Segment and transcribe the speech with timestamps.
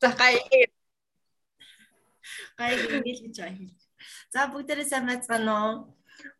[0.00, 0.40] За гай.
[2.56, 3.80] Гай ингээл гэж байгаа хэлж.
[4.32, 5.74] За бүгдээрээ сайн байцгаана уу?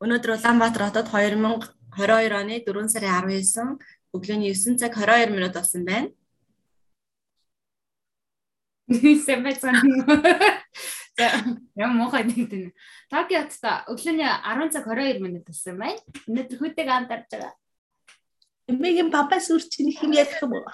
[0.01, 3.77] Өнөөдөр Улаанбаатар хотод 2022 оны 4 сарын 19
[4.17, 6.09] өглөөний 9 цаг 22 минут болсон байна.
[9.27, 9.85] Сайн байцгаана.
[11.21, 11.29] За
[11.77, 12.73] яа мохой нэгдэн.
[13.13, 16.01] Токиотта өглөөний 10 цаг 22 минут болсон байна.
[16.25, 17.53] Өнөөдөр хөтөг андарч байгаа.
[18.73, 20.65] Эмээгийн папа сүрчин их юм ярих юм уу?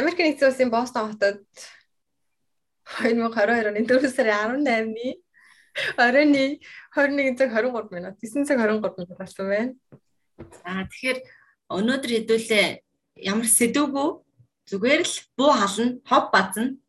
[0.00, 1.44] Америк нэгдсэн улсын Бостон хотод
[3.04, 5.08] 2022 оны 4 сарын 18-ны
[6.00, 9.72] оройн 21 цаг 23 минут 9 цаг 23 минут болсон байна.
[10.64, 11.18] За тэгэхээр
[11.76, 12.66] өнөөдөр хэдүүлээ
[13.28, 14.08] ямар сэдвгүй
[14.72, 16.80] зүгээр л буу хална, хов базна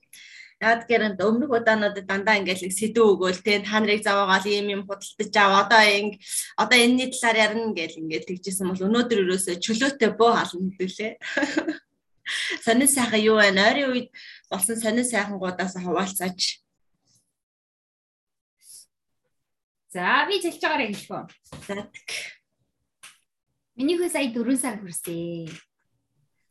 [0.62, 5.36] Яг гэрэнд өмнөх удаануудад дандаа ингээл сэдв өгөөл те та нарыг заваагаал ийм юм худалдаж
[5.42, 6.22] ав одоо инг
[6.56, 11.12] одоо энэний талаар ярина гэл ингээд тэгжсэн бол өнөөдөр өрөөсөө чөлөөтэй буу хална хэдүүлээ.
[12.64, 13.70] Сонин сайхан юу байна?
[13.72, 14.08] Ойрын үед
[14.50, 16.62] болсон сонин сайхангуудаас хуваалцаач.
[19.92, 21.24] За би зэлж байгаараа хэлэхөө.
[21.68, 21.76] За.
[23.76, 25.71] Миний хөө сая 4 сар хүрсэн.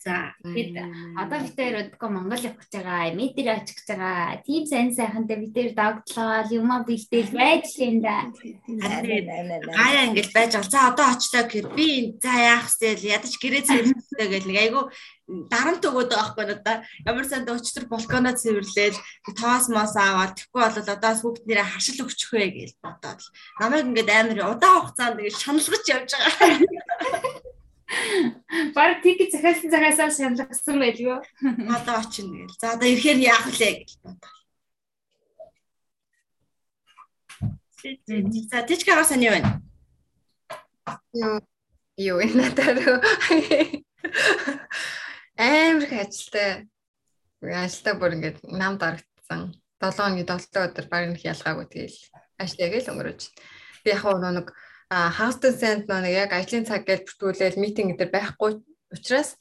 [0.00, 0.80] За тэгэд
[1.12, 4.40] одоо бид хоёр өдгөө Монгол явах гэж байгаа, метр очих гэж байгаа.
[4.48, 8.32] Тим сайн сайхантай бид хоёр дагдлаа юмаа бэлдээл байж юм да.
[8.64, 10.72] Гаяа ингэж байж байгаа.
[10.72, 12.96] За одоо очлоо гэхэд би за яах вэ?
[12.96, 14.82] Ядаж гэрээ цэвэрлэхтэй гэл нэг айгу
[15.52, 16.76] дарамт өгөөд байгаа байхгүй надаа.
[17.04, 18.98] Ямар санд өчтөр балконоо цэвэрлээл
[19.36, 23.20] тоос мос аваад тэггүй бол одоо хүүхднэрээ харшил өгчих вэ гэж бодоод.
[23.60, 27.44] Намайг ингээд амар удаан хугацаанд ингэж шаналгаж явж байгаа.
[28.74, 31.18] Бараг тикет захиалсан цагаасаа шаналгасан байлгүй.
[31.74, 32.60] Одоо очино гээл.
[32.60, 34.34] За одоо ирэхээр яах вэ гэж бодлоо.
[38.50, 39.42] За тийч гараа сайн юу вэ?
[41.18, 41.40] Юу
[41.96, 42.78] юу надад
[45.36, 46.68] амар их ажилтай.
[47.42, 49.56] Ажилтаа бүр ингээд нам дарагдсан.
[49.80, 51.98] 7 оны 7 өдөр баг нэг ялгаагүй тэгэл
[52.36, 53.22] ажиллая гэж өнгөрөөж.
[53.82, 54.52] Би яг нэг
[54.90, 58.58] Houston Sand нэг яг ажлын цаг гэж бүртгүүлээл митинг дээр байхгүй
[58.90, 59.38] учраас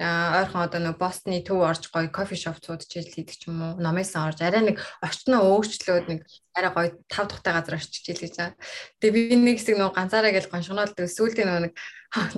[0.00, 3.72] ойрхон одоо нэг Бостны төв орж гоё кофе шоп цууд чийл хийдэг ч юм уу
[3.80, 6.20] номысан орж арай нэг орчноо өөрчлөөд нэг
[6.56, 8.56] арай гоё тав тухтай газар орчих чийл гэж байгаа.
[9.00, 11.74] Тэгээ би нэг хэсэг нөгөө ганцаараа гэж гоншгоноод сүүлдээ нөгөө нэг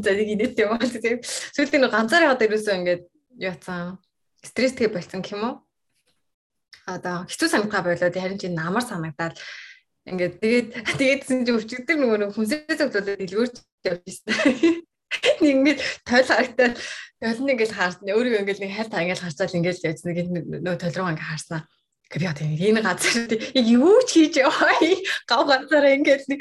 [0.02, 3.02] за нэг инээт юм бол тийм сүүлдээ нөгөө ганцаараа одоо ерөөсөө ингээд
[3.38, 4.02] яцсан
[4.42, 5.54] стресстэй болсон юм уу?
[6.90, 9.38] Одоо хэцүү санагдгаа болоод харин чи намар санагдаад
[10.02, 10.68] Ингээд тэгээд
[10.98, 14.34] тэгээдсэн чинь өчигдөр нөгөө нэг хүнсээ зөвлөлөд дэлгүүрч явж ирсэн.
[15.42, 16.74] Нэг ингээд тойл харагтаад
[17.22, 18.10] тойл нэг ингээд хаарсан.
[18.10, 20.16] Өөрийгөө ингээд нэг хайлт ингээд харцаал ингээд явж нэг
[20.58, 21.62] нөгөө тойл руу ингээд харсан.
[22.10, 24.74] Гэвь яа тийм энэ газар яг юу ч хийж яваа.
[25.30, 26.40] Гав газараа ингээд нэг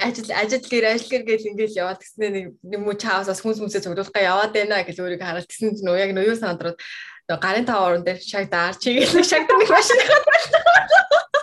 [0.00, 3.84] ажил ажил гэр ажил гэр гэж ингээд яваад гэснээр нэг юм уу чаасаас хүнс мүсээ
[3.84, 6.78] цуглуулгаа яваад байна гэж өөрийгөө хараад тэгсэн чинь яг нөө юу санаад
[7.28, 11.30] гарын тав орон дээр шаг даар чигээл шагдаг нэг машин хатаа.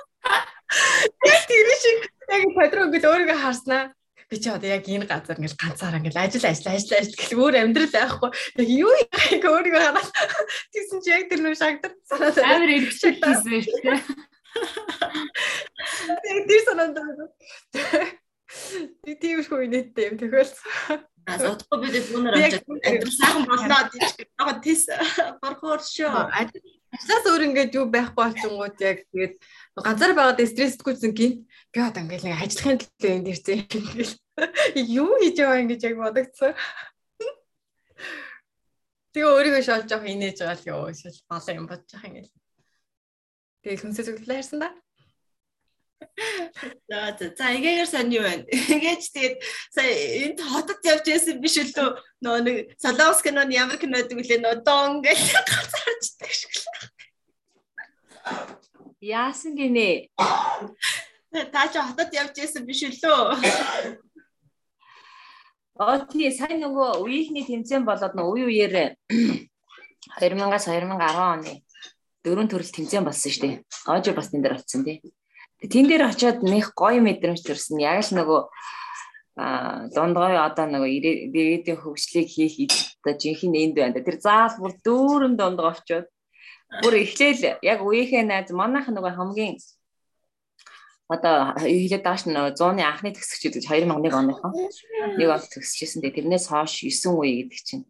[0.72, 2.00] Яг тэр шиг
[2.32, 3.92] яг патрон гэж өөрийгөө харснаа.
[4.32, 7.56] Би чи одоо яг энэ газар ингээл ганцаараа ингээл ажил ажил ажил ажил гэх өөр
[7.60, 8.30] амьдрал байхгүй.
[8.56, 10.10] Тэг юу яг өөрийгөө хараад
[10.72, 14.00] тийсэн чи яг тэр нөө шагдар санаад амар иргэшил хийсэн шүү дээ.
[16.32, 17.26] Яг тэр санаад байна.
[19.04, 21.04] Би тийм шүү инээдтэй юм тохиолдсон.
[21.28, 24.84] Аз удахгүй бид бүүнээр очиж амьдрал сайхан болно гэж байгаа тийс
[25.44, 26.08] борхоор шүү.
[26.92, 29.36] Ажлаас өөр ингээд юу байхгүй болчингууд яг тэгээд
[29.80, 34.14] ганцаар байгаад стресстгүйсэн гин би одоо ингээд нэг ажиллахын төлөө энд ирсэн ингээл
[35.00, 36.54] юу хийж байгаа ингэж яг бодогдсон.
[39.16, 42.36] Тэгээ өөрийгөө шалж авах инээж байгаа л ёо шал балаа юм бодож байгаа ингээл.
[43.64, 44.70] Тэгээ хүнсээ зөвлөлөө харсан да.
[46.90, 48.44] За за эгээр сайн юу байна.
[48.52, 49.36] Эгээч тэгээд
[49.72, 49.92] сая
[50.28, 54.56] энд хотод явж байсан биш үлээ нөө нэг Солонгос киноны ямар кино гэдэг үлээ нөө
[54.68, 56.66] дон гэж ганцаарчдаг шиг л.
[59.02, 60.14] Яасан гинэ?
[61.34, 63.98] Та ч хотод явж байсан биш үлээ.
[65.82, 68.94] Оо тий сайн нөгөө үеийнхний тэмцээн болоод нөгөө үе үеэр
[70.22, 71.66] 2000-аас 2010 оны
[72.22, 73.56] дөрөв төрөл тэмцээн болсон шүү дээ.
[73.90, 75.02] Гожо бас тэн дээр очсон тий.
[75.66, 77.82] Тэн дээр очиод нэх гоё мэдрэмж төрсөн.
[77.82, 78.42] Яг л нөгөө
[79.42, 80.90] а дундгой одоо нөгөө
[81.34, 82.70] ирээдүйн хөгжлийг хийх
[83.02, 83.98] одоо жинхэнэ энд байна.
[84.06, 86.06] Тэр заал бүр дүүрэн дундгой очиод
[86.80, 89.60] бүр эхлээл яг үеийнхээ найз манайх нөгөө хамгийн
[91.12, 94.56] одоо хэлээд тааш нь 100-ны анхны төгсөгчд гэж 2001 оныхон
[95.20, 96.00] нэг он төгсөжсэн.
[96.00, 97.84] Тэрнээс хойш 9 үе гэдэг чинь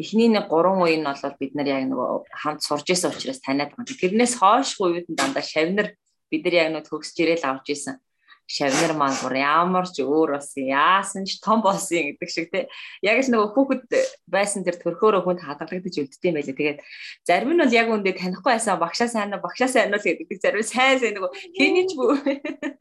[0.00, 3.76] эхний нэг 3 үе нь бол бид нар яг нөгөө хамт сурж исэн учраас таниад
[3.76, 3.84] байгаа.
[3.84, 5.92] Тэрнээс хойш үеуд нь дандаа шавнар
[6.32, 8.00] бид нар яг нөгөө төгсөж ирээл авч исэн.
[8.46, 12.68] Шавнар маань бүр ямар ч өөр бас яасан ч том болсон гэдэг шиг тий.
[13.00, 13.82] Яг л нөгөө хүүхэд
[14.28, 16.56] байсан тэр төрхөөрөө хүнд хадгалагдаж үлддэм байлээ.
[16.56, 16.80] Тэгээд
[17.24, 20.60] зарим нь бол яг үндэ танихгүй байсан багшаа сайн уу багшаа сайн уу гэдэг зарим
[20.60, 22.12] сайн сайн нөгөө хэний ч бүү.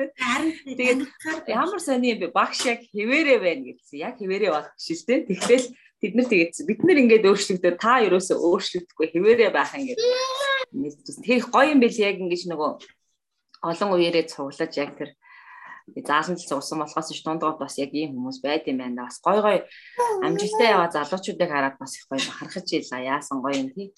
[0.78, 1.00] Тэгээд
[1.48, 4.04] ямар сони юм бэ багш яг хэвээрээ байна гэсэн.
[4.04, 5.24] Яг хэвээрээ болох шил тий.
[5.24, 5.64] Тэгэхээр
[6.04, 10.04] Тэд нар тэгээд бид нар ингээд өөрчлөгдөв та ерөөсөө өөрчлөгдөхгүй хэвээрээ байх ингээд
[10.76, 11.24] мэдчихсэн.
[11.24, 12.72] Тэгэхээр гоё юм бэл яг ингэж нөгөө
[13.64, 15.16] олон үеэрээ цуглаж яг тэр
[16.08, 19.08] заасан л цугсан болохоос ш дундгууд бас яг ийм хүмүүс байд юм байна.
[19.08, 19.58] Бас гой гой
[20.24, 23.94] амжилттай яваа залуучуудыг хараад бас их гоё бахархаж ила яасан гоё юм тий.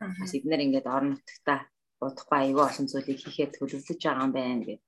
[0.00, 4.80] Бас эднэр ингээд орон нутгата удахгүй аюу олон зүйлийг хийхэд төлөвлөж байгаа юм байна гэдэг.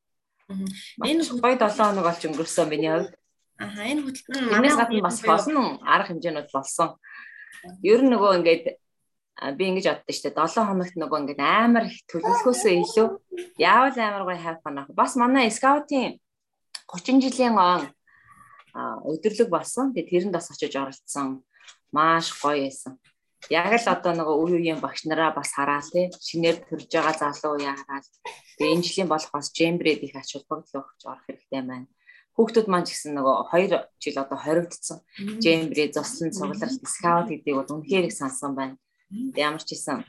[1.04, 3.14] Энэ гоё 7 хоног болж өнгөрсөн миний хувьд.
[3.60, 6.88] Аха энэ хөтөлбөр нь Манайс гадна бас олон арга хэмжээнүүд болсон.
[7.84, 8.64] Ер нь нөгөө ингээд
[9.56, 13.08] би ингэж боддоо штэ 7 хоногт нөгөө ингээд амар их төлөвлөхөөсөө илүү
[13.60, 14.88] яавал амар гоё хайп банах.
[14.90, 16.18] Бас манай скаутын
[16.88, 17.82] 30 жилийн он
[18.74, 19.92] өдөрлөг болсон.
[19.92, 21.44] Тэгээ тэрэнд бас очиж оролцсон.
[21.92, 22.98] Маш гоё байсан.
[23.50, 26.08] Яг л одоо нөгөө үе үеийн багш нараа бас хараа тий.
[26.14, 28.06] Шинээр төрж байгаа залуу яа хараад.
[28.56, 31.90] Тэгээ энэ жилийн болох бас джембред их ач холбогдол өгч орох хэрэгтэй байна
[32.36, 34.98] хүүхдүүд маань ч гэсэн нөгөө 2 жил одоо хоригдсон.
[35.44, 38.76] Жембрэ зослон цугларт скаут гэдгийг бол үнэхээр их сансан байна.
[39.36, 40.00] Ямар ч гэсэн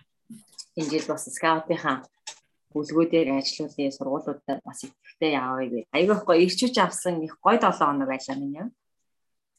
[0.79, 2.07] энэ жил бас скаутынхаа
[2.71, 4.87] бүлгүүдээр ажиллуулсан сургуулиудаар бас
[5.23, 5.85] ихэвчлэн яваа гэж.
[5.95, 8.67] Айгүйхгүй ирчүүч авсан их гой 7 хоног байлаа минь яа.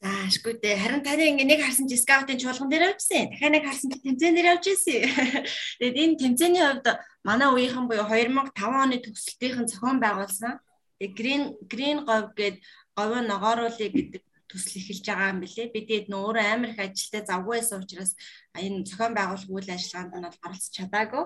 [0.01, 0.77] За ашгүй дээ.
[0.77, 3.33] Харин таны ингээ нэг харсан чи скаутын чуулган дээр авчихсан.
[3.33, 5.01] Дахиад нэг харсан чи тэмцээн дээр авчихсан.
[5.79, 6.87] Тэгээд энэ тэмцээний хувьд
[7.25, 10.61] манай үеийнхэн буюу 2005 оны төгсөлтийн зохион байгуулсан
[10.99, 12.57] Тэгээ green green говь гээд
[12.95, 15.73] говь ногооруулъя гэдэг төсөл эхэлж байгаа юм билэ.
[15.73, 18.11] Би тэгээд нөр амар их ажилтай завгүй байсан учраас
[18.55, 21.23] энэ зохион байгуулах үйл ажиллагаанд нь бол оролцож чадаагүй.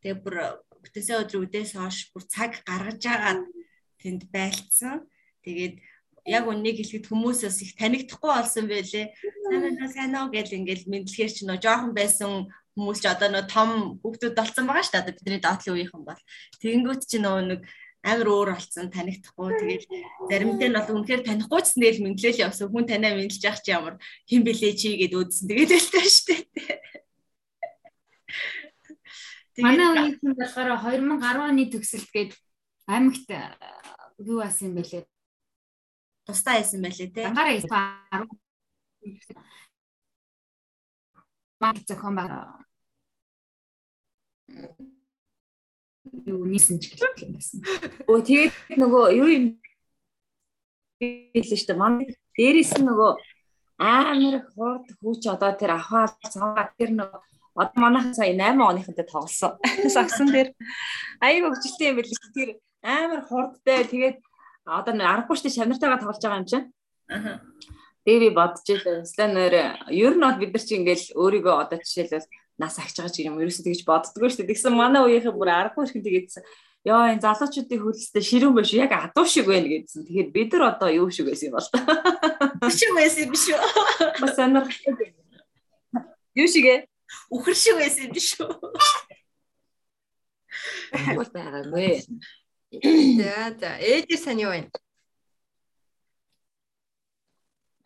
[0.00, 0.36] Тэгээ бүр
[0.80, 3.40] бүтээсээ өдөр үдээс хойш бүр цаг гаргаж агаад
[4.02, 5.06] тэнд байлцсан.
[5.44, 5.76] Тэгээд
[6.28, 9.12] яг үннийг хэлэхэд хүмүүсээс их танигдахгүй болсон байлээ.
[9.48, 13.70] Сайн сайн уу гэл ингээл мэдлэгээр чи нөө жоохон байсан хүмүүс ч одоо нөө том
[14.04, 15.16] хүүхдүүд болсон байгаа шүү дээ.
[15.20, 16.22] Бидний доотлын үеийнхэн бол.
[16.60, 17.60] Тэгэнгүүт чи нөө нэг
[18.00, 19.84] амар өөр болсон танигдахгүй тэгээд
[20.32, 24.00] заримтай нь бол үнэхээр танихгүй ч нэл мэдлэл явсан хүн танаа мэдлж яах чи ямар
[24.24, 26.36] хэн бэлээ чи гэд үүдсэн тэгээд байлтай штэ
[29.60, 32.32] Манай үеийнхэн болохоор 2010 оны төгсөлт гээд
[32.88, 33.28] аймагт
[34.20, 35.04] юу асан юм бэлээ
[36.26, 38.28] тустай байсан байлээ те Ангараа 10
[41.60, 42.60] Маг зохион байгаа
[46.26, 47.58] юу нийсэн ч гэх юм байсан.
[48.10, 49.44] Өө тэгээд нөгөө юу юм
[51.32, 51.80] хэлсэн шүү дээ.
[51.80, 52.06] Манай
[52.36, 53.10] дээрээс нь нөгөө
[53.80, 57.20] амар хурд хүүч одоо тэр авахаар цангаа тэр нөгөө
[57.60, 59.56] одоо манайхан сая 8 оныхантай тоглосон.
[59.94, 60.48] Сагсан дээр
[61.24, 62.30] аяг өгчлээ юм байл шүү.
[62.34, 62.48] Тэр
[62.82, 64.18] амар хурдтай тэгээд
[64.64, 66.66] одоо аргагүй шүү дээ шамнартайгаа тоглож байгаа юм чинь.
[67.10, 67.40] Аа.
[68.04, 69.04] Тэгээ би бодож байлаа.
[69.04, 69.54] Сланер
[69.90, 72.28] ер нь бол бид нар чи ингээл өөрийгөө одоо жишээлбэл
[72.60, 74.48] нас агч байгаа ч юм ерөөсөө тэгж боддгоо дээ.
[74.48, 76.44] Тэгсэн манай үеийнхэн бүр аргагүй шиг тэгээдсэн.
[76.88, 80.08] Йоо энэ залуучуудын хөлстэй ширүүн биш яг адуу шиг байна гэдсэн.
[80.08, 81.84] Тэгэхээр бид нар одоо юу шиг байсан юм бол та.
[82.56, 83.60] Байсан юм биш үү?
[84.16, 85.12] Бас сонирхолтой.
[86.40, 86.88] Юу шиг ээ?
[87.28, 88.48] Үхэр шиг байсан юм биш үү?
[91.20, 92.08] Бол байгаагүй.
[92.70, 94.70] За за ээжээ сайн юу вэ?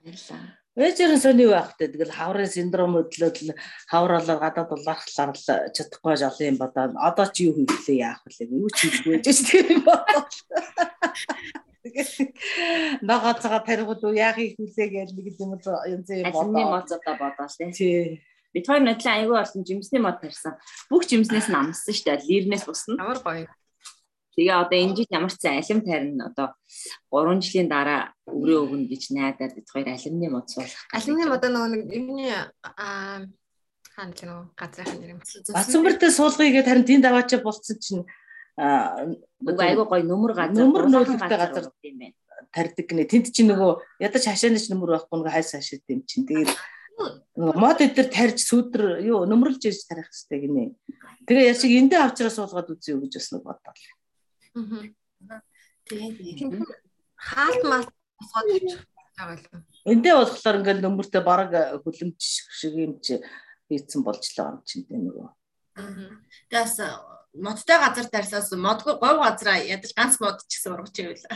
[0.05, 0.61] Баярлаа.
[0.77, 1.97] Ээжэрэн сони байх гэдэг.
[1.97, 3.57] Тэгэл хаврын синдром өдлөөд
[3.89, 6.93] хавраалаар гадаад улаархлаар л чадахгүй жол юм бодоо.
[6.99, 8.51] Одоо ч юу хийлээ яах вэ?
[8.51, 10.27] Юу ч хийхгүй гэж тийм бодоо.
[13.07, 16.59] Ногоо цагаа тарихуд уу яах их хүлээ гэж нэг юм янз юм бодоо.
[16.59, 18.21] Алимны моц одоо бодоо тий.
[18.51, 20.59] Бид хоёр надлаа айгүй болсон жимсний мод тарьсан.
[20.91, 22.27] Бүх жимснээс нь амссан шүү дээ.
[22.51, 22.99] Лирнээс бусна.
[22.99, 23.47] Ямар гоё.
[24.35, 26.59] Тэгээ одоо энэ жил ямар ч цай алим тарина одоо
[27.15, 30.91] 3 жилийн дараа өрөө өгнө гэж найдаад бид хоёр алимны мод суулгах.
[30.91, 32.27] Алимны мод нөгөө нэг юмны
[32.67, 33.23] аа
[33.95, 35.21] хаан ч нөгөө газрын нэр юм.
[35.55, 38.03] Бацамбартай суулгая гэдэг харин тийм даваач болцсон чинь
[38.59, 42.19] нөгөө айгуу гоё нөмөр газар нөмөр нөөлөлтэй газар юм байна.
[42.51, 43.07] Тарьдаг гинэ.
[43.07, 46.27] Тэнд чинь нөгөө ядаж хашаанч нөмөр байхгүй нөгөө хайс хашаад юм чинь.
[46.27, 46.51] Тэгээд
[47.39, 50.65] мод эдэр тарьж сүдэр юу нөмрөлж ирж тарих хэрэгтэй гинэ.
[51.27, 53.75] Тэгээ яшиг эндээ авчраа суулгаад үзье юу гэж бас нэг бодлоо.
[54.55, 56.55] Тэгээд
[57.19, 57.85] хаалт мал
[58.19, 58.87] босгоод авчих
[59.19, 59.47] байгаа л.
[59.85, 63.19] Эндээ болохоор ингээл нөмөртэй бараг хөлөмж шиг юм чи
[63.69, 65.29] хийцэн болж л байгаа юм чинь тийм нөгөө.
[66.51, 66.77] Тэгээс
[67.35, 71.27] модтой газар тарьсаас модгүй говь газараа ядаж ганц мод ч гэсэн ургаж ивэл.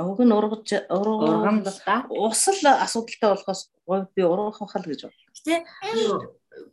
[0.00, 1.68] Уг нь ургаж ургамд
[2.08, 5.20] ус л асуудалтай болохоос говь би ургах хал гэж байна.
[5.36, 5.54] Гэтэ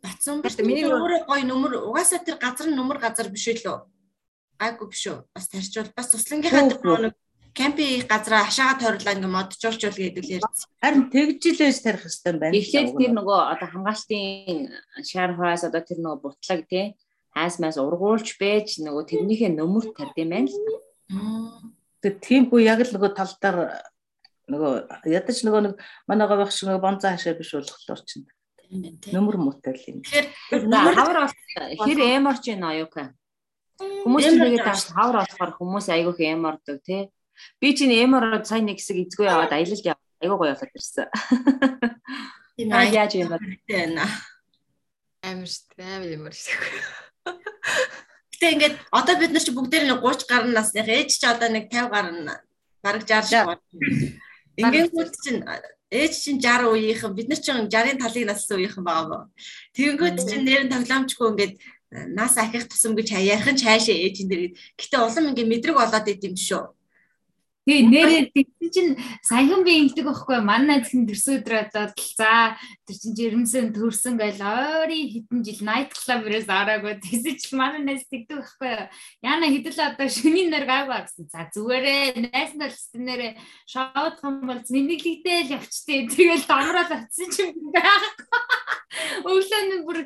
[0.02, 3.82] Батсан миний өөрөө гой нөмөр угаасаа тэр газар нь нөмөр газар биш лөө
[4.62, 5.18] гайгүй биш үү?
[5.34, 7.18] Бас тарьчвал бас туслангийнхаа нэг
[7.52, 10.68] кемпинг газраа хашаага тойрлоо ингээ моджуулчул гэдэг л ярьсан.
[10.80, 12.56] Харин тэгжилээс тарих хэрэгтэй байна.
[12.56, 14.60] Эхлээд тэр нөгөө одоо хамгаалтын
[15.04, 16.96] шар хаас одоо тэр нөгөө бутлаг тий
[17.36, 20.56] хаас мас ургуулж байж нөгөө тэрнийхээ нөмөр тард юм байна л.
[22.00, 23.56] Тэг тиймгүй яг л нөгөө тал дээр
[24.48, 24.72] нөгөө
[25.12, 25.74] ядаж нөгөө нэг
[26.08, 28.24] манай говь шиг нөгөө бонцоо хашаа биш болохоор чинь
[29.12, 30.00] нөмөр муутай л юм.
[30.04, 30.28] Тэгэхээр
[30.96, 31.36] хавар бол
[31.84, 33.12] хэр эморч юм аюука.
[34.02, 37.10] Хүмүүс тэгээд тааш хавар болохоор хүмүүс айгүйх эмордог тий
[37.60, 39.98] Би чинь эмороо сайн нэг хэсэг эзгүй яваад аялалд.
[40.22, 41.08] Айгуу гоё болоод ирсэн.
[42.56, 43.46] Тийм аа яаж юм байна.
[43.66, 43.98] Дээ.
[45.22, 46.60] Амар юмэр шиг.
[48.34, 51.70] Гэтэ ингээд одоо бид нар чи бүгдээр нэг 30 гаруй насных ээж чи одоо нэг
[51.70, 52.14] 50 гаруй
[52.82, 53.62] бараг 60 шиг байна.
[54.58, 55.40] Ингээд хүүд чинь
[55.90, 59.18] ээж чинь 60 үеийнхэн бид нар чинь 60-ын талыг нассан үеийнхэн байгаа бо.
[59.74, 61.54] Тэгэнгүүт чинь нэр нь тоглоомчгүй ингээд
[61.92, 64.42] нас ахих тусам гэж хаяархан чаашаа ээж энэ дэр.
[64.80, 66.72] Гэтэ улам ингээд мэдрэг болоод идэм шүү.
[67.62, 68.90] Тэгээ нэрээ тэгсэн чинь
[69.22, 72.58] саяхан би ингэдэг байхгүй манай найзын төрсөн өдөр одоо за
[72.90, 78.02] тэр чинь жирэмсэн төрсөн гэл ойрын хэдэн жил night club-ээс араагүй тэгсэн чинь манай найз
[78.10, 78.90] тэгдэг байхгүй
[79.22, 81.30] яна хэдэл одоо шөнийн нэр гайваа гэсэн.
[81.30, 83.32] За зүгээрээ найз нөлсөн нэрээ
[83.70, 88.42] шоуд хам бол нэмэглэгдээл явчтээ тэгэл домрол атсан чинь байхгүй.
[89.24, 89.98] Өглөө нь бүр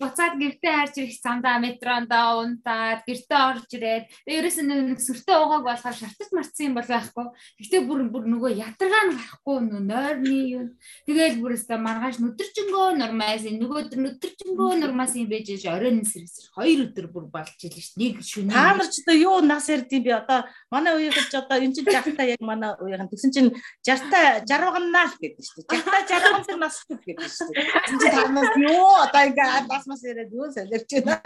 [0.00, 5.64] буцаад гэртээ харж ирэх замдаа метрондоо унтаад гэртээ орж ирээд ерөөс нь нэг сүртэй уугааг
[5.66, 7.26] болохоор шартаж марцсан юм бол байхгүй.
[7.58, 10.66] Гэхдээ бүр бүр нөгөө ядаргаа нь гарахгүй нөө нойрны юу.
[11.06, 16.78] Тэгээл бүр өстө маргааш нүдэрчэнгөө нормаас нөгөө өдөр нүдэрчэнгөө нормаас юм байж оройн сэрсэр хоёр
[16.90, 17.94] өдөр бүр болж илээ ш.
[18.00, 18.54] Нэг шөнө.
[18.54, 21.86] Та нар ч одоо юу нас ярдیں۔ би одоо манай үеийнхэн ч одоо энэ чинь
[21.86, 23.50] 60 та яг манай үеийнхэн тэгсэн чинь
[23.84, 25.82] 60 та 60 ганаа л гэдэг шүү дээ.
[25.82, 30.02] 60 та 60 ганц нас гэдэг шүү дээ чи танаас юу одоо ингээ бас бас
[30.04, 31.20] яриад юу солирч байна.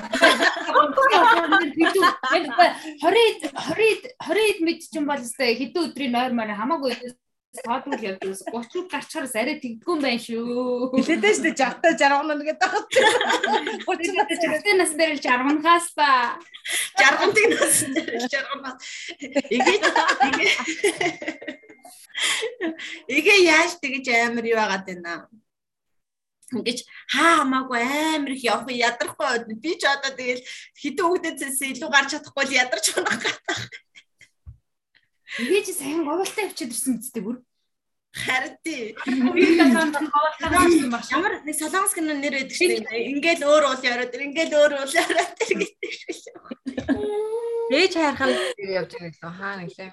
[3.04, 6.94] 20 20 20 мэд ч юм бол өстой хэдэн өдрийн нойр маань хамаагүй
[7.58, 10.94] саадгүй явдгаас 30 руу гарчхаараас арай тэгдгүн байна шүү.
[10.94, 12.86] Хэлээдэж шүү 60 та 60 наа гэдэг тахад.
[13.82, 16.38] 30 та 60 нас дээр 60 нахаас та
[17.02, 18.78] 60 нас дээр 60 нас.
[19.50, 19.78] Игээ
[23.10, 25.26] игээ яаж тэгэж амар юу байгаад байна
[26.54, 30.46] ингэж хаа хамаагүй амар их явах ядрахгүй би ч одоо тэгэл
[30.78, 33.62] хитэн үгдээс илүү гарч чадахгүй л ядарч байгаа гатах.
[35.24, 37.40] Чи сайн говьлтаа явчихад ирсэн үстэй бүр.
[38.14, 38.94] Харин тий.
[41.10, 43.10] Ямар нэг солонгос кино нэр байдаг шүү дээ.
[43.10, 45.58] Ингээл өөр уул яриад, ингээл өөр уул яриад гэдэг
[46.14, 46.38] шүү.
[47.74, 49.92] Ээж хайрхан явж байгаа гэсэн хаа нэглээ.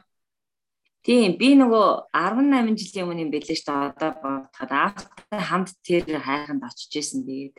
[1.01, 3.89] Тийм би нөгөө 18 жилийн өмнө юм байлээ шүү дээ.
[3.89, 7.25] Одоо бодоход аавтай хамт тэр хайханд очиж исэн.
[7.25, 7.57] Тэгээд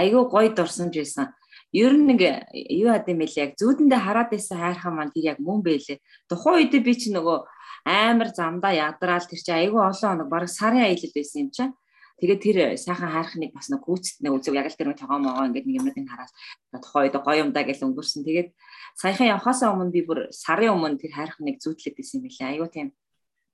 [0.00, 1.28] айгүй гоё дурсамж байсан.
[1.72, 2.20] Ер нь нэг
[2.54, 6.02] юу яд юм бэлээ яг зүүдэндээ хараад байсан хайрхан маань тэр яг мөн бэлээ.
[6.26, 7.38] Тухайн үед би чи нөгөө
[7.86, 11.74] амар замдаа ядраал тэр чи айгүй олон хоног баг сарын аялал байсан юм чинь.
[12.20, 15.46] Тэгээд тэр сайхан хайрхныг бас нэг хүүцэд нэг үзэв яг л тэр нэг тогоо могоо
[15.48, 16.30] ингээд нэг юмнуудыг хараад
[16.84, 18.26] тухайн үед гоё юм да гэж өнгөрсөн.
[18.28, 18.48] Тэгээд
[18.98, 22.50] саяхан явхаасаа өмнө би бүр сарын өмнө тэр хайрхныг зүүдлээд байсан юм билээ.
[22.52, 22.88] Айгуу тийм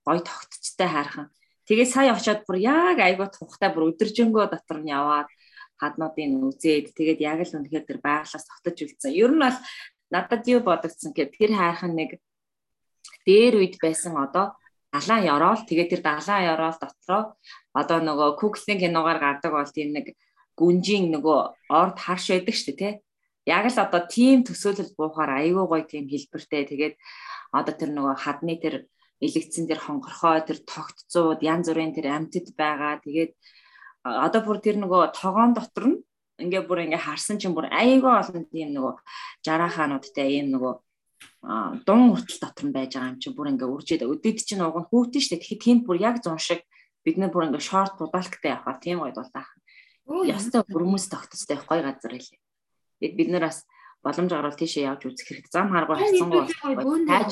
[0.03, 1.31] гоё тогтцтой хайрхан.
[1.71, 5.31] Тэгээд сая очиод бүр яг айгуу тухтай бүр өдөржингөө дотор нь яваад
[5.81, 9.13] хаднуудыг үзээд тэгээд яг л үнэхээр тэр байгалаас тогтож үлдсэн.
[9.13, 9.59] Ер нь бол
[10.11, 12.11] надад юу бодогдсон гэхээр тэр хайрхан нэг
[13.27, 14.57] дээр үед байсан одоо
[14.93, 17.23] далайн ёроол тэгээд тэр далайн ёроол дотроо
[17.75, 20.17] одоо нөгөө Google-ийн киногаар гардаг бол тийм нэг
[20.57, 22.95] гүнжийн нөгөө орд харш байдаг шүү дээ тий
[23.47, 26.67] яг л одоо тийм төсөөлөл буухаар айгүй гоё тийм хэлбэртэй.
[26.67, 26.95] Тэгээд
[27.55, 28.75] одоо тэр нөгөө хадны тэр
[29.23, 32.99] элэгцэн тэр хонгорхой тэр тогтцууд янз бүрийн тэр амьтад байгаа.
[33.07, 33.33] Тэгээд
[34.27, 35.99] одоо бүр тэр нөгөө тогоон дотор нь
[36.43, 38.95] ингээ бүр ингээ харсан чинь бүр айгүй олон тийм нөгөө
[39.47, 40.75] жарахаануудтай ийм нөгөө
[41.87, 44.89] дун уртал дотор нь байж байгаа юм чинь бүр ингээ үржээд өдөд чинь уг нь
[44.91, 46.61] хүүтэн штэ тэгэхэд тэнд бүр яг зун шиг
[47.07, 49.51] бид нар бүр ингээ шорт будалктай явахаар тийм гоё дулаах.
[50.27, 52.41] Ястай бүрмэс тогтцтой гоё газар хэлээ.
[52.99, 53.65] Тэгээд бид нэр бас
[54.03, 55.55] боломж гарвал тийшээ явж үзэх хэрэгтэй.
[55.55, 56.43] Зам харгуй хайцсангүй
[57.07, 57.31] тааж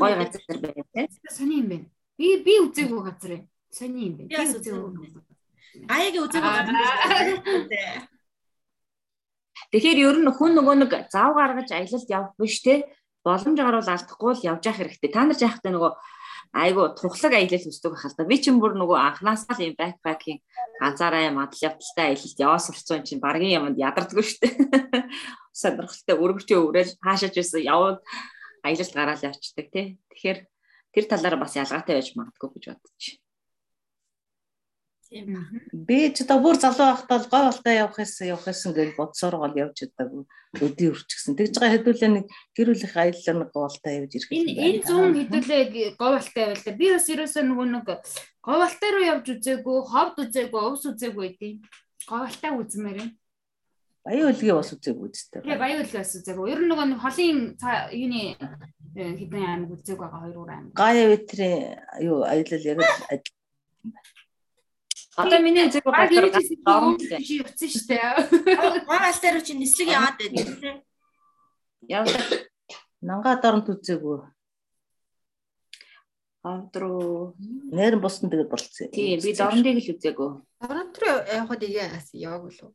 [0.00, 1.08] гоё газар байна.
[1.28, 1.86] Сони юм байна.
[2.16, 3.44] Би би үзээгүй газар юм.
[3.70, 4.30] Сони юм байна.
[4.30, 5.10] Би үзээгүй.
[5.86, 6.76] Аягийн үзээгүй газар.
[9.70, 12.90] Тэгэхээр ер нь хүн нөгөө нэг зав гаргаж аялалд явах биш те
[13.22, 15.10] боломж гарвал алдахгүй л явж явах хэрэгтэй.
[15.14, 15.92] Та нар жаахтай нөгөө
[16.50, 18.26] айгу тухлаг аялал үздэг байх л да.
[18.26, 20.42] Би чинь бүр нөгөө анханасаа л юм бэкпакинг
[20.82, 25.06] ганцаараа юм адал явдалтай аялалд яваа сурцсан чинь баргийн юмд ядардггүй шүү дээ.
[25.60, 27.98] Сонирхолтой өргөчөө өрөөл хаашаач байсан яваад
[28.66, 29.86] аялалд гараал явцдаг тий.
[30.10, 30.38] Тэгэхээр
[30.90, 33.22] тэр талаараа бас ялгаатай байж магадгүй гэж бодчих.
[35.10, 39.42] Би ч одоо бүр залуу байхдаа л гой болтой явах гэсэн явах гэсэн гэж бодсоор
[39.42, 40.22] гол явж чадаагүй
[40.62, 41.34] өдий үрчгсэн.
[41.34, 44.30] Тэгж байгаа хэдүүлээ нэг гэр бүлийн аялал нэг голтой явж ирэх.
[44.30, 45.62] Энэ энэ 100 хэдүүлээ
[45.98, 46.78] гой болтой байл та.
[46.78, 51.54] Би бас ерөөсөө нөгөө нэг гой болтой руу явж үзээгүй, ховд үзээгүй, өвс үзээгүй гэдэг.
[52.06, 53.10] Гой болтой үзмээр юм.
[54.06, 55.42] Баян үлгээ бас үзээгүй үстэй.
[55.42, 56.46] Тэгээ баян үлгээ бас үзээгүй.
[56.54, 57.38] Ер нь нөгөө нэг холын
[57.98, 58.22] юуны
[58.94, 60.72] хэдэн аймаг үзээгүй байгаа хоёр аймаг.
[60.78, 62.86] Гая ветрийн юу аялал яг л
[65.16, 66.46] Одоо миний үзэг бодлоор гавь
[67.26, 67.98] чи утсан штэ.
[68.86, 70.84] Гавь дээр чи нислэг яваад байдаг.
[71.88, 72.26] Явдаг.
[73.02, 74.18] Нанга дорнт үзээгүй.
[76.46, 77.34] Гавд руу
[77.74, 78.88] нэр бусна тэгээд болцсон.
[78.94, 80.30] Тийм би дорнтыг л үзээгүй.
[80.62, 82.72] Дорнт руу явахад игээ яваагүй л үү?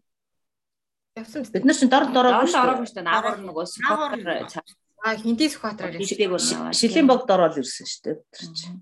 [1.15, 3.07] Явсан Бид нар чинь дорнт ороогүй Дорнт ороогүй шүү дээ.
[3.07, 4.75] Наагур нөгөө спортер
[5.05, 8.15] А хинди сүхбаатараар шилийн богд ороод ирсэн шүү дээ.
[8.33, 8.81] Тэр чинь.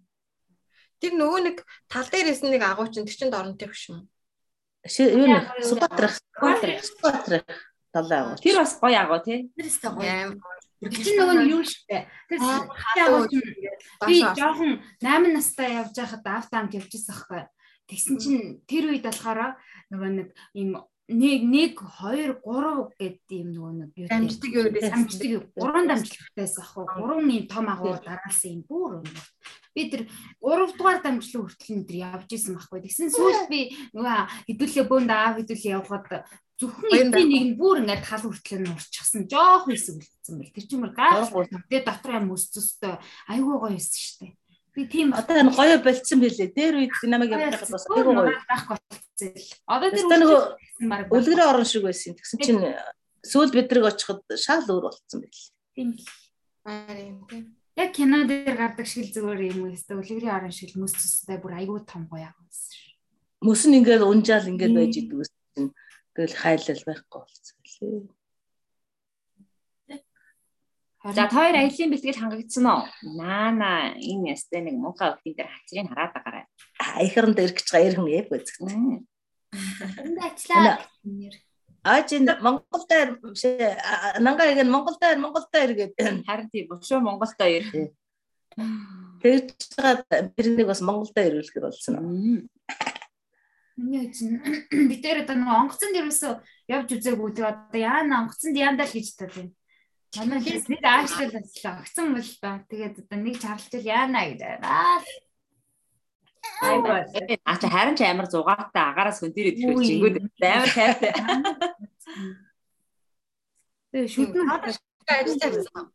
[1.04, 1.58] Тэр нөгөө нэг
[1.92, 4.08] тал дээрээс нэг агуу чинь тэр чинь дорнтын биш юм.
[4.88, 5.44] Юу нэ?
[5.68, 7.44] Сүбатрах Сүбатрах
[7.92, 8.40] талаа агуу.
[8.40, 9.52] Тэр бас гоё агуу тий.
[9.52, 10.40] Тэр өстой гоё.
[10.80, 12.08] Тэр нөгөө нь юу штэ.
[12.32, 13.44] Тэр агуу чинь
[14.08, 17.44] би жоохон 8 настай явж байхад автамт явжсэн байхгүй.
[17.92, 19.60] Тэгсэн чинь тэр үед болохоор
[19.92, 20.80] нөгөө нэг ийм
[21.12, 25.92] нэг 1 2 3 гэдэг юм нөгөө нэг юу дамждаг юу гэдэг дамждаг юу 3
[25.92, 28.62] дамжлагтайс ах уу 3 ийм том агуу дараалсан юм.
[28.64, 29.28] Бүр өнөр
[29.74, 30.02] би тэр
[30.40, 32.80] 3 дугаар дамжлал хүртэл энэ явж исэн байхгүй.
[32.86, 33.62] Тэгсэн сүүлд би
[33.94, 36.08] нөгөө хэдүүлээ бөөнд аав хэдүүлээ явхад
[36.62, 40.54] зөвхөн эдний нэг нь бүр ингээд тал хүртэл нь урчихсан жоох хэсэг үлдсэн бэл.
[40.54, 41.34] Тэр чинь мөр гайх
[41.68, 42.96] тэгээ дотор юм өсцөстэй
[43.34, 44.28] айгүй гоё юмсэн штэ
[44.74, 46.50] би тийм одоо гоё болцсон билээ.
[46.54, 48.34] Дээр үед намайг явуулахад бас айгүй гоё.
[48.50, 50.06] байхгүй болцсон л одоо тэр
[51.14, 52.18] үлгэрээ орон шиг байсан.
[52.18, 52.62] Тэгсэн чинь
[53.22, 55.42] сүүлд бидрэг очиход шал өөр болцсон байл
[55.78, 56.06] тийм л.
[57.30, 61.42] Тийм Яг кино дээр гардаг шиг зүгээр юм уу өстө үлгэрийн орон шиг мөс цэстэй
[61.42, 62.94] бүр айгүй том гоё аа байсан шүү.
[63.42, 65.74] Мөс нь ингээд унжаал ингээд байж идэг ус чинь
[66.14, 68.06] тэгэл хайлал байхгүй болцсон лээ.
[71.18, 72.86] За хоёр аялын бэлтгэл хангагдсан уу?
[73.20, 76.46] Наа наа энэ ястай нэг муухай өвчин дээр хацрыг хараад агараа.
[77.04, 78.64] Ихэрэн дээр гэж гаяр хүн яв үзэгт.
[78.64, 80.80] Энд ачлаа.
[81.84, 83.20] А чи Монгол дээр
[84.24, 86.24] нангаа яг Монгол дээр Монгол дээр гэдэг.
[86.24, 87.92] Харин тийм бушуу Монгол дээр.
[89.20, 92.48] Тэгж байгаа тэрнийг бас Монгол дээр ирүүлэхэр болсон уу?
[93.76, 96.24] Миний чинь би тэр одоо нэг онгоцон дээрээс
[96.70, 99.50] явж үзээгүй тэгээ одоо яана онгоцонд яандаа л гэж таа.
[100.22, 101.36] Манай нэг аашлал
[101.82, 104.62] огцсон бол та тэгээд одоо нэг чарлчил яана гэдэг.
[104.62, 105.02] Аа
[106.62, 107.06] Айгаа.
[107.46, 111.14] А чи харин ч амар зугаатай агаараас хүн дээр идэх чингүүд амар тайртай.
[113.92, 115.86] Тэгээ шүдэн ажилтай байсан.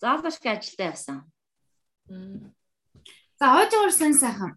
[0.00, 1.16] Заалбаш ажилтай байсан.
[3.40, 4.52] За хойж уурсан сайхан.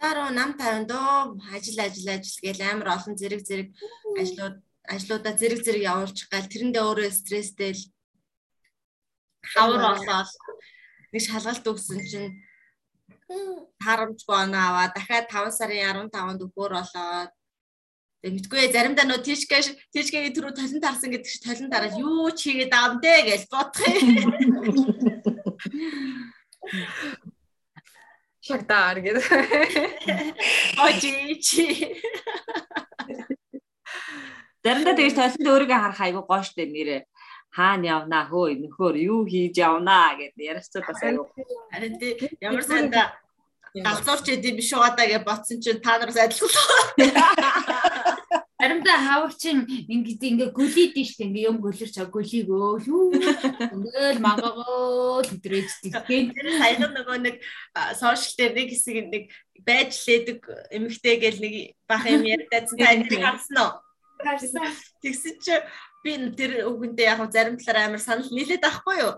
[0.00, 3.68] Дараа нам тавиндоо ажил ажил ажил гээл амар олон зэрэг зэрэг
[4.20, 4.56] ажлууд
[4.94, 7.82] ажлуудаа зэрэг зэрэг явуулчих гал тэрэндээ өөрөө стресстэй л
[9.52, 10.30] хавар болоод
[11.12, 12.30] нэг шалгалт өгсөн чинь
[13.84, 17.30] харамжгүй оноо аваа дахиад 5 сарын 15-нд өгөхөр болоод
[18.24, 19.62] мэдгүй заримдаа нөө тийшгээ
[19.94, 23.84] тийшгээний түрүү толон тарсан гэдэг чи толон дараад юу ч хийгээд аав дээ гэж бодох
[23.84, 24.08] юм.
[28.48, 29.24] Шагдаар гэдэг.
[30.88, 31.10] Очи
[31.44, 31.64] чи.
[34.64, 37.00] Заримдаа тэгж толонд өөрийгөө харах айгу гоё штэ нэрээ
[37.50, 41.26] хаана явнаа хөө нөхөр юу хийж явнаа гэдэг ярилцсан бас аюу.
[41.72, 43.02] Харин тий ямар санда
[43.74, 46.84] галзуурч идэв биш угаадаа гэж ботсон чинь та нараас адилхан.
[48.58, 56.34] Аримдаа хавчин ингээд ингээ гөлийдэн штэ ингээ юм гөлөрч гөлийгөө юу ингээл магагоо тэдрэж тэгтэн
[56.34, 57.36] тэр саяхан нөгөө нэг
[57.94, 59.24] сошиал дээр нэг хэсэг нэг
[59.62, 60.38] байж лээдэг
[60.74, 61.54] эмэгтэй гэл нэг
[61.86, 63.72] бах юм ярьдаа та энийг харсан уу?
[64.26, 64.74] Харсан.
[65.06, 65.54] Тэгсэн чи
[66.08, 69.14] би тэр үгэндээ яг зарим талаар амар санал нийлээд байхгүй юу?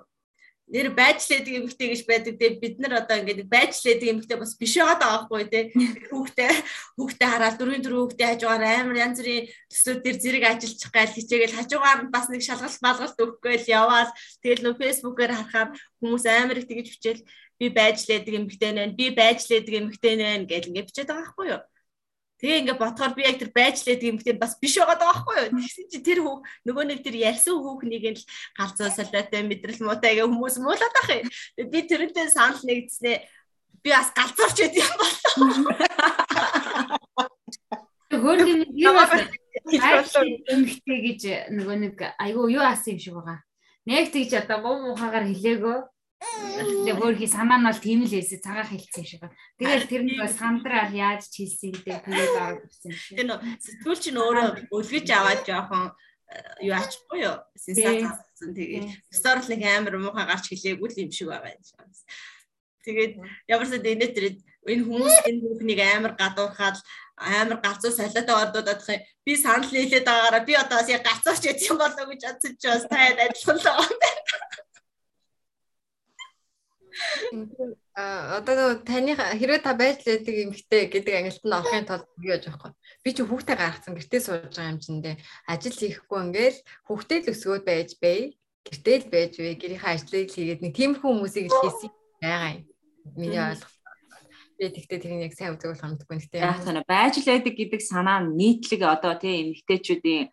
[0.70, 2.34] Нэр байжлээдэг эмэгтэй гэж байдаг.
[2.38, 5.64] Тэгээ бид нар одоо ингээд байжлээдэг эмэгтэй бас биш байгаа байхгүй тий.
[6.14, 6.52] Хүүхдээ
[6.94, 11.58] хүүхдээ хараад дөрвийн дөрөв хүүхдээ хажуугаар амар янз бүрийн төслүүд дээр зэрэг ажиллах гайл хичээгээл
[11.58, 14.14] хажуугаар бас нэг шалгалт малгалт өгөхгүй л яваал.
[14.46, 17.26] Тэгэл нөө фэйсбүүкээр харахаар хүмүүс амар их тэгж бичээл
[17.58, 21.62] би байжлээдэг эмэгтэй нэ би байжлээдэг эмэгтэй нэ гэж ингээд бичээд байгаа байхгүй юу?
[22.40, 25.60] Тэгээ ингээ ботхоор би яг тэр байжлаад юм гэдэг бас биш байгаа даа байхгүй юу.
[25.60, 28.24] Тэгсэн чи тэр хүүх нөгөө нэг тэр ялсан хүүхнийг л
[28.56, 31.28] галзуу солиотой мэдрэл муутай ингээ хүмүүс муулаад ах юм.
[31.68, 33.16] Би тэрнтэй санал нэгдснээ
[33.84, 35.20] би бас галзуурч байд юм болоо.
[38.10, 38.96] Хөөргөн юу
[40.48, 41.22] эмхтэй гэж
[41.52, 43.44] нөгөө нэг айгүй юу аасан юм шиг байгаа.
[43.84, 45.78] Нэг тийч одоо муу мухагаар хэлээгөө
[46.20, 49.24] Тэгээ хөөрхи санаа нь бол тийм л эсэ цагаан хэлсэн шиг.
[49.56, 53.16] Тэгээд тэр нь бас сандраар яаж ч хэлсэн гэдэг тэгээд аваад ирсэн шиг.
[53.16, 57.36] Тэр нөө сэтгүүл чинь өөрөө өлгөж аваад жоохон э, юу ачгүй юу?
[57.56, 61.80] Сенсацсан тэгээд сторлинг амар муухай гарч хэлээгүй л юм шиг байгаа юм шиг.
[62.84, 63.12] Тэгээд
[63.48, 64.24] ямарсаа дэнэ тэр
[64.68, 66.76] энэ хүмүүс энэ бүхнийг амар гадуурхаад
[67.16, 69.00] амар галзуу солиотой ордуудах юм.
[69.24, 72.62] Би санал нийлээд байгаагаараа би одоо бас яг галзууч яд юм болоо гэж бодсон ч
[72.68, 74.49] бас таад адилхан л байгаа юм байна.
[77.94, 82.48] А одоо таны хэрвээ та байж лээдэг эмхтэй гэдэг ангилт нь орохын тулд би яаж
[82.48, 82.72] байхгүй.
[83.04, 85.16] Би чи хүүхдээ гаргацсан гэртээ сууж байгаа юм чиндээ
[85.52, 88.20] ажил хийхгүй ингээл хүүхдээ л өсгөөд байж бай.
[88.64, 89.52] Гэртээ л байж бай.
[89.58, 91.90] Гэрийнхээ ажлыг хийгээд нэг тиймэрхүү хүмүүсийг л хийсэн
[92.22, 92.64] байгаа юм.
[93.18, 93.80] Миний ойлголт
[94.60, 96.44] Би тэгтээ тэрийг яг сайн үзэх болох мэдгүй нэгтэй.
[96.44, 100.28] Яг санаа байж л байдаг гэдэг санаа нийтлэг одоо тийм эмэгтэйчүүдийн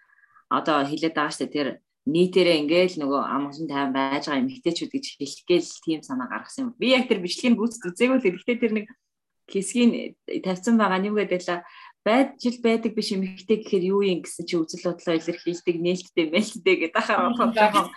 [0.52, 1.70] одоо хэлээд байгаа шүү дээ тэр
[2.08, 6.76] нийтээрээ ингээл нөгөө амгалан тайван байж байгаа эмэгтэйчүүд гэж хэлэхгээл тийм санаа гаргасан юм.
[6.80, 8.88] Би яг тэр бичлэгийг гүйцэд үзээгүй л гэхдээ тэр нэг
[9.52, 9.92] хэсгийн
[10.44, 11.64] тавьсан байгаа юм гэдэг л
[12.08, 16.76] байж л байдаг биш эмэгтэй гэхээр юу юм гэсэн чи үзэл бодлоо илэрхийлдэг нээлттэй мэлттэй
[16.88, 17.92] гэдэг ахаар жоохон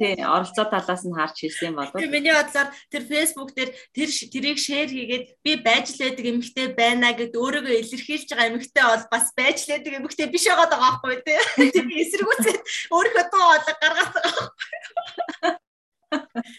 [0.00, 1.92] тий оролцоо талаас нь харж хэлсэн болов.
[1.92, 6.66] Тэгээ миний бодлоор тэр фэйсбુક дээр тэр тэрийг шеэр хийгээд би байж л байдаг эмэгтэй
[6.72, 10.80] байна гэд өөрийгөө илэрхийлж байгаа эмэгтэй бол бас байж л байдаг эмэгтэй биш байгаа даа
[10.80, 11.38] байхгүй тий.
[11.76, 12.60] Тэр эсэргүүцээд
[12.96, 15.65] өөрийнхөө тоо бодлого гаргаад байгаа байхгүй.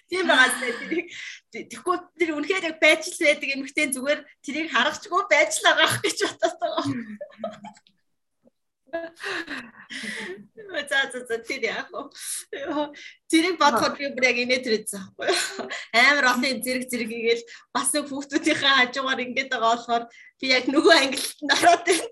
[0.09, 1.07] Тийм байгаа тэрийг
[1.51, 6.17] тэгэхгүй тэр үнэхээр яг байж л байдаг эмэгтэй зүгээр тэрийг харахчгүй байж л байгаа гэж
[6.27, 6.85] бодоод байгаа.
[10.89, 12.11] За за за тэр яг уу.
[13.31, 15.67] Тэрийг бодоход би бүр яг инээ тэрээдсэн байхгүй юу?
[15.95, 20.03] Амар олон зэрэг зэрэг игээл бас нэг хүүхдүүдийнхээ хажуугаар ингээд байгаа болохоор
[20.39, 22.07] би яг нөгөө ангилалд ороод байна.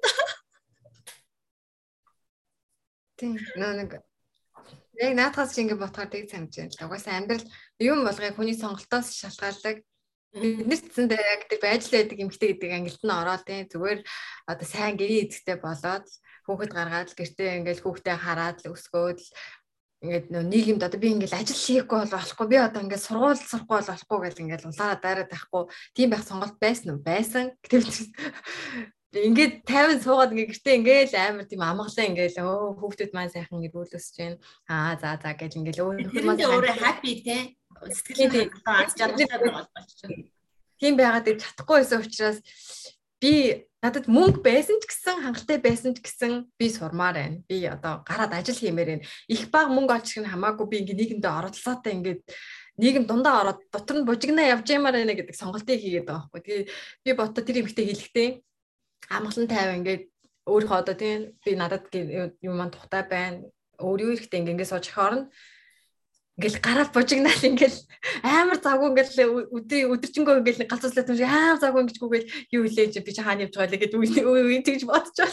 [3.20, 3.92] Тийм нэг
[4.96, 6.86] Яг наадхаас чи ингэ ботхоор тэг санаж байна л.
[6.88, 7.46] Угаасаа амьдрал
[7.84, 9.84] юм болгоё хүний сонголтоос шалтгаалдаг.
[10.36, 14.00] Биднэрт зэндээ яг тэг байж л байдаг эмгтэй гэдэг ангилт нь ороод тийм зүгээр
[14.52, 16.08] одоо сайн гэрээ эзэгтэй болоод
[16.48, 19.30] хүүхэд гаргаад л гэртээ ингээл хүүхдээ хараад л өсгөөд л
[20.04, 23.76] ингээд нөө нийгэмд одоо би ингээл ажил хийхгүй бол болохгүй би одоо ингээд сургууль сурахгүй
[23.80, 25.64] бол болохгүй гэл ингээл улаараа дайраад байхгүй
[25.96, 27.90] тийм байх сонголт байсан уу байсан гэтэл
[29.16, 33.80] ингээд 50 суугаад ингээд гэртээ ингээд амар тийм амгалан ингээд өө хүүхдүүд маань сайхан ингээд
[33.80, 34.38] үйлөсөж байна.
[34.68, 37.38] Аа за за гэж ингээд өөрөө маань өөрөө happy те.
[37.80, 40.12] Сэтгэлийн аз жаргалтай байгаа болчихсон.
[40.80, 42.40] Тийм байгаад ir чадахгүй байсан учраас
[43.24, 47.38] би надад мөнгө байсан ч гэсэн хангалттай байсан ч гэсэн би сурмаар байна.
[47.48, 49.08] Би одоо гараад ажил хиймээр байна.
[49.32, 52.22] Их баг мөнгө олчих нь хамаагүй би ингээд нийгэмдээ оролцоотой ингээд
[52.82, 56.42] нийгэм дундаа ороод дотор нь бужигнаа явж ямаар байна гэдэг сонголтыг хийгээд байгаа байхгүй.
[56.44, 56.66] Тэгээ
[57.06, 58.30] би бото тэр эмхтэй хэлэхдээ
[59.10, 60.04] амгалан тайв ингээд
[60.46, 63.46] өөрийнхөө одоо тийм би надад юм маань тухтай байна.
[63.82, 65.30] Өөр юу ихтэй ингээд сууж орно.
[66.38, 67.80] Ингээл гараад бужигнаал ингээл
[68.22, 73.12] амар завгүй ингээл өдрийн өдөржингөө ингээл галзууслаад юм шиг амар завгүй ингэжгүйгээл юу хэлээж би
[73.16, 75.32] чи хаана явж байгаа лээ гэдэг үе үе тэгж байна.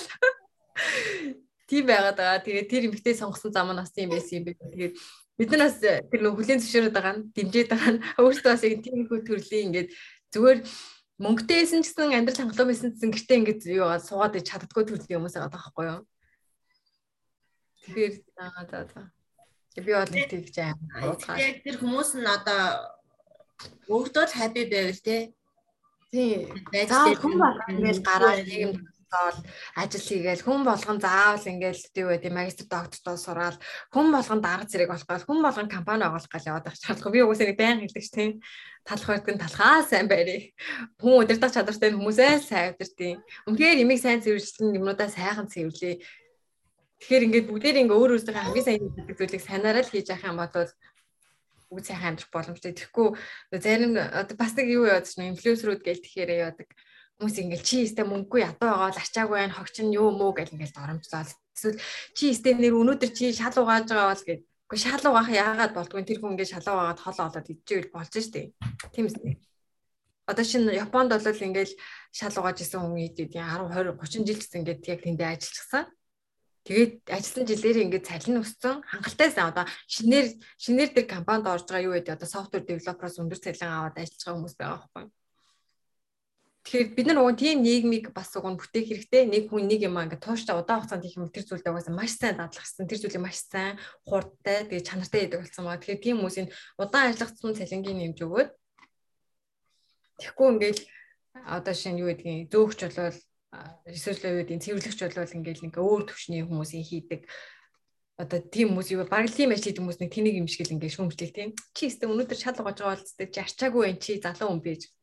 [1.66, 2.44] Тийм байгаад байгаа.
[2.46, 4.52] Тэгээд тэр эмгтэй сонгосон зам нь бас тийм байсан юм бэ.
[4.62, 4.94] Тэгээд
[5.42, 9.08] бид нараас тэр нөх хүлийн зөвшөөрөд байгаа нь дэмжиж байгаа нь өөртөө бас яг тийм
[9.10, 9.88] хөө төрлийн ингээд
[10.30, 10.58] зүгээр
[11.22, 15.54] мөнгөтэйсэн гэсэн амьдрал хангалуун байсан гэсэн гэртээ ингэж юу суугаад ич чаддгүй төрлийн хүмүүс байгаа
[15.54, 16.00] байхгүй юу.
[17.82, 19.02] Тэгэхээр аа за за.
[19.78, 20.74] Би бол нэг тэгж аа.
[21.38, 22.62] Яг тэр хүмүүс нь одоо
[23.86, 25.32] өөртөө л happy байвал те.
[26.10, 26.50] Тийм.
[26.90, 28.72] За болгоо ингэж гараад нийгэм
[29.12, 29.36] бол
[29.76, 33.58] ажил хийгээл хүн болгон заавал ингээл юу гэдэг магистр доктортой сураал
[33.92, 37.24] хүн болгон дарга зэрэг болох гал хүн болгон компани оголох гал яваад байх шаардлагагүй би
[37.28, 38.30] угсаа нэг байн хэлдэг ч тийм
[38.88, 40.56] талах байдгийн талхаа сайн байрыг
[40.98, 46.02] хүн удирдах чадвартай хүмүүсээ сайн удирдیں۔ Үнэхээр имийг сайн цэвэрлэн юмудаа сайхан цэвэрлэе.
[46.98, 50.38] Тэгэхээр ингээд бүгдээр ингээ өөр өөрсдөө хамгийн сайн хийдэг зүйлийг санаараа л хийж явах юм
[50.42, 50.70] бол
[51.70, 52.72] бүгд сайхан амьдрах боломжтой.
[52.74, 53.08] Тэгэхгүй
[53.62, 53.92] зарим
[54.36, 56.68] бас нэг юу яадаг чинь инфлюенсерүүд гээл тэгэхээр яадаг
[57.18, 60.54] хүмүүс ингээл чи өстэй мөнгөгүй ядуу байгаа л арчаагүй байна хогч нь юу мүү гэл
[60.54, 61.78] ингээл доромжлол эсвэл
[62.16, 66.02] чи өстэй нэр өнөөдөр чи шал угааж байгаа бол гээд үгүй шал угаах яагаад болдгүй
[66.08, 68.42] тэр хүн ингээд шал угаагаад хол олоод идчихвэл болж штэ
[68.94, 69.34] тийм үстэй
[70.30, 71.74] одоо шинэ Японд бол ингээл
[72.14, 75.84] шал угааж исэн хүн идэв 10 20 30 жил гэсэн ингээд яг тэндээ ажилласан
[76.62, 78.86] Тэгээд ажилласан жилээр ингээд цалин өссөн.
[78.86, 80.26] Хангалтайсан одоо шинээр
[80.62, 84.36] шинээр тэр компанид орж байгаа юу гэдэг одоо софтвер девелопероос өндөр цалин аваад ажиллаж байгаа
[84.38, 85.04] хүмүүс байгаа байхгүй.
[86.62, 89.26] Тэгэхээр бид нар уг тийм нийгмийг бас уг нь бүтээх хэрэгтэй.
[89.26, 92.38] Нэг хүн нэг юм ингээд тууштай удаан хугацаанд их юм тэр зүйлээ угаасаа маш сайн
[92.38, 92.86] дадлах хэрэгтэй.
[92.86, 93.74] Тэр зүйлийг маш сайн
[94.06, 95.82] хурдтай тэгээ чанартай хийдэг болсон байгаа.
[95.82, 96.48] Тэгэхээр тийм хүмүүсийн
[96.78, 98.50] удаан ажиллагдсан цалингийн нэмж өгөөд
[100.22, 100.78] тэгэхгүй ингээд
[101.50, 103.18] одоо шинэ юу гэдгийг зөөгч болвол
[103.90, 107.26] эсвэл юу гэдгийг цэвэрлэгч болвол ингээд нэг өөр төвшний хүмүүсийн хийдэг
[108.22, 110.94] одоо тийм хүмүүс юу баг тийм ажил хийдэг хүмүүс нэг тэнийг юм шиг л ингээд
[110.94, 114.62] шүүмжлэх тийм чи өстө өнөөдөр шал угааж байгаа болцдог чи арчаагүй байх чи залуу хүн
[114.62, 115.01] Э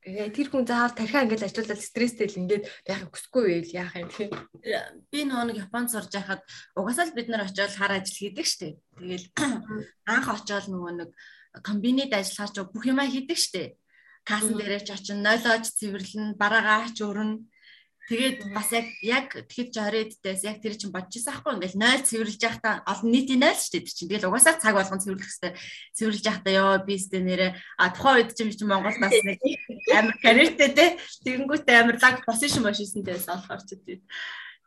[0.00, 4.30] тэр хүн заавал тархиа ингээд ажиллаад стресстэй л ингээд яахыг хүсэхгүй байл яах юм тийм.
[5.12, 6.40] Би нөгөө нэг Японд сурж байхад
[6.72, 8.80] угаасаа л бид нар очиод хар ажил хийдэг штеп.
[8.96, 9.28] Тэгэл
[10.08, 11.10] анх очиод нөгөө нэг
[11.60, 13.76] комбинид ажиллахаар ч бүх юмаа хийдэг штеп.
[14.24, 17.44] Кассан дээрээ ч очин нойлооч цэвэрлэн, бараагаач өрнө
[18.10, 19.70] Тэгээд бас яг яг тэгэхэд
[20.18, 23.70] 20-дээс яг тэр чинь бодож байсан аахгүй ингээл 0 цэвэрлж явахдаа олон нийтийн 0 шүү
[23.70, 24.10] дээ чинь.
[24.10, 25.54] Тэгэл угаасаа цаг болгон цэвэрлэх хэрэгтэй.
[25.94, 29.38] Цэвэрлж явахдаа ёо би сте нэрэ а тухайн үед чинь Монгол бас нэг
[29.94, 30.86] амар карьертэй те.
[31.22, 34.02] Тэгэнгүүтээ амар лаг позишн машинсэн дээс олохоор ч тийм.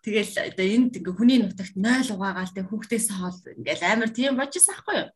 [0.08, 4.56] Тэгэл одоо энд ингээ хүний нутагт 0 угаагаал те хүүхдээс хоол ингээл амар тийм бодож
[4.56, 5.12] байсан аахгүй юу.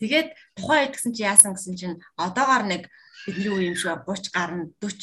[0.00, 2.88] Тэгээд тухайн үед гэсэн чи яасан гэсэн чинь одоогоор нэг
[3.28, 4.96] бидний үе юм шиг 30 гарна 40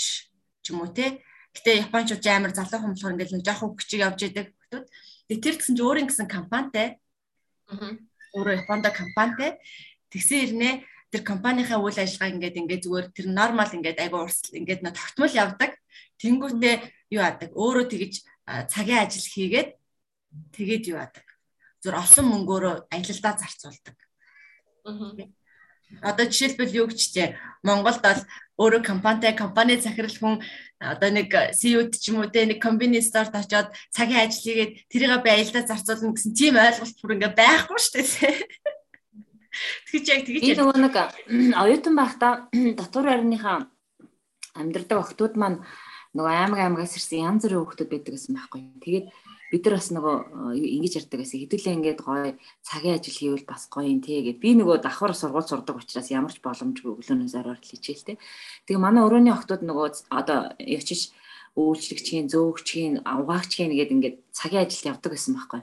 [0.66, 1.22] ч юм уу те
[1.56, 4.88] Гэтэ Япончууд амар залуу хүн болохоор ингээл нэг жоохон хүчиг явж идэг хүмүүс.
[5.30, 6.88] Тэгээ тэр гэсэн чи өөрийн гэсэн компанитай.
[7.70, 7.98] Аа.
[8.38, 9.58] Өөрөө Японд компанитай.
[10.14, 10.70] Тэгсэн ирнэ
[11.10, 15.34] тэр компанийнхаа үйл ажиллагаа ингээд ингээд зүгээр тэр нормал ингээд айгу урсгал ингээд нөө тогтмол
[15.34, 15.72] явдаг.
[16.22, 16.76] Тэнгүүтээ
[17.14, 17.50] юу яадаг?
[17.58, 18.14] Өөрөө тэгэж
[18.70, 19.70] цагийн ажил хийгээд
[20.54, 21.26] тэгээд юу яадаг?
[21.82, 23.98] Зүр олсон мөнгөөрөө аялалдаа зарцуулдаг.
[24.86, 25.30] Аа.
[26.06, 27.26] Одоо жишээлбэл юу гэж чэ
[27.66, 28.22] Монголд бол
[28.60, 30.36] өөрөө компанитай компани захирал хүн
[30.84, 35.24] одоо нэг CEO-д ч юм уу те нэг комбини старт очоод цагийн ажил хийгээд тэрийг
[35.24, 38.36] би аялдаа зарцуулна гэсэн тийм ойлголт бүр ингээ байхгүй шүү дээ.
[39.88, 40.96] Тэгэж яг тэгэж би нөгөө нэг
[41.56, 43.58] оюутан байхдаа дотор байрныхаа
[44.60, 45.64] амьдрдаг охтууд маань
[46.16, 48.62] нөгөө аймаг аймагаас ирсэн янз бүрийн охтууд байдаг гэсэн байхгүй.
[48.84, 49.06] Тэгээд
[49.50, 50.16] бид нар бас нөгөө
[50.54, 54.38] э, ингэж ярьдаг гэсэн хэдүүлээ ингээд гоё цагийн ажил хийвэл бас гоё юм тий гэд
[54.38, 58.18] би нөгөө давхар сургууль сурдаг учраас ямар ч боломжгүй өглөөнөөс оройр хичээл тий.
[58.70, 61.10] Тэгээ манай өрөөний охтууд нөгөө одоо явчиж
[61.58, 65.62] үйлчлэгчийн зөөгчийн угаагчийн гэд ингээд цагийн ажилд явдаг гэсэн байхгүй.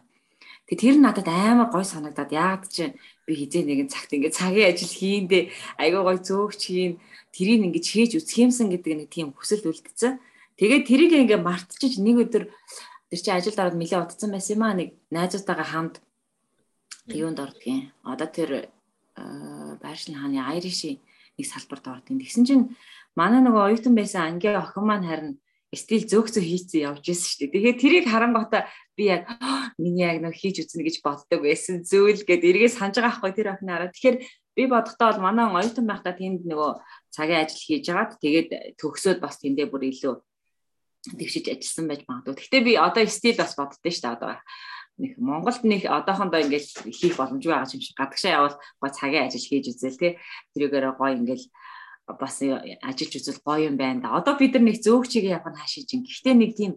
[0.66, 2.90] Тэгээ тэр надад амар гоё санагдаад яагаад чи
[3.22, 5.42] би хизээ нэгэн цагт ингээд цагийн ажил хийндээ
[5.78, 6.92] айгаа гоё зөөгч хийн
[7.30, 10.18] тэрийг ингээд хийж үсэх юмсан гэдэг нэг тийм хүсэл үлдсэн.
[10.58, 12.44] Тэгээд тэрийг ингээд мартчих нэг өдөр
[13.10, 15.94] Тэр чинь ажилд ороод нэлээд удацсан байсан юм аа нэг найзуудтайгаа хамт
[17.06, 17.94] юунд ордгийн.
[18.02, 18.50] Одоо тэр
[19.16, 20.98] байршлын хааны Айриши
[21.38, 22.18] нэг салбарт ордгийн.
[22.18, 22.64] Тэгсэн чинь
[23.14, 25.32] манай нөгөө оюутан байсан ангийн охин маань харин
[25.74, 27.52] стил зөөгцөө хийцэн явж исэн шүү дээ.
[27.52, 28.66] Тэгэхээр тэрийг харангуйта
[28.96, 29.28] би яг
[29.78, 33.48] миний яг нэг хийж үзнэ гэж боддог байсан зүйл гэд эргээ санаж байгаа хгүй тэр
[33.52, 33.92] охин хараа.
[33.92, 34.16] Тэгэхээр
[34.56, 36.70] би бодохдоо бол манай оюутан байхдаа тэнд нөгөө
[37.12, 38.48] цагийн ажил хийж агаад тэгээд
[38.80, 40.14] төгсөөд бас тэндээ бүр илүү
[41.14, 42.34] тэгшиж ажилласан байж магадгүй.
[42.34, 44.32] Гэхдээ би одоо стил бас боддөө шүү дээ одоо
[44.96, 49.44] нэг Монголд нэг одоохондоо ингээл хийх боломжгүй байгаа юм шиг гадагшаа явал гоо цагийн ажил
[49.44, 50.12] хийж үзэл тий
[50.56, 51.46] тэрүүгээр гоо ингээл
[52.16, 54.16] бас ажиллаж үзвэл гоё юм байна да.
[54.16, 56.06] Одоо бид нар нэг зөөгчийг явах нь хаашиж ин.
[56.06, 56.72] Гэхдээ нэг тийм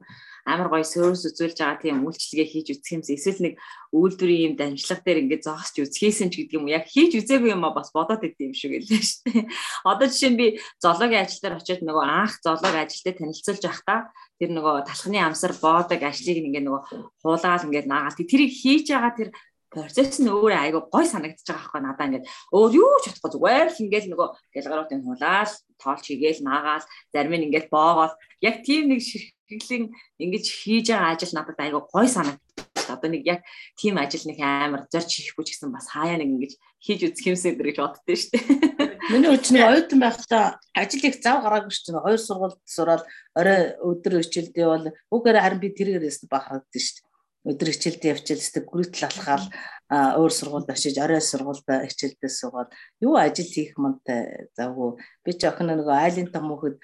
[0.49, 3.09] амар гоё сервис үзүүлж байгаа тийм үйлчлэгээ хийж үзэх юмс.
[3.13, 3.53] Эсвэл нэг
[3.93, 7.73] үйлдвэрийн юм дамжлага дээр ингээд зогсож үзхээсэн ч гэдэг юм яг хийж үзээгүй юм а
[7.77, 9.45] бас бодоод идэв юм шиг байлаа шүү дээ.
[9.89, 10.47] Одоо жишээ нь би
[10.81, 13.99] зоологийн ажил дээр очиод нөгөө анх зоологийн ажилтай танилцуулж байхдаа
[14.41, 16.81] тэр нөгөө талхны амсар боодог ажлыг ингээ нөгөө
[17.21, 19.29] хуулаад ингээ наагаад тэрийг хийж байгаа тэр
[19.69, 22.29] процесс нь өөрөө айгүй гой санагдчих байгаа байхгүй надаа ингээд.
[22.57, 27.45] Өөр юу ч чадахгүй зүгээр л ингээд нөгөө гэлгаруудын хулаал тоолч хийгээл наагаал зарим нь
[27.47, 28.13] ингээд боогоол
[28.43, 29.89] яг тийм нэг ширхэглийн
[30.23, 33.41] ингэж хийж байгаа ажил надад айгүй гой санагдчих одоо нэг яг
[33.79, 37.55] тийм ажил нэг амар зорж хийхгүй ч гэсэн бас хаяа нэг ингэж хийж үзэх юмсан
[37.59, 38.43] гэж боддөө шүү дээ.
[39.11, 40.43] Миний өчнөө оюутан байхдаа
[40.75, 42.05] ажил их зав гараагүй шүү дээ.
[42.05, 43.03] Хоёр сургуульд сураад
[43.35, 47.08] орой өдөр хичээлд явал үгээр харин би тэрээр яст бахардсан шүү дээ
[47.47, 49.45] өдөр хичээлд явчихал өстө гүрэтл алхаал
[49.89, 55.71] өөр сургуульд очиж орой сургуульд хичээлдээ суугаад юу ажил хийх мантай завгүй би ч охин
[55.71, 56.75] нөгөө айлын том хөхөд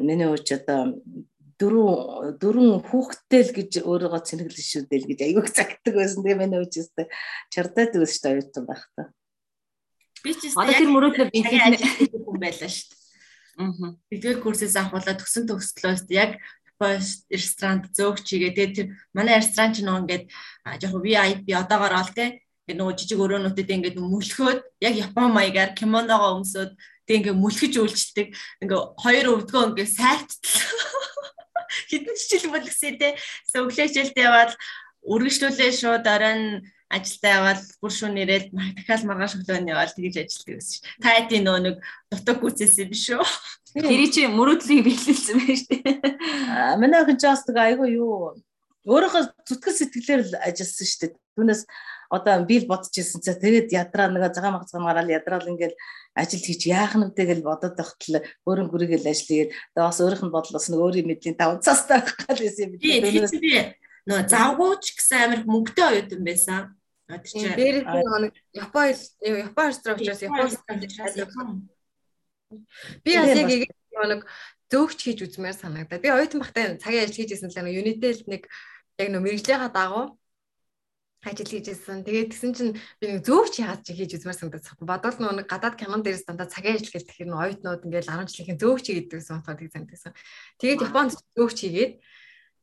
[0.00, 0.96] миний ууч одоо
[1.62, 6.24] дөрөв дөрөв хүүхдтэй л гэж өөрийгөө цэнэглэн шүү дээ л гэж аягүй цагтдаг байсан.
[6.26, 7.06] Тэгээ миний ууч өстө
[7.52, 9.06] чардаад шүү дээ оюутан байхдаа.
[10.24, 13.00] Би ч одоо тэр мөрөөдлөө би хүн байлаа шүү дээ.
[13.62, 13.94] Аа.
[14.10, 16.40] Бидгээр курсээс авахлаа төсөн төгслөөс яг
[17.30, 18.52] ресторанд зөөгч хийгээ.
[18.56, 20.24] Тэгээд тэр манай ресторан ч нөгөө ингээд
[20.80, 22.42] жоохон VIP одоогоор ол те.
[22.66, 26.72] Ингээд нөгөө жижиг өрөөнүүдэд ингээд мөлхөөд яг Япон маягаар кимоногоо өмсөөд
[27.06, 28.28] тэг ингээд мөлхөж үйлчилдэг.
[28.62, 31.00] Ингээд хоёр өвдгөө ингээд сайттлаа.
[31.90, 33.08] Хитэн жижиг мөлгсээ те.
[33.54, 34.54] Өглөөжэлтэй яваад
[35.02, 40.76] үргэлжлүүлээ шууд оройн ажилдаа яваад бүр шүүн нэрээд дахиад маргааш өглөөний яваад тэгж ажилладаг гэсэн
[40.76, 40.80] ш.
[41.00, 41.76] Та хэдийн нөө нэг
[42.12, 43.24] дутаг гүцээсэн биш үү?
[43.88, 45.96] Тэр чи мөрөөдлийг биелүүлсэн шүү дээ.
[46.52, 48.36] Аа манай охин ч бас айгүй юу
[48.84, 51.12] өөрийнхөө зүтгэл сэтгэлээр л ажилласан шүү дээ.
[51.32, 51.62] Түүнээс
[52.12, 55.72] одоо би л бодож ирсэн цаа тэгээд ядраа нэг цагаан магцхан гараад ядраал ингээл
[56.12, 60.34] ажил хийж яах нь вэ гэж бодоод байхтал өөрөн гүрийгэл ажиллагээд тэгээд бас өөрийнх нь
[60.36, 63.00] бодлоос нэг өөрийн мэдлийн таван цаастай байх гал байсан юм би.
[64.02, 66.60] Нөө завгууч гэсэн амир мөнгөтэй оюутан байсан.
[67.08, 71.68] Чинь Дээр нэг Япон Япон ресторан учраас Япон
[73.04, 73.68] Би бас яг ингэ
[74.08, 74.22] нэг
[74.72, 76.00] зөөгч хийж үзмээр санагдаа.
[76.00, 78.42] Би оюутан багтаа цагийн ажил хийж исэн л нэг Unitel нэг
[79.00, 80.16] яг нөө мэрэгжлийнхаа дагуу
[81.22, 82.02] ажил хийжсэн.
[82.04, 85.76] Тэгээд тэгсэн чинь би нэг зөөгч яаж чи хийж үзмээр санагдаад бодвол нөө нэг гадаад
[85.78, 89.58] кинон дээрээс дандаа цагийн ажил гэх тэгэхээр нөө оюутнууд ингээл 10 жилийн зөөгч байсан утгаар
[89.60, 90.12] тийг санагдсан.
[90.58, 91.92] Тэгээд Японд зөөгч хийгээд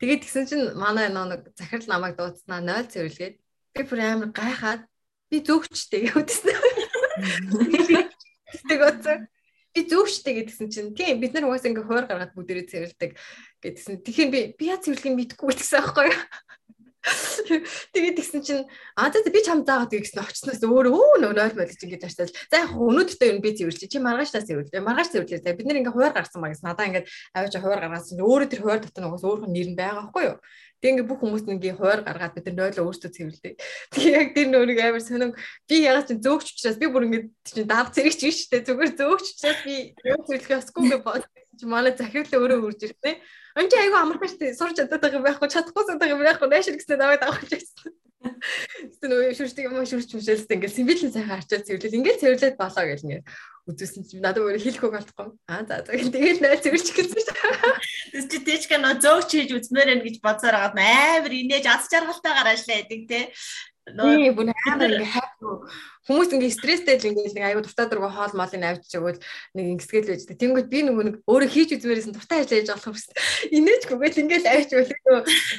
[0.03, 3.35] тэгээд тэгсэн чинь манай нэг захирал намайг дуудснаа 0 цэвэрлгээд
[3.73, 4.81] би бүр амар гайхаад
[5.29, 6.57] би зөөгчтэй гэвдсэн.
[8.69, 9.21] Тэгээд
[9.73, 13.11] би зөөвчтэй гэдгсэн чинь тийм бид нар угаасаа ингээ хойр гаргаад бүгдээрээ цэвэрлдэг
[13.61, 14.01] гэдгсэн.
[14.01, 16.17] Тэгэхээр би би яа цэвэрлэхийг мэдэхгүй гэсэн аахгүй юу?
[17.95, 18.63] Тэгээд тэгсэн чинь
[18.99, 22.33] аа за би чам заагаад гэсэн очсноос өөр өө нөө нойл молж ингэж очтол.
[22.51, 24.83] За яг өнөөдөртөө юу би цэвэрлэж чи маргааш тас цэвэрлээ.
[24.83, 25.39] Маргааш цэвэрлээ.
[25.39, 26.67] За бид нар ингээ хойр гарсан ба гэсэн.
[26.67, 28.19] Надаа ингээд аваач хойр гаргасан.
[28.19, 30.37] Өөрөө тэр хойр дотор нугас өөр хүн нэр нь байгаа байхгүй юу?
[30.79, 33.53] Тэг ингээ бүх хүмүүс ингээ хойр гаргаад бид нар нойлоо өөртөө цэвэрлэдэг.
[33.95, 35.31] Тэг яг тэр нөрийг амар сонин
[35.67, 39.25] би ягаад ч зөөгч учраас би бүр ингээ чинь даав зэрэгч биш үү зүгээр зөөгч
[39.39, 41.23] учраас би юу цэвэрлэх ёсгүй гэж бод.
[41.59, 43.19] Чи манай захирлаа өөрөө үрж ирсэн.
[43.59, 44.55] Энд чи айгүй амархан шүү дээ.
[44.55, 47.91] Сурч чаддаг байгаа байхгүй чадахгүй байгаа байхгүй наашир гэсэн наваад авах гэсэн.
[48.19, 53.05] Тэгсэн үү шүрчдэг юм шүрч мшээлтэй ингээл симбилийн сайхан арчаад цэвэрлэл ингээл цэвэрлээд болоо гэл
[53.07, 53.25] ингээд
[53.69, 55.27] үзүүлсэн чи надад өөрөө хэлэхгүй болтгоо.
[55.47, 57.33] Аа за за тэгэл найл цэвэрч гэсэн чи.
[58.11, 62.51] Тэс чи тийчка нөө зөөгч хийж үзмээр байна гэж бодсоор агаад амар инээж аз жаргалтайгаар
[62.51, 63.19] ажиллаа гэдэг те.
[63.95, 65.31] Нөө бүр амар ингээ хайр
[66.09, 69.21] хүмүүс ингээ стресстэй л ингээ нэг аюу дуртай дургу хоол моолыг авчиж өгвөл
[69.53, 70.41] нэг ингэсгээл байж тээ.
[70.41, 73.05] Тэнгүүд би нөгөө нэг өөрөө хийж үзмээрсэн дуртай ажил хийж болох юмс.
[73.53, 74.89] Инээжгүйгээл ингээл авч өгөх.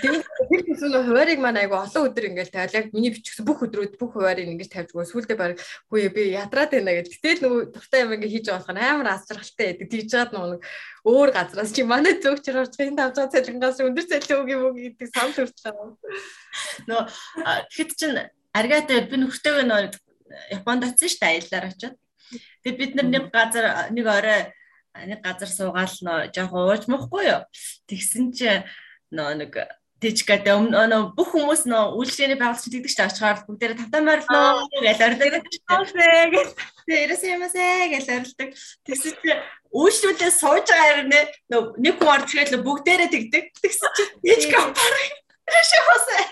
[0.02, 3.94] Тэгээд тэр нөө хуваарийг маань аюу олон өдөр ингээл тавил яг миний бичсэн бүх өдрүүд
[3.94, 5.06] бүх хуваарийг ингээ тавьж өгөө.
[5.06, 7.06] Сүүлдээ баг хөөе би ятраад байна гэж.
[7.14, 9.86] Гэтэл нөгөө дуртай юм ингээ хийж байгаа болох амар асралтай байдаг.
[9.86, 10.58] Тэгж чад нөгөө
[11.06, 15.08] өөр газраас чи манай зөвч орж энэ тавцаа цалингаас өндөр цалин үг юм уу гэдэг
[15.14, 15.74] санал хүртлээ.
[16.90, 17.02] Нөө
[17.70, 18.12] тэгэхэд чин
[18.52, 20.09] аргатай би нөхөртөөгөө нөө
[20.50, 21.96] Японд очсон шүү дээ аяллаар очиод.
[22.62, 24.40] Тэгээд бид нар нэг газар нэг орой
[24.94, 27.42] нэг газар суугаал нөө жоох ууж мохгүй юу.
[27.90, 28.62] Тэгсэн чи
[29.10, 29.52] нөө нэг
[30.00, 35.44] тэжгээдээ өмнө бүх хүмүүс нөө үйлчлэгээний байгууллагч тэгдэг ч очихоор бүгдээрээ тавтан морилноо гэж орилдог.
[36.88, 38.48] Тэрээс юмасаа гэж орилдог.
[38.88, 39.30] Тэгсэн чи
[39.76, 41.12] үйлчлүүлээ сууж байгаа юм
[41.52, 43.44] нөө нэг хүн орж ирээл бүгдээрээ тэгдэг.
[43.60, 45.04] Тэгсэн чи тэжгээ параа.
[45.68, 46.24] Шоосаа.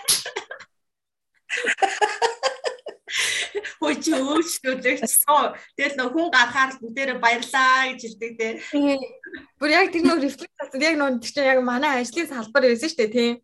[3.79, 5.53] Хөөе чи өөрчлөлөгчсөн.
[5.77, 8.47] Тэгэл нөх хүн гарахаар л бүгдээрээ баярлаа гэж хэлдэг те.
[9.59, 10.81] Бүр яг тэр нөх рефлекс болсон.
[10.81, 13.35] Яг тэр чинь яг манай ажлын салбар байсан шүү дээ тийм.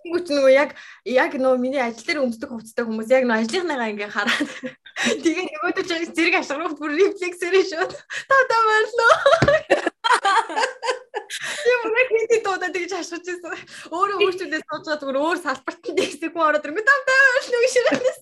[0.00, 0.70] Тэнгүүч нөгөө яг
[1.04, 4.48] яг нөгөө миний ажил дээр өмсдөг хувцастай хүмүүс яг нөгөө ажлынхныгаа ингээ хараад
[5.20, 7.92] тэгээ нөгөөдөө ч зэрэг ашиглах бүр рефлексэрээ шууд
[8.28, 9.89] таа таа марлоо.
[11.64, 13.54] Тийм нэг hindi дуудаад тэгж хашгиж байсан.
[13.92, 17.60] Өөрөө өөрчлөлөө сууж байгаа зүгээр өөр салбарт нь тэгсэг хүн ороод ирэнгүүт таа таа марлоо
[17.64, 18.18] гэж ширээс.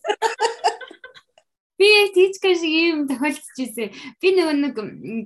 [1.78, 3.94] Би тийчка шиг юм тохиолдож ирсэн.
[4.18, 4.74] Би нөгөө нэг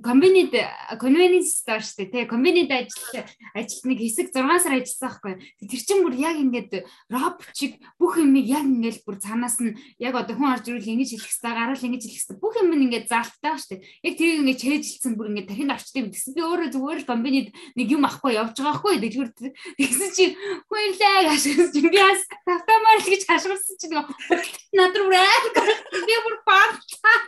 [0.05, 0.53] комбинид
[1.01, 2.29] convenience store шүү дээ.
[2.29, 3.25] Комбинид ажил
[3.57, 5.33] ажилт нэг хэсэг 6 сар ажилласан байхгүй.
[5.65, 10.37] Тэр чинь бүр яг ингээд робчиг бүх юмыг яг ингээд бүр цаанаас нь яг одоо
[10.37, 12.37] хүн орж ирвэл ингэж хэлэх хэрэгтэй, гараал ингэж хэлэх хэрэгтэй.
[12.37, 13.81] Бүх юм ингээд заалттай шүү дээ.
[14.05, 16.13] Яг тэрийг ингээд чэйжилсэн бүр ингээд тархинд орчтой юм.
[16.13, 19.01] Тэгсэн би өөрөө зүгээр л комбинид нэг юм авахгүй явж байгаа байхгүй.
[19.01, 20.25] Дэлгүр тэгсэн чи
[20.69, 24.05] хуйлаа гашгасан чи би бас тавтамаар л гэж хашгирсан чи нэг
[24.77, 27.19] над руу би бүр баалцаа.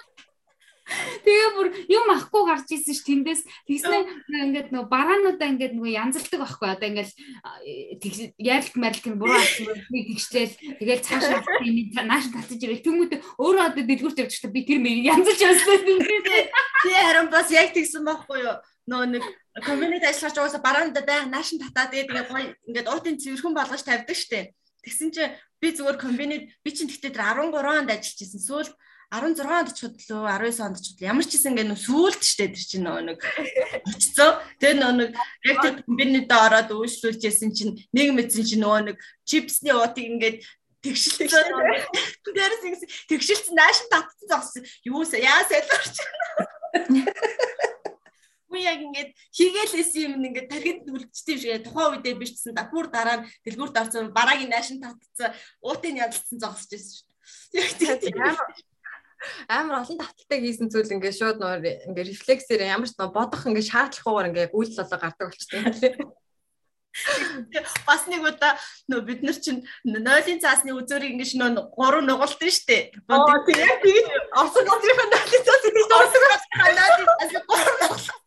[1.25, 3.97] Тэгээ бүр юм ахгүй гарч исэн ш тэндээс тэгснэ
[4.29, 7.11] ингээд нөгөө бараануудаа ингээд нөгөө янзалдаг байхгүй одоо ингээд
[8.37, 13.81] яаралт марлт нь буруу авсан тэгчлээл тэгэл цаашаа юм нааш татаж ирэл тэмүүтэ өөрөө одоо
[13.81, 15.81] дэлгүүрт явж та би тэр мэрийг янзалж явсан.
[16.85, 19.23] Тий харин бас яг тэгсэн байхгүй юу нөгөө нэг
[19.65, 24.13] комьюнити ажиллагч угаасаа бараандаа бай наашин татаад тэгээд ингээд гоё ингээд уутын цэвэрхэн болгож тавьдаг
[24.13, 24.53] штеп.
[24.85, 28.41] Тэгсэн чинь би зүгээр комбинит би чинь тэгтээ тэр 13 онд ажиллаж исэн.
[28.45, 28.69] Сүүл
[29.11, 32.49] 16 онд ч хөдлөө 19 онд ч хөдлөө ямар ч гэсэн ингээ нөө сүулт штэ
[32.51, 33.19] тэр чинь нөө нэг
[33.85, 34.31] очицсан.
[34.57, 35.11] Тэгээ нөө нэг
[35.61, 40.37] тэр комбинитэ ороод үйлчлүүлжсэн чинь нэг мэдсэн чинь нөө нэг чипсний уутыг ингээд
[40.81, 41.27] тэгшилсэн.
[42.33, 44.63] Дээрээс ингэсэн тэгшилсэн наашин татсан зогссон.
[44.85, 45.95] Юу яа солиорч.
[48.55, 53.19] Үгүй яг ингээд хийгээлээс юм ингээд тархинд үлдчихсэн шиг тухайн үедээ бичсэн да бүр дараа
[53.19, 57.11] нь дэлгүүрт орсон бараагийн наашин татцсан уутын ядалцсан зогсож байсан шүү
[57.51, 58.15] дээ.
[58.15, 58.39] Яг
[59.47, 64.29] амар олон таталтай хийсэн зүйл ингээд шууд нөр ингээд рефлексээр ямар ч бодох ингээд шаардлагагүйгээр
[64.29, 65.63] ингээд үйлдэл болоо гардаг болчихсон.
[67.85, 68.55] Бас нэг удаа
[68.87, 72.95] нөө бид нар чинь нойлын цаасны үзүүрийг ингэж нөө гурван нугалт нь штэ.
[73.11, 74.05] Аа тийм тийм
[74.39, 78.24] орсон гоцрын нойлын цаас ингэж орсон гоцрын нойлын цаас гурван нугалт.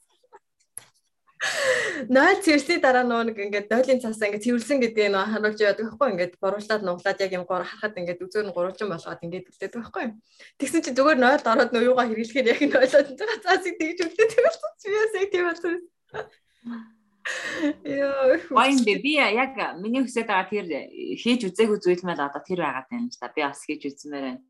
[2.11, 6.09] Нойл цэвэрсний дараа нөгөө нэг ингээд дойлын цаасаа ингээд цэвэрлсэн гэдгийг нөгөө харуулж яваад байхгүй
[6.11, 10.05] ингээд боруулаад нуглаад яг юм гоор харахад ингээд үзүүр нь гурвалжин болгоод ингээд үлдээд байхгүй.
[10.59, 14.71] Тэгсэн чинь зүгээр нойл ороод нөгөө юугаа хэрэглэхээр яг нойлоод байгаа цаасыг тэгж үлдээд байсан.
[14.83, 15.75] Би ясаа тийм болсон.
[17.87, 18.41] Яа.
[18.51, 20.67] Баян бэ би яг миний хүсэж байгаа тэр
[21.23, 23.31] хийж үзээгүй зүйл мэл одоо тэр байгаад байна л да.
[23.31, 24.43] Би бас хийж үзмээр байна.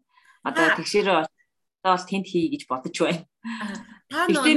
[0.46, 3.28] Одоо тэгшэрээ одоо бол тэнд хий гэж бодож байна.
[4.08, 4.56] Та нөгөө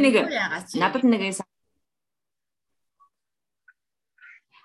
[0.80, 1.36] надад нэг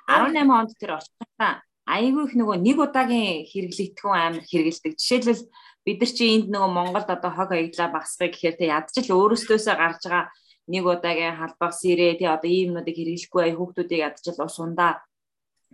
[0.07, 4.98] 18 онд тэр очихтаа айгүй их нөгөө нэг удаагийн хэрэглэгдэхүүн амар хэрэгэлдэг.
[4.98, 5.42] Жишээлбэл
[5.86, 10.02] бид нар чи энд нөгөө Монголд одоо хог аяглаа багсгах гэхээр тэ ядчил өөрөөсөөсөө гарч
[10.02, 10.26] байгаа
[10.66, 15.07] нэг удаагийн халбах сэрээ тий одоо ийм юмнуудыг хэрэглэхгүй ай хүүхдүүдийг ядчил ус ундаа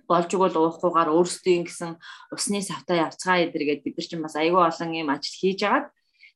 [0.05, 1.93] болж игэл уухгүйгээр өөрсдөө ингэсэн
[2.29, 5.87] усны савтаа явцгаа эдэргээд бид нар чинь бас айгүй олон юм ажил хийж агаад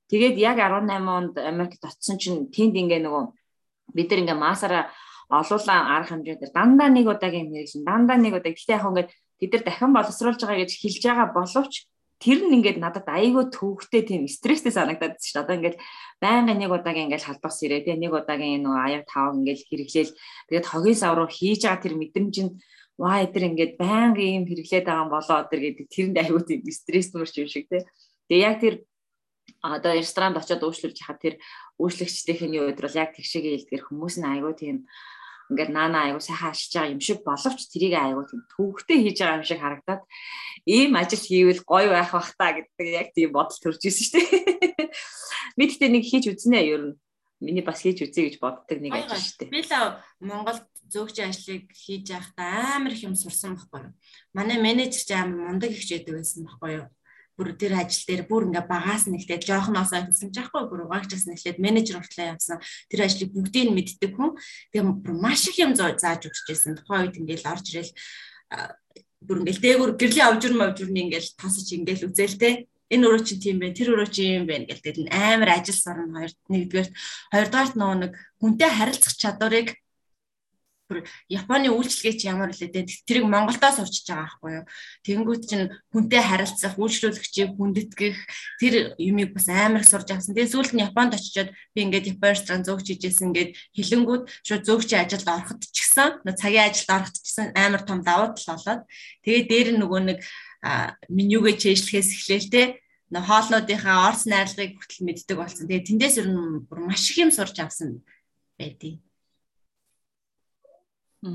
[0.09, 3.25] тэгээд яг 18 онд Америкт очсон чинь тэнд ингээ нөгөө
[3.93, 4.89] бид нар ингээ масаараа
[5.31, 9.11] олуулан арга хэмжээгээр дандаа нэг удаагийн мэрэгэн дандаа нэг удаа гэхдээ яг ингээд
[9.41, 11.75] тэд нар дахин боловсруулж байгаа гэж хэлж байгаа боловч
[12.23, 15.43] тэр нь ингээд надад айгүй төвхтэй тийм стресстэй санагдаад шүү дээ.
[15.45, 15.77] Одоо ингээд
[16.23, 20.13] байнгын нэг удаагийн ингээд халбас ирээ тэгээ нэг удаагийн нөгөө аяг тав ингээд хэрэглээл
[20.49, 22.53] тэгээд хогийн сав руу хийж байгаа тэр мэдрэмж нь
[22.97, 27.35] ваа эдэр ингээд байнгын юм хэрэглээд байгаа болоо өдр гэдэг тэрэнд айгүй тийм стресс мөрч
[27.37, 27.85] юм шиг тий.
[28.33, 28.75] Тэгээ яг тэр
[29.61, 31.35] одоо ресторанд очиод уушлуулж хахад тэр
[31.77, 34.77] үйлчлэгчдийн өдөр бол яг тэгшээгээ хэлдгэр хүмүүс нь айгүй тийм
[35.51, 39.39] ингээд наана айгу сайхан ашиж байгаа юм шиг боловч тэрийг айгу тийм төвхтэй хийж байгаа
[39.39, 40.03] юм шиг харагдаад
[40.67, 44.91] ийм ажил хийвэл гоё байх бах та гэдэг яг тийм бодол төрж ирсэн шүү дээ.
[45.59, 46.95] Мэддээ нэг хийж үзнэ ер нь.
[47.39, 49.55] Миний бас хийж үзье гэж боддог нэг ажил шүү дээ.
[49.55, 53.95] Би л Монголд зөөгч ажлыг хийж байхдаа амар их юм сурсан байхгүй юу.
[54.35, 56.87] Манай менежер ч амар мундаг их чийдэг байсан байхгүй юу
[57.37, 61.61] бүр тэр ажил дээр бүр ингээ багаас нэгтээ жоохноосоо хэлсэн ч яахгүй бүр угаагчаас нэхлээд
[61.61, 62.59] менежер хүртлээ явсан.
[62.89, 64.33] Тэр ажлыг бүгдийг нь мэддэг хүн.
[64.73, 67.93] Тэгээ бүр маш их юм зааж өгч байсан тухайн үед ингээл орж ирэл
[69.21, 72.55] бүр ингээл дээгүр гэрлийн овжур мовжурны ингээл тосч ингээл үзээлтэй.
[72.87, 76.23] Энэ өрөө чинь тийм байх тэр өрөө чинь юм байна гэл тэгээд амар ажил сарна.
[76.23, 76.89] Хоёр нэгдүгээр
[77.35, 79.69] хоёрдугаарт нөгөө нэг хүнтэй харилцах чадварыг
[80.87, 84.65] бүр Японы үйлчлэгээ чи ямар үлээ дээ тэрийг Монголдоо сурчиж байгаа байхгүй юу.
[85.03, 88.19] Тэнгүүд чинь хүнтэй харилцах, үйлчлүүлэгчийг хүндэтгэх
[88.63, 90.35] тэр юмыг бас амар сурж авсан.
[90.39, 95.03] Тэгээ сүүлд нь Японд очичоод би ингээд Япон ресторан зөөгч хийжсэн ингээд хилэнгүүд шууд зөөгчийн
[95.03, 98.83] ажилд ороход ч гэсэн цагийн ажилд ороход ч гэсэн амар том давуу тал болоод
[99.27, 100.19] тэгээ дээр нөгөө нэг
[101.11, 102.63] менюгээ чэйжлэхээс эхлээл те
[103.15, 105.71] хоолнуудынхаа орс найрлагыг хүртэл мэддэг болсон.
[105.71, 108.03] Тэгээ тэндээс ер нь маш их юм сурч авсан
[108.59, 108.99] байдیں۔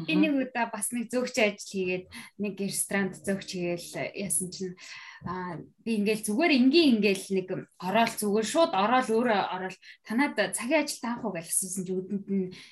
[0.07, 2.05] Энийг удаа бас нэг зөөгч ажил хийгээд
[2.39, 4.75] нэг ресторанд зөөгч хийгээл яасан чинь
[5.27, 9.77] аа би ингээл зүгээр энгийн ингээл нэг ороод зүгээр шууд ороод өөрөө ороод
[10.07, 12.25] танад цагийн ажил таах уу гэж асуусан чи өдөнд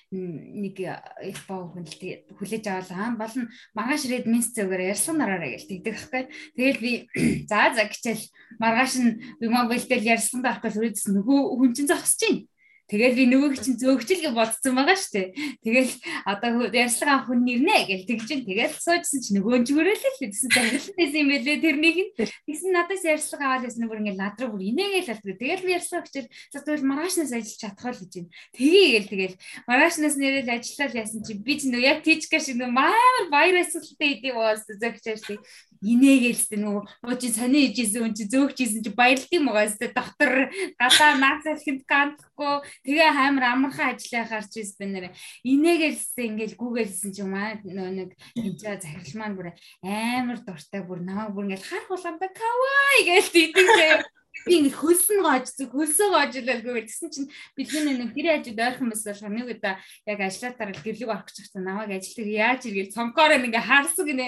[0.09, 1.95] нэг их боо хүн л
[2.39, 6.23] хүлээж аваад аа болно маргааш ирээд минс зөөгөр ярьсан нараараа гэж тэгдэг байхгүй.
[6.57, 6.91] Тэгэл би
[7.51, 8.23] за за гिचэл
[8.57, 12.47] маргааш нь би мобилтэл ярьсан байхгүй үрээдс нөгөө хүн чинь зогсож байна
[12.89, 15.27] Тэгэл би нөгөөг чинь зөөгчл гэж бодсон байгаа шүү дээ.
[15.61, 15.91] Тэгэл
[16.25, 21.05] одоо ярьслага хүн нэрнэ гэж тэгж чинь тэгэл суужсэн чинь нөгөө зүгээрэл л гэсэн цаглалтай
[21.13, 22.11] юм байлээ тэрнийг нь.
[22.17, 25.37] Тэгсэн надаас ярьслага аваад байсан бүр ингээд над руу бүр инээгээл алддаг.
[25.37, 28.33] Тэгэл би ярьслага за тэгвэл маргаашнаас ажиллаж чадах л гэж байна.
[28.57, 29.35] Тэгээгээл тэгэл
[29.69, 34.33] маргаашнаас нэрэл ажиллаад яасан чи би чинь яг тийчгэр шиг нөгөө маар баяр асуудалтай идэв
[34.33, 35.41] боос зөөгч ажлыг
[35.79, 40.31] инээгээл нөгөө муучин сони ижсэн хүн чи зөөгч ийсэн чи баярлт юм байгаа өстэй доктор
[40.75, 42.55] гадаа наацаа хинт ганхгүй
[42.85, 45.09] тэгээ хаймар амархан ажиллаа гарч ирсэн нэрэ.
[45.43, 49.47] Инээгэлсэн ингээл гүүгэлсэн чи маа нөгөө нэг хинчаа захирал маань бүр
[49.83, 54.07] амар дуртай бүр намайг бүр ингээл харах болгоомда кавай гэж тийдэг
[54.47, 59.03] би ингэ хөлсөн гоож зүг хөлсөө гоожлалгүй гэсэн чинь бэлгийн нэг гэрээ ажид ойрхон бас
[59.03, 59.75] болохоор нэг удаа
[60.07, 61.67] яг ажиллаатаар гэрлэг орох гэж байгаа.
[61.67, 64.25] Намайг ажилтдаг яаж иргээл цомкоор ингэ харсан гинэ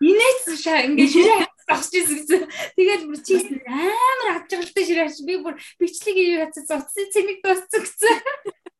[0.00, 0.88] инээц шаа.
[0.88, 1.40] Ингэ ширээ
[1.70, 2.50] багч гэсэн.
[2.74, 7.80] Тэгээд бүр чи амар хадгалтай ширээ харч би бүр бичлэг юу хацсан цуцсан цэник дууссан
[7.86, 8.18] гэсэн.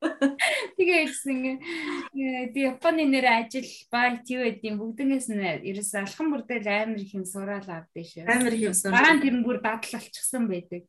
[0.01, 6.33] Тэгээ хэлсэн ингээ би Японы нэр ажил бай тийм байд юм бүгднээс нь ерөөс алхам
[6.33, 8.25] бүрдэл амар их юм сураал авдээ шүү.
[8.25, 8.97] Амар их юм сураа.
[8.97, 10.83] Дараа нь тэр бүр дадал болчихсон байдаг.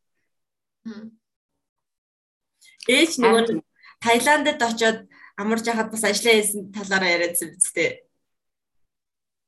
[2.87, 3.61] Ээж нөгөө
[4.01, 5.05] Таиландд очоод
[5.37, 7.91] амарч яхад бас ажиллаа хийсэн талаараа яриадсан биз дээ.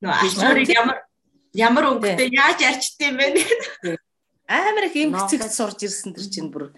[0.03, 0.99] Нөгөө ачаарыг ямар
[1.53, 3.97] ямар өнгөтэй яаж ярьчтай юм бэ?
[4.49, 6.73] Амар их юм хэцэгт сурж ирсэн тэр чинь бүр.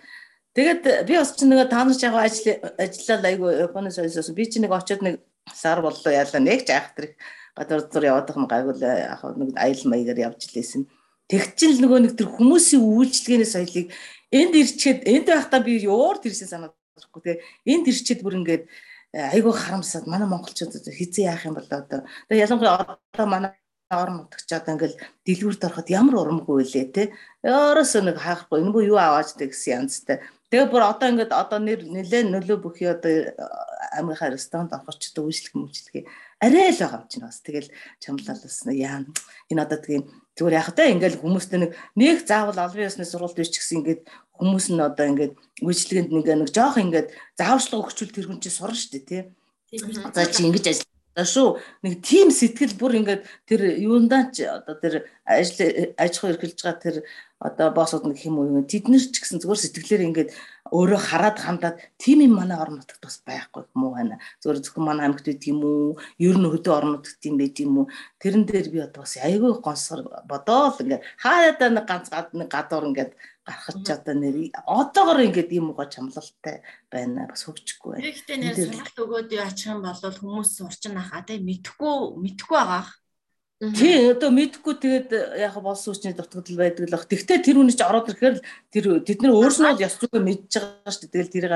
[0.56, 2.48] Тэгээд би бас чинь нөгөө та нар яг ажил
[2.80, 5.20] ажиллаад айгу Японы соёлоос би чинь нэг очиод нэг
[5.52, 6.40] сар боллоо яалаа.
[6.40, 7.16] Нэг ч айхтар
[7.56, 10.88] гадар зур яваад байгаа юм гайвал яг нэг аял маягаар явж лээсэн.
[11.28, 13.88] Тэг чин л нөгөө нэг тэр хүмүүсийн үйлчлэгээний соёлыг
[14.32, 17.22] энд ирчээд энд байхдаа би өөр тэрсэн санаад байхгүй.
[17.24, 17.40] Тэгээ
[17.72, 18.64] энд ирчээд бүр ингээд
[19.16, 22.04] айгүй харамсаад манай монголчууд хизээ яах юм бол одоо.
[22.30, 23.52] Тэгээ ялангуяа одоо манай
[24.02, 27.04] орон нутагч одоо ингээл дэлгүүрт ороход ямар урамгүй лээ те.
[27.44, 30.24] Ороос нэг хаахгүй энэ бүү юу аваач гэсэн янзтай.
[30.52, 33.34] Тэгээ бүр одоо ингээд одоо нэр нэлээ нөлөө бүхий одоо
[33.96, 36.06] амийнхаа ресторанд орохчтой үйлчлэг мөчлөгийг
[36.40, 37.70] арай л байгаа юм чинь бас тэгэл
[38.00, 39.04] чамлал бас яа
[39.50, 40.02] энэ одоо тийм
[40.36, 44.02] зүгээр яг та ингээл хүмүүстэй нэг нэг заавал албан ёсны сургалт биш гэсэн ингээд
[44.36, 45.34] хүмүүс нь одоо ингээд
[45.64, 47.08] үйлчлэгэнд нэг нэг жоох ингээд
[47.40, 49.24] зааварчлага өгчүүл тэр хүн чинь сурна шүү дээ тий.
[50.12, 50.84] За чи ингэж
[51.24, 51.62] шүү.
[51.88, 56.84] Нэг тим сэтгэл бүр ингээд тэр юундаа ч одоо тэр ажил аж ахуй эрхэлж байгаа
[56.84, 56.96] тэр
[57.46, 60.30] одоо боссууд нэг хэм үү тэд нар ч гэсэн зүгээр сэтгэлээр ингээд
[60.74, 64.18] өөрөө хараад хандаад тийм юм манай орон нутагт бас байхгүй муу байна.
[64.42, 66.02] Зүгээр зөвхөн манай аймагт үт юм уу?
[66.18, 67.92] Ер нь хөдөө орон нутагт юм байт юм уу?
[68.18, 72.90] Тэрэн дээр би одоо бас айгүй гонсгор бодоол ингээд хаагаад нэг ганц гад нэг гадуур
[72.90, 73.14] ингээд
[73.46, 74.36] гарахад ч одоо нэр
[74.66, 78.06] одоогор ингээд ийм гоо чамлалтай байна бас хөгжихгүй байна.
[78.10, 82.90] Тэгэхдээ нэр сургалт өгөөд яачих юм бол хүмүүс урчин ахаа тий мэдхгүй мэдхгүй байгаа.
[83.56, 87.08] Тий одоо мэдхгүй тэгээд яг болсон хүчний дутагдал байдаг л бах.
[87.08, 88.38] Тэгвэл тэр хүн чинь ороод ирэхээр
[88.68, 91.12] тэр тэд нар өөрснөө л ёс зүгөө мэдж байгаа шүү дээ.
[91.16, 91.54] Тэгэл тэрийг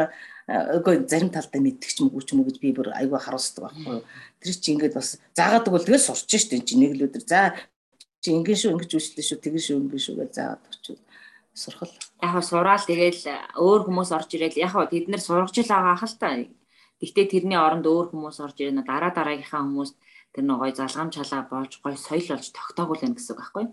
[0.80, 4.00] үгүй зарим талдаа мэддэг ч мөгөө ч мөгөж би бүр айгүй харуулдаг байхгүй.
[4.39, 7.60] Тэр чинь ингээд бас заагадаг бол тэгэл сурч штэ чи нэг л өдөр за
[8.24, 10.97] чи ингэн шүү ингэж үйлчлээ шүү тэгэн шүү ингэн шүү гэж заагаад очив
[11.52, 11.91] сурхал.
[12.24, 13.28] Яг сураал тэгэл
[13.60, 16.32] өөр хүмүүс орж ирэл яг тэд нэр сургаж л байгаа хэл та.
[17.04, 19.91] Гэхдээ тэрний оронд өөр хүмүүс орж ирэнэ дараа дараагийнхаа хүмүүс
[20.39, 23.65] тэр нэг гой залгам чалаа болж гой соёл болж тогтоогүй л юм гэсэн үг байхгүй.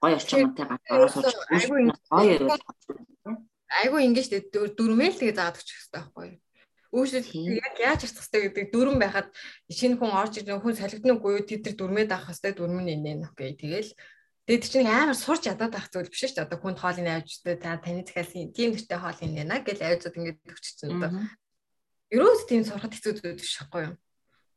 [0.00, 1.36] Гой орчин мантай гадаа сууж
[1.68, 1.92] гой
[3.84, 6.40] айгүй ингэж дөрмөл тэгээ заадаг ч гэсэн байхгүй.
[6.96, 7.28] Үүшэл
[7.60, 9.28] яг яаж арчих хэвтэй гэдэг дүрэн байхад
[9.68, 13.36] шинэ хүн орж ирэх хүн солигдногүй юу тэд нар дүрмээд авах хэвтэй дүрмэн инээ нөх
[13.36, 13.60] гэ.
[13.60, 13.90] Тэгэл
[14.46, 16.46] Тэгээд чинь амар сурч ядаад байх зүйл биш шүү дээ.
[16.46, 20.38] Одоо хүнд хоолыг авчтай та таны захиас тийм нэртэй хоол юм яана гэж авчууд ингээд
[20.46, 21.10] өгч чинь одоо.
[22.14, 23.94] Ерөөс тийм сурахад хэцүү зүйл биш байхгүй юу?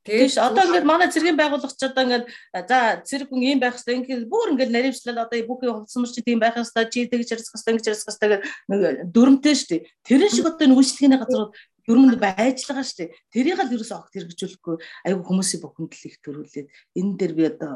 [0.07, 2.25] Тэгэж одоо ингээд манай цэргийн байгууллага ч одоо ингээд
[2.69, 6.39] за цэрэг хүн ийм байх хэрэгтэй ингээд бүр ингээд наривчлал одоо бүхий хувцсамар чи тийм
[6.39, 8.81] байх хэрэгтэй чи тэгж ярьах хэрэгтэй ингэж ярьах хэрэгтэй гэх нэг
[9.11, 9.81] дүрмтэй шүү дээ.
[10.07, 11.51] Тэрэн шиг одоо үйлчлэгийн газар
[11.89, 13.13] дүрмэнд байж байгаа шүү дээ.
[13.33, 14.75] Тэрийг л ерөөсөө огт хэрэгжүүлэхгүй
[15.09, 17.73] айгүй хүмүүсийн бухимдал их төрүүлээд энэ дээр би одоо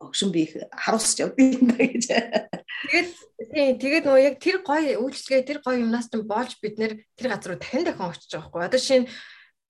[0.00, 2.04] өгшин би их харуулсч явдیں۔ гэж.
[2.08, 3.08] Тэгээд
[3.52, 7.28] тийм тэгээд нөгөө яг тэр гоё үйлчлэгээ тэр гоё юмнаас ч болж бид нэр тэр
[7.28, 8.62] газар руу дахин дахин очиж байгаа хгүй.
[8.64, 9.06] Одоо шинэ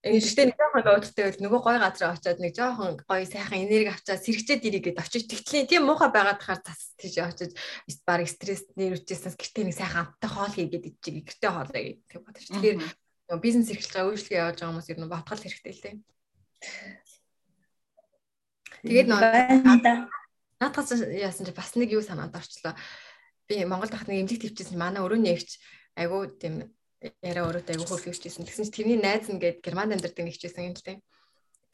[0.02, 4.18] Гэхдээ нэг жоохон өөдөлтэй бол нөгөө гой газар очиод нэг жоохон гоё сайхан энерги авчаад
[4.26, 7.54] сэрэгчээд ирэх гээд очиж тэгтлийн тийм муухай байгаад тахаар тас тийж очиж
[8.02, 12.46] баг стресс нэрвчээсээс гэртээ нэг сайхан амттай хоол хийгээд ичиг гэртээ хоолоо гэдэг бодож.
[12.50, 15.98] Тэгэхээр нөгөө бизнес эрхлэж байгаа үйлчлэгээ явуулж байгаа хүмүүс ер нь ботгол хэрэгтэй л тийм.
[18.82, 19.08] Тэгээд
[20.58, 22.74] наадхаас яасан чи бас нэг юу санаанд орчлоо.
[23.46, 25.62] Би Монгол дахт нэг эмнэлэг төвчсэн манай өрөөний эгч
[25.94, 26.74] айгуу тийм
[27.22, 28.46] яриа өрөөтэй айгуу хөрх хөвчсэн.
[28.46, 30.98] Тэгсэн чи тэрний найз нь гээд Германд амьдардаг нэг хичээсэн юм л тийм.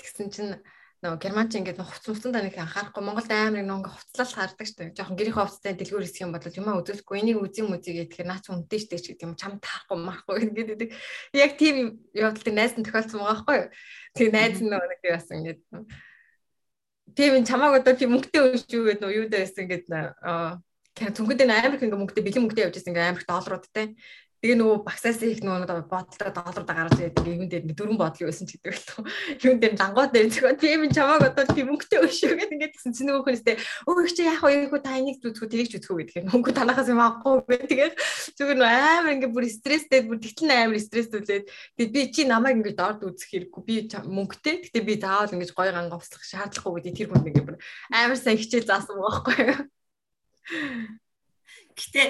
[0.01, 0.53] Тэгсэн чинь
[0.99, 4.97] нөгөө германч ингээд хувц муцсан таныг анхаарахгүй Монголд амар нэг хувцлал хардаг шүү дээ.
[4.99, 8.83] Жохон гэрийнхээ хувцтай дэлгүүр хэсэх юм бол юмаа үзүүлэхгүй энийг үзэн мүзий гэхээр наач үнтэй
[8.83, 10.91] дээ ч гэдэг юм чам таахгүй маахгүй ингээд
[11.39, 13.69] яг тийм явдал найз нь тохиолдсон байгаа байхгүй юу.
[14.19, 15.61] Тэгээ найз нь нөгөө нэг яасан ингээд
[17.15, 20.59] тийм чамааг одоо тийм мөнгөтэй өшөө гэдэг нөө юу дээсэн ингээд аа
[20.99, 23.87] түнхэнд амар их ингээ мөнгөтэй бэлэн мөнгөтэй явж байсан ингээ амар их долларуудтай
[24.39, 28.31] Тэгээ нөгөө багсаас их нөгөө бодлоо долларда гаргаж ирээд ингээ юун дээр ингээ дөрвөн бодлоо
[28.31, 29.03] байсан ч гэдэг л.
[29.43, 32.95] Юун дээр дангууд дээр зөвхөн тийм энэ чамааг одоо тийм мөнгөтэй өшөө гэдэг ингээ гэсэн
[32.95, 36.31] чинь нөгөө хүнстэй өө их чи яах вэ хөө та энийг зүтгэх тэрийг зүтгэх гэдэг.
[36.31, 37.99] Мөнгө танахаас юм авахгүй гэх
[38.39, 42.79] зүгээр нөгөө амар ингээ бүр стресстэй бүр тэгтэл амар стрессүүлээд тэгээд би чи намайг ингээ
[42.79, 44.55] дорд үзэх хэрэггүй би мөнгөтэй.
[44.71, 47.59] Гэтэ би заавал ингээ гой ганга услах шаардлагагүй гэдэг тэр хүнд ингээ бүр
[47.91, 49.59] амар сайн хичээл заасан байгаа байхгүй юу.
[51.79, 52.03] Гэтэ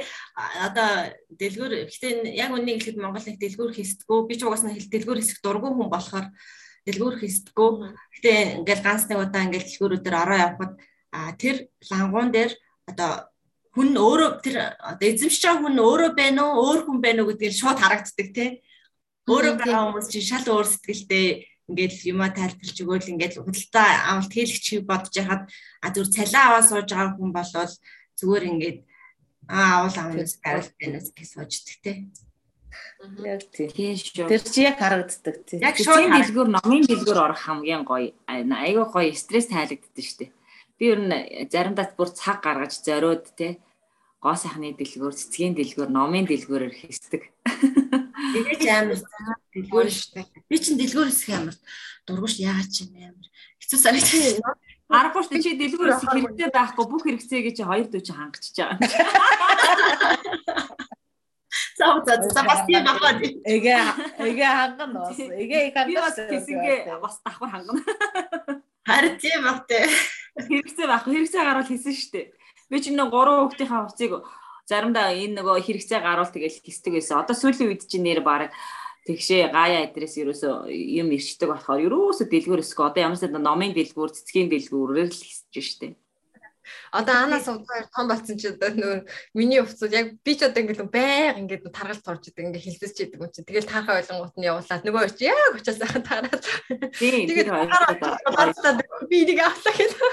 [0.64, 4.18] одоо дэлгүүр гэтэ яг үнийг хэлэхэд Монгол нэг дэлгүүр хийсдэггүй.
[4.24, 6.26] Би ч угаасаа хэл дэлгүүр хийсэх дургүй хүн болохоор
[6.88, 7.70] дэлгүүр хийсдэггүй.
[8.16, 8.32] Гэтэ
[8.64, 10.72] ингээл ганц нэг удаа ингээл дэлгүүрүүдээр ороо явхад
[11.36, 11.56] тэр
[11.92, 12.52] лангуун дээр
[12.88, 13.12] одоо
[13.76, 17.54] хүн өөрөө тэр одоо эзэмшиж байгаа хүн өөрөө байна уу, өөр хүн байна уу гэдгийг
[17.54, 18.50] шууд харагддаг тий.
[19.28, 24.66] Өөрөө байгаа хүмүүс чинь шал өөр сэтгэлтэй ингээд юма тайлбарлаж өгөөл ингээд худалдаа амлалт хийлгч
[24.88, 25.42] бодож яхад
[25.84, 27.74] а зүр цалин аваа сууж байгаа хүн болвол
[28.16, 28.78] зүгээр ингээд
[29.49, 31.92] аа уул амнаас гарал байнаас гэж сууждаг те.
[33.24, 33.70] Яг тийм.
[34.28, 35.61] Тэр чи яг харагддаг тийм.
[35.64, 38.12] Яг шууд дэлгүүр номын дэлгүүр орох хамгийн гоё.
[38.28, 40.30] Айгүй гоё стресс тайлагддаг шүү дээ.
[40.78, 41.14] Би ер нь
[41.49, 43.59] заримдаа бүр цаг гаргаж зориод те
[44.18, 47.22] гоо сайхны дэлгүүр, цэцгийн дэлгүүр, номын дэлгүүрээр хийсдэг.
[48.34, 48.99] Тэгээд амар
[49.55, 50.26] дэлгүүр шүү дээ.
[50.51, 51.57] Би чинь дэлгүүр хэсэх амар
[52.03, 53.26] дургуш яагаад ч юм амар
[53.62, 54.42] хэцүү санагдчих.
[54.89, 58.80] Аргагүй шүү чи дэлгүүрээс хэрэгтэй байхгүй бүх хэрэгцээ гэж хоёр дүү чи хангачиж байгаа.
[61.76, 63.20] Сав за за бас тийм багаа.
[63.20, 63.76] Эгэ
[64.16, 65.20] эгэ ханган бас.
[65.20, 67.84] Эгэ их Би бас хийсэнгээ бас давхар хангана.
[68.89, 69.84] Харин тийм баг те.
[70.41, 71.05] Хэрэгцээ байх.
[71.05, 72.26] Хэрэгцээ гарвал хийсэн шүү дээ.
[72.72, 74.24] Би ч нэг гурван хүүхдийнхаа хувцыг
[74.64, 77.20] заримдаа энэ нөгөө хэрэгцээ гарвал тэгэл хийсдэг байсан.
[77.20, 78.53] Одоо сүүлийн үед чинь нэр баг
[79.09, 82.92] тэгшээ гаяа адрес ерөөсөө юм ирчдэг болохоор ерөөсөө дэлгүүр өсгөө.
[82.92, 85.96] Одоо ямар ч номын дэлгүүр, цэцгийн дэлгүүрээр л хийсэж штэ.
[86.92, 88.98] Одоо анаас удаа том болсон чи одоо нөр
[89.32, 93.20] миний хувцууд яг би ч одоо ингээд байг ингээд таргалт орж идэг ингээд хэлбэж идэг
[93.20, 96.44] юм чи тэгэл таархаа ойлгонгууд нь явуулаад нөгөө чи яг ахын таараад
[97.00, 97.48] Тийм тэгээд
[99.09, 100.12] би нэг авлаа гэдэг.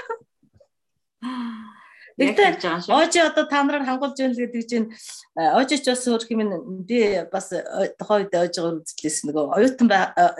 [2.16, 4.88] Тэгтээ Ожи одоо та нараар хангуулж байна л гэдэг чинь
[5.36, 7.52] Ожич бас өөр хэмээн би бас
[8.00, 9.88] тухайн үед Ожигаар үзлээс нөгөө оюутан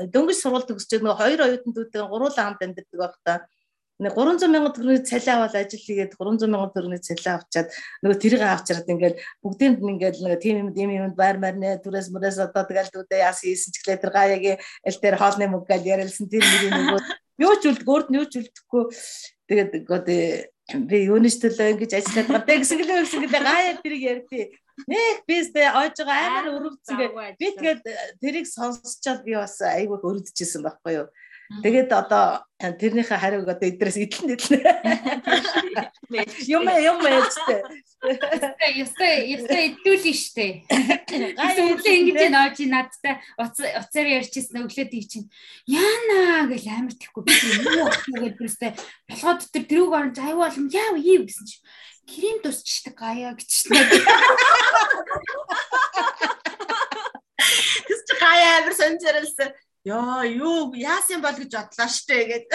[0.08, 3.44] дөнгөж сургуульд төгсчээд нөгөө хоёр оюутнуудтай гуруулаа хамт амьдардаг байх та.
[4.00, 7.68] Нэг 300 мянган төгрөгийн цалин аваад ажил хийгээд 300 мянган төгрөгийн цалин авчаад
[8.04, 12.40] нөгөө тэрийг авчираад ингээд бүгдийн ингээд нөгөө тим юм юм юм байр марнэ түрээс мөрөөс
[12.44, 16.28] одоо тэгэл дүүдээ яас хийсэн ч гэлээ тэр гаягийн эл дээр хоолны мөг гэж ярилсан
[16.28, 17.00] тэр нэг нөгөө
[17.40, 18.84] юу ч өөрт нь юу ч үлдэхгүй.
[19.48, 20.20] Тэгээд одоо
[20.74, 22.58] би юунес төлөө ингэж ажиллаад байгаа?
[22.58, 24.46] Гэсэн гэлээ гэсэн гэлээ гаяа тэрийг ярьдээ.
[24.90, 26.96] Нэг бистэй ойж байгаа амар өрөвдсөн
[27.38, 27.80] би тэгээд
[28.18, 31.06] тэрийг сонсчоод би бас айгүй өрөвдөжсэн байхгүй юу
[31.46, 34.60] Тэгээд одоо тэрнийхээ хариуг одоо эдрээс идэлнэ идэлнэ.
[36.50, 37.60] Юм юм яжтэй.
[38.74, 40.46] Ястай ястай идүүлэн штэ.
[41.70, 45.30] Өглөө ингэж нойж надтай уцаар ярьчихсан өглөө дий чинь
[45.70, 48.72] яана гэл амар тэхгүй би юу ахгүйгээр бүрстэй
[49.10, 51.62] толгой дотор тэрүүг оронж аюу болом яав ийв гэсэн чинь
[52.06, 53.82] крем дусчдаг гаяа гэжтэй.
[57.86, 59.50] Тэс чи гаяа амар сонжирэлсэн.
[59.86, 62.46] Яа юу яасан бол гэж бодлоо штэ гээд.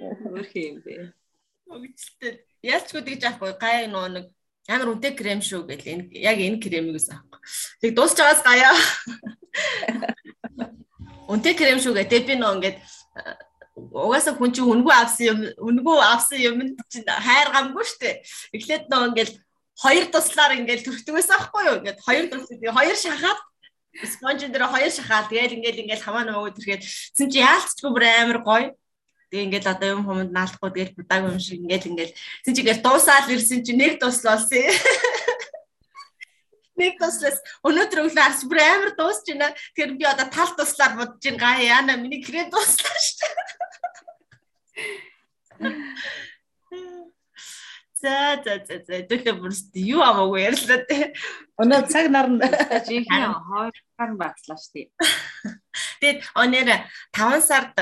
[0.00, 1.12] Өөр юм бэ.
[1.68, 2.34] Өгчлээ.
[2.64, 4.26] Яалчгүй гэж аахгүй гай нөө нэг
[4.64, 7.40] амар үнэтэй крем шүү гэл энэ яг энэ кремийг ус аахгүй.
[7.84, 8.72] Тэг дуусч байгаас гаяа.
[11.28, 12.78] Үнэтэй крем шүү гэдэг би нөө ингээд
[13.92, 16.56] угаасаа хүн чинь үнгүй авсан юм үнгүй авсан юм
[16.88, 18.24] чинь хайр гамгүй штэ.
[18.56, 19.32] Эхлээд нөө ингээд
[19.78, 21.78] хоёр туслаар ингээл төрхдөг байсан аахгүй юу?
[21.78, 23.38] Ингээд хоёр туслыг хоёр шахаад
[24.10, 26.82] спонж дээр хоёр шахаад тэгэл ингээл ингээл хамаа нөгөөд төрхээд
[27.14, 28.68] зэн чи яалцгүй бүр амар гоё.
[29.30, 32.82] Тэгээ ингээл одоо юм хүмүүнд наалахгүй тэгэл будааг юм шиг ингээл ингээл зэн чи ингээл
[32.82, 34.66] дуусаал ирсэн чи нэг туслалсан.
[36.78, 39.50] Нэг туслаас өнөөдөр өглөө арс бүр амар дуусч байна.
[39.74, 43.58] Тэгэхээр би одоо тал туслаар бодож ин гаа яана миний крем дуслаа шүү дээ.
[47.98, 51.10] За за за за төлөө бүрст юу амаагүй ярьлаа те.
[51.58, 52.46] Өнөө цаг нарна
[52.86, 54.86] жинхэнэ хоёр гар багслаа штий.
[55.98, 56.68] Тэгээд өнөр
[57.10, 57.74] 5 сард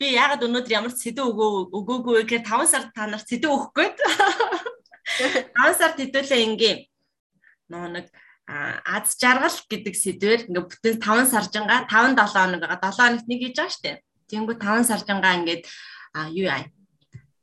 [0.00, 3.76] би ягаад өнөөдөр ямар ч сэдв өгөө өгөөгүй гэхээр 5 сард та нарт сэдв өгөх
[3.76, 3.96] гээд
[5.52, 6.78] 5 сард хэдүүлээ ингийн
[7.68, 8.06] нөө нэг
[8.48, 13.40] аз жаргал гэдэг сэдвэр ингээ бүтэн 5 саржингаа 5 7 хоног байгаа 7 хоногт нэг
[13.44, 14.00] хийж байгаа штэ.
[14.32, 15.64] Тэнгүү 5 саржингаа ингээд
[16.40, 16.64] юу яа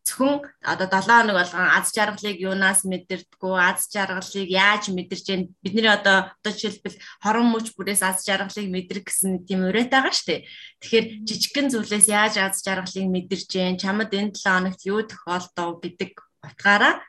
[0.09, 5.85] зөвхөн одоо 7 хоног болгон аз жаргалыг юунаас мэдэрдгүү аз жаргалыг яаж мэдэрч яа бидний
[5.85, 10.45] одоо одоо жишээлбэл хорон мөч бүрээс аз жаргалыг мэдрэх гэсэн тийм урайт байгаа шүү дээ.
[10.81, 16.11] Тэгэхээр жижигхэн зүйлээс яаж аз жаргалыг мэдэрч яа чамд энэ 7 хоногт юу тохиолдов гэдэг
[16.41, 17.05] утгаараа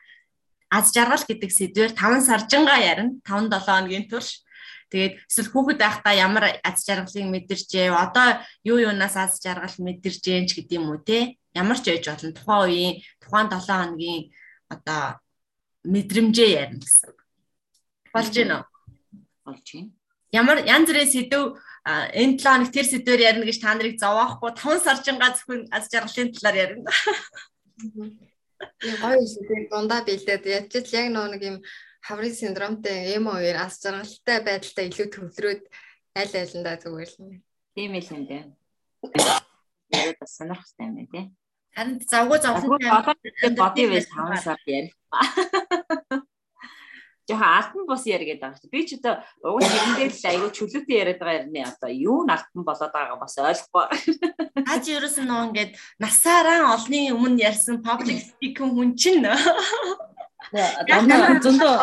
[0.71, 3.17] аз жаргал гэдэг сэдвээр 5 саржингаа ярина.
[3.27, 4.45] 5 7 хоногийн турш.
[4.91, 10.59] Тэгээд эсвэл хүүхэд байхдаа ямар аз жаргалыг мэдэрчээ, одоо юу юунаас аз жаргал мэдэрчээ ч
[10.59, 11.19] гэдэм үү те
[11.55, 14.21] ямар ч яж болно тухайн үеийн тухайн 7 хоногийн
[14.67, 15.03] одоо
[15.87, 17.15] мэдрэмжээ ярина гэсэн.
[18.11, 18.65] Болж байна уу?
[19.47, 19.91] Болж байна.
[20.31, 21.43] Ямар янз бүрийн сэдв
[21.87, 26.31] энэ 7 хоног тэр сэдвээр ярина гэж та нарыг зовохгүй 5 саржингаа зөвхөн аз жаргалын
[26.35, 26.91] талаар ярина.
[28.83, 31.57] Яг гоё сэдв дундаа бэлдээд ядч л яг нөө нэг юм
[32.01, 35.61] хаврын синдромтой эмо үеэр аз жаргалтай байдалтай илүү төвлөрөөд
[36.17, 37.39] аль айландаа зүгээр л.
[37.75, 38.43] Тийм л юм дээ.
[40.09, 41.25] Яг бас сонирхолтой юм байна тий.
[41.75, 44.93] Харин завгүй завхын боди байж 5 сард ярих.
[47.29, 48.71] Жохо алтан бус яриад байгаа шүү.
[48.73, 52.65] Би ч одоо уг хэрэндээ л айгүй чөлөөтэй яриад байгаа юм одоо юу н алтан
[52.67, 53.85] болоод байгаа бас ойлгохгүй.
[54.67, 55.71] Хаач ерөөсөн нөө ингээд
[56.03, 59.23] насаараа олны өмнө ярьсан public speaking хүн чинь
[60.51, 61.73] Дандаа зөндөө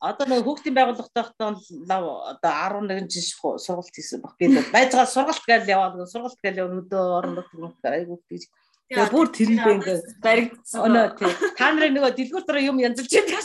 [0.00, 1.58] Одоо нэг хүүхдийн байгууллагатайхтаа
[1.90, 2.52] лав одоо
[2.86, 4.38] 11 жил сургалт хийсэн баг.
[4.38, 8.46] Би байцгаа сургалт гээл яваад сургалт гээл яваад өдөө орондоо төгөх айгуу гэж.
[8.86, 10.80] Тэгээ бүр тэрэндээ ингээ баригдсан.
[10.86, 11.32] Өнөө тий.
[11.58, 13.42] Та нарын нөгөө дэлгүүр дараа юм янзлж байгаа.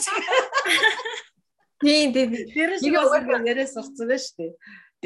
[1.82, 2.30] Тийм тийм.
[2.54, 2.94] Тэр шиг
[3.50, 4.54] яриас сурцсан байж тээ.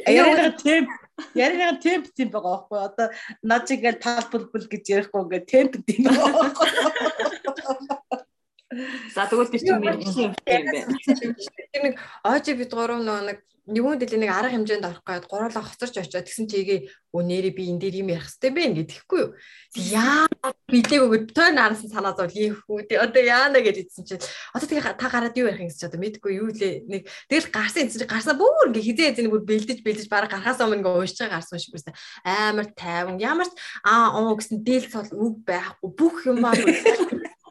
[0.05, 0.88] Яриагаа темп
[1.32, 3.09] яриагаа темп тийм байгаа байхгүй одоо
[3.40, 8.26] над чигээл тал бүлбэл гэж ярихгүй ингээ темп тийм байгаа байхгүй
[9.14, 10.03] За тэгвэл тэр чинь юм байна.
[10.03, 11.95] Тэр нэг
[12.27, 16.23] ОЖ бид гурав нөө нэг нэгэн дэлийн нэг арга хэмжээнд орох гээд гурлаа хоцорч очиод
[16.23, 19.31] тэгсэн чигээ өнөөрэ би энэ дээр юм ярих хэрэгтэй бэ ингэ тэгэхгүй юу.
[19.75, 20.31] Яа
[20.71, 22.87] билээгөө той нараас санаа зовл ийхүү.
[22.95, 24.23] Одоо яана гэж хэлсэн чинь
[24.55, 26.87] одоо тэгээ та гараад юу ярих гэж одоо мэдгүй юу лээ.
[26.87, 30.62] Нэг тэгэл гарсан энэ чинь гарсаа бүр ингэ хизээ хизээ бүр бэлдэж бэлдэж бараг гарахаас
[30.62, 31.95] өмнө ингэ уушж байгаа гарсан шиг байсан.
[32.23, 36.55] Амар тайван ямар ч аа оо гэсэн дийл цол үг байхгүй бүх юм аа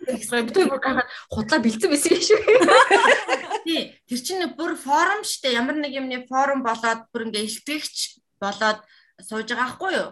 [0.06, 2.40] Битүү бүр гараад худлаа бэлдсэн байсан юм шүү.
[3.66, 5.58] Тий, тэр чинь бүр форум штэ.
[5.58, 8.80] Ямар нэг юмны форум болоод бүр ингээ илтгэгч болоод
[9.26, 10.10] сууж байгаа хгүй юу?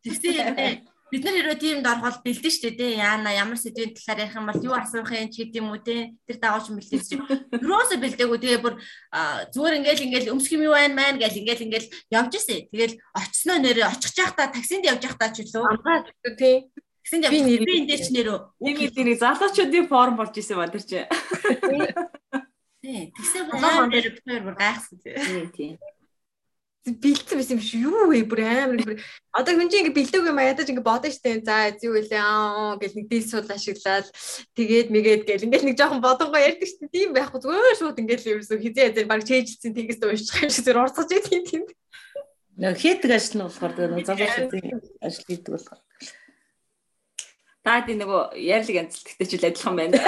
[0.00, 4.46] Тэгсэн бид нар хэрвээ тиймд ороход бэлдэн штэ тий яана ямар сэдвийн талаар ярих юм
[4.50, 7.14] бол юу асуух юм ч гэдэм үү тий тэр дагууч бэлдэж чи
[7.62, 8.38] юусоо бэлдээгүй.
[8.42, 8.74] Тэгээ бүр
[9.54, 12.66] зүгээр ингээл ингээл өмсөх юм юу байна маань гэл ингээл ингээл явж ирсэн.
[12.74, 15.62] Тэгэл очсноо нэрээ очих чахта таксинд явж явахтаа ч үлээ.
[15.62, 15.98] Амгаа
[16.34, 16.66] тий
[17.06, 21.06] Тэгсэн чинь би энэ дэч нэрөө нэг нэг залуучуудын форм болж исэн ба тэр чи.
[22.82, 23.14] Тий.
[23.14, 25.14] Тэгсэн болгоон дээр бүр бүр гайхсан тий.
[25.54, 25.78] Тийм.
[26.98, 28.26] бэлдсэн байсан юм шиг юу вэ?
[28.26, 28.98] Бүр амар бүр.
[29.30, 31.46] Одоо хүн чинь ингээ бэлдэг юм ядаж ингээ бодно штэ.
[31.46, 34.10] За юу вэ аа гэл нэг дийл суул ашиглаад
[34.58, 35.46] тэгээд мэгээд гэл.
[35.46, 36.90] Ингээл нэг жоохон бодонгоо ярьдаг штэ.
[36.90, 40.82] Тийм байхгүй зүгээр шууд ингээл ерөөсөө хизээ хизээ баг чэйжсэн тэгээс уушчих юм шиг зүр
[40.82, 41.62] орцож идэв тийм
[42.56, 45.80] Нэг хийдэг ажил нь болохоор нэг залуучуудын ажил хийдэг болохоор
[47.66, 49.98] Та тийм нөгөө ярьлаг янзлттай ч үл адилхан байна.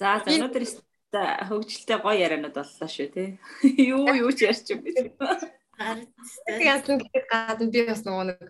[0.00, 0.64] За өнөөдөр
[1.12, 3.36] хөгжилтэй гоё яриануд боллоо шүү тий.
[3.84, 5.12] Юу юу ч ярьч юм бэ.
[6.48, 8.48] Тэгээд ингээд гадна би бас нөгөө нэг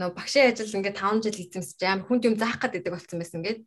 [0.00, 3.44] нөгөө багшийн ажил ингээд 5 жил хийцэмс чи амар хүнд юм заах гэдэг болсон байсан
[3.44, 3.60] ингээд.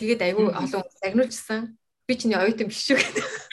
[0.00, 1.76] Тэгээд айгүй олон загнуулчихсан.
[2.08, 3.51] Би чиний оюутан биш шүү гэдэг.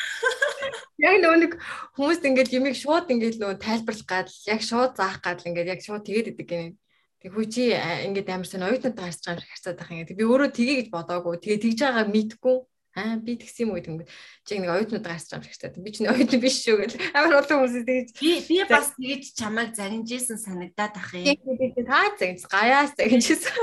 [0.99, 1.55] Яг нэг
[1.95, 6.03] хүмүүст ингээд юмыг шууд ингээд нөгөө тайлбарлах гад яг шууд заах гад ингээд яг шууд
[6.03, 6.75] тэгээд идэг гэнэ.
[7.23, 10.07] Тэг хүү чи ингээд амар сон оюутнуудаа харьцаж байгаа юм харьцаад байх юм.
[10.11, 11.39] Би өөрөө тгий гэж бодоагүй.
[11.39, 12.55] Тэгээ тэгж байгаа мэдгүй.
[12.99, 14.07] Аа би тэгсэн юм уу гэдэг.
[14.43, 15.75] Чи нэг оюутнуудаа харьцаж байгаа юм харьцаад.
[15.79, 16.99] Би ч нэг оюутан биш шүү гэл.
[17.15, 21.39] Амар олон хүмүүс тэгэж би би бас тэгэж чамайг загинжсэн санагдаад ах юм.
[21.87, 23.55] Та загинж гаяас загинжсэн.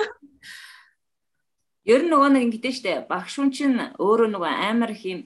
[1.85, 2.93] Ер нь нөгөө нэг ингэдэж штэ.
[3.09, 5.21] Багш хүн чинь өөрөө нөгөө амар их юм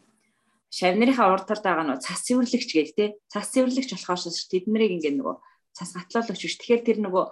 [0.71, 5.03] шавнырынхаа урд талд байгаа нөгөө цас цэвэрлэгч гэх тээ цас цэвэрлэгч болохоор ш тэд нарыг
[5.03, 5.37] ингээд нөгөө
[5.75, 7.25] цас гатлуулагч биш тэгэхээр тэр нөгөө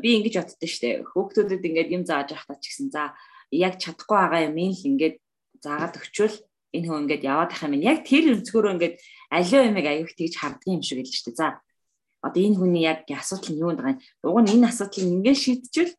[0.00, 1.04] би ингэж боддоо штэ.
[1.12, 2.88] Хүүхдүүдэд ингээд юм зааж явах та ч гэсэн.
[2.90, 3.12] За
[3.52, 5.16] яг чадахгүй байгаа юм л ингээд
[5.60, 6.36] заагаад өгчвөл
[6.72, 7.76] энэ хүн ингээд яваад ах юм.
[7.84, 8.96] Яг тэр өнцгөрөө ингээд
[9.28, 11.36] аливаа юмыг аюух тэгж харддаг юм шиг л штэ.
[11.36, 11.46] За
[12.24, 14.00] одоо энэ хүний яг асуудал нь юунд байгаа юм?
[14.24, 15.94] Уг нь энэ асуудлыг ингээд шийдчихвэл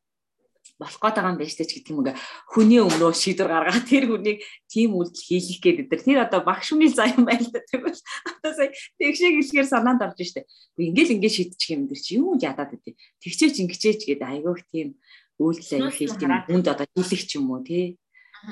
[0.75, 2.17] болох гээд байгаа юм байна штэ ч гэдэг юм ингээ
[2.51, 6.91] хүний өмнөө шийдвэр гаргаад тэр хүнийг тийм үйлдэл хийх гээд өдр тэр одоо багш хүний
[6.91, 7.95] заа юм байл та тэгвэл
[8.35, 8.69] одоо сая
[8.99, 10.43] тэгшээ гэлгээр санаанд орж штэ.
[10.75, 14.99] Ингээл ингээ шийдчих юм дэр чи юу ядаад өгдөө тэгчээч ингэчээч гэдэг айгүйх тийм
[15.39, 17.95] үйлдэл аяг хийх юм хүнд одоо хийлэх ч юм уу тий.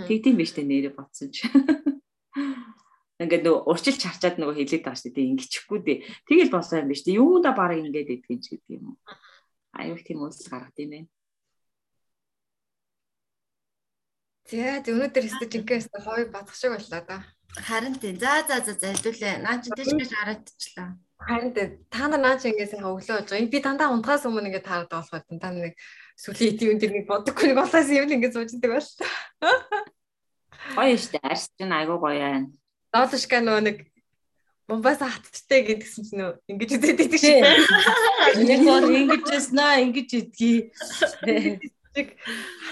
[0.08, 1.44] Тэгдэм биш тэ нэрэ бодсон чи
[3.20, 5.98] ингээд нөгөө урчил чарчаад нөгөө хэлээд байгаа шүү дээ ингэчихгүй дээ.
[6.28, 8.98] Тэгэл болсон юм биш дээ юунда барыг ингээд юм ч гэдэг юм уу?
[9.76, 11.08] Аюух тийм үйлдэл гаргад юм байна
[14.50, 17.24] За өнөөдөр хэвчээ жинкээс хойг бадах шиг боллоо да.
[17.56, 18.20] Харин тийм.
[18.20, 19.40] За за за за хэдүүлээ.
[19.40, 20.90] Наа чи тийч гэж харагдчихлаа.
[21.22, 21.70] Харин тийм.
[21.88, 23.48] Та нар наа чи ингээс өглөө болж байгаа.
[23.48, 25.80] Би дандаа унтахаас өмнө ингээд таард болохоор та нэг
[26.20, 28.90] сүлийн эдийн үнд нэг бодоггүй нэг болоос юм ингээд сууждаг бол.
[30.76, 31.24] Гоё штэ.
[31.24, 32.52] Арс чинь айгуу гоё байна.
[32.92, 33.78] Доолшка нөө нэг
[34.68, 37.42] Бомбас хатчтай гэдгсэн чинь нөө ингэж үзээд байдаг шээ.
[38.44, 40.72] Нэг бол ингэж яснаа ингэж идгий
[41.94, 42.08] чиг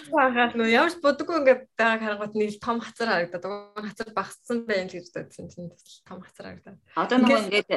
[0.10, 4.58] хаагаад нөө ямар ч бодоггүй ингээд байгааг харангуут нийл том хацар харагдаад уг хацар багассан
[4.66, 5.72] байх гэж бодсон чинь
[6.10, 6.80] том хацар харагдаад.
[6.98, 7.70] Одоо нөгөө ингээд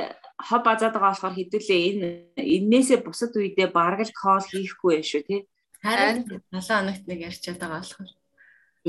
[0.48, 2.08] хоб базаад байгаа болохоор хэдүүлээ энэ
[2.40, 5.40] энээсээ бусад үедээ бараг л кол хийхгүй байх шүү тий.
[5.84, 8.10] Харин 7 хоногт нэг ярьчаад байгаа болохоор.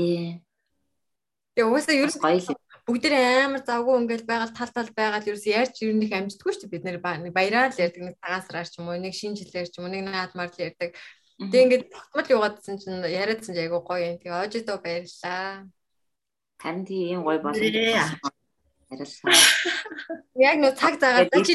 [0.00, 0.40] Ээ.
[1.56, 5.74] Тэгээ угаасаа ер нь гоё бүгд амар завгүй ингээл байгаад тал тал байгаад ерөөс ярьж
[5.82, 8.78] ер нь их амждаггүй шүү дээ бид нэр нэг баяраар л ярьдаг нэг цагаасраар ч
[8.78, 10.94] юм уу нэг шинэ жилээр ч юм уу нэг наадмаар л ярьдаг
[11.36, 14.16] Тэгээ ингээд тогтмол югаадсан чинь яриадсан ч айгу гоё юм.
[14.16, 15.68] Тэгээ ожидо баярлаа.
[16.56, 17.60] Харин тийм гоё болсон.
[18.88, 19.36] Баярлалаа.
[20.48, 21.54] Яг нөө цаг заагаад чи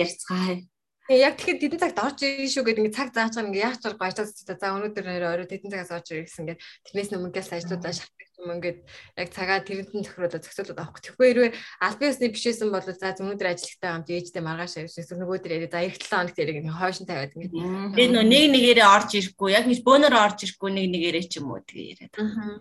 [0.00, 0.64] ярьцгаая.
[1.12, 3.84] Яг тэгэхэд тэдэн цагт орж ирэх шүү гэдэг ингээд цаг зааж байгаа ингээд яаж ч
[3.90, 7.92] аргагүй ажлаа за өнөөдөр нэр орой тэдэн цагаас орж ирэх гэсэн ингээд тэрнээс өмнөөс ажлуудаа
[7.92, 8.78] шалтгаалж юм ингээд
[9.16, 10.98] яг цагаа тэрнтэн зохируулаад зохицуулаад авах.
[10.98, 15.70] Тэгэхгүй хэрвээ аль биесний бишээсэн бол за өнөөдөр ажиллахтай хамт ээжтэй маргааш ирсэн нөгөөдөр яриа
[15.70, 17.54] за эх 7 хоногт яриг ингээд хойшин тавиад ингээд
[17.94, 21.54] би нөө нэг нэгээрээ орж ирэхгүй яг нэг бөөнөр орж ирэхгүй нэг нэгээрээ ч юм
[21.54, 22.14] уу тэгээ яриад.
[22.18, 22.58] Аа.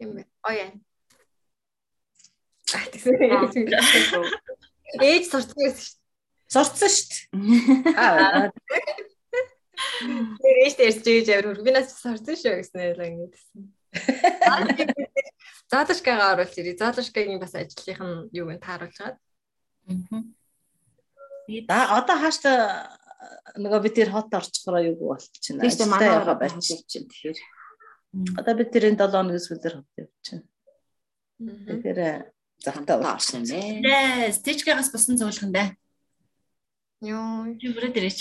[0.00, 0.24] Тийм бай.
[0.48, 0.72] Ояа.
[2.72, 3.14] Аа тэгсэн.
[4.96, 6.04] Ээж сурцсан гэсэн шүү
[6.46, 7.94] Сурцсан шүү дээ.
[7.98, 8.50] Аа.
[10.38, 13.75] Тэр ээжтэй ярьж байгаа амар би нас сорсон шүү гэснээр л ингэдсэн.
[15.70, 16.80] Заалашкагаа оруулж ирээ.
[16.80, 19.18] Заалашкагийн бас ажлынх нь юу вэ тааруулж байгаа.
[21.66, 22.58] Да одоо хаашаа
[23.58, 25.62] нөгөө би тэр хот орчихороо юу болчихно.
[25.62, 27.38] Тиймээ манай байгаа барьчих чинь тэгэхээр.
[28.38, 30.44] Одоо би тэрийн 7 өдрийн сүлээр хот явчихна.
[31.38, 32.00] Тэгэхээр
[32.64, 33.82] завтаа орсон бэ.
[33.84, 35.54] Нэ, стичгээс босон зөвлөх юм.
[37.04, 37.52] Йоо.
[37.60, 38.20] Чи бүрээд ирээч.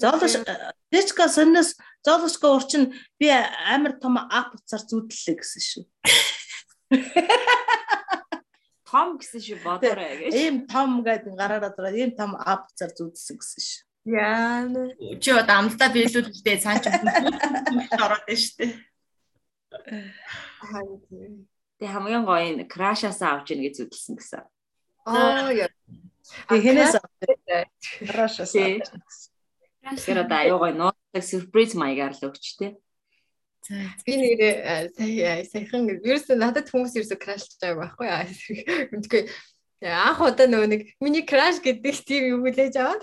[0.00, 0.34] Зоолош
[0.90, 5.84] Тэчка сонноос зоолошко урчин би амар том ап уцаар зүудлээ гэсэн шүү.
[8.88, 10.32] Том гэсэн шүү бодоорой гэж.
[10.32, 13.84] Ийм том гэдэг гараараа дараа ийм том ап уцаар зүудсэн гэсэн шүү.
[14.16, 14.64] Яа.
[15.20, 18.72] Чи одоо амлалтаа биелүүлдээ цаан ч ороод байна шүү дээ.
[21.76, 24.42] Тэг хамгийн гоё нь крашаас авч ийн гэж зүтэлсэн гэсэн.
[25.04, 25.68] Аа яа.
[26.48, 26.96] Тэг хэнээс
[28.08, 28.56] крашаас.
[29.96, 32.72] Тэгэхээр одоо аюу гоё нууцтай сюрприз маягаар л өгч тээ.
[34.04, 34.40] Би нэр
[34.96, 38.08] сая саяхан вирус надад хүмүүс ерөөсө крашлж байгаа байхгүй
[38.92, 39.22] мэдгүй.
[39.84, 43.02] Анх удаа нөгөө нэг миний краш гэдэг тийм юм хүлээж аваад.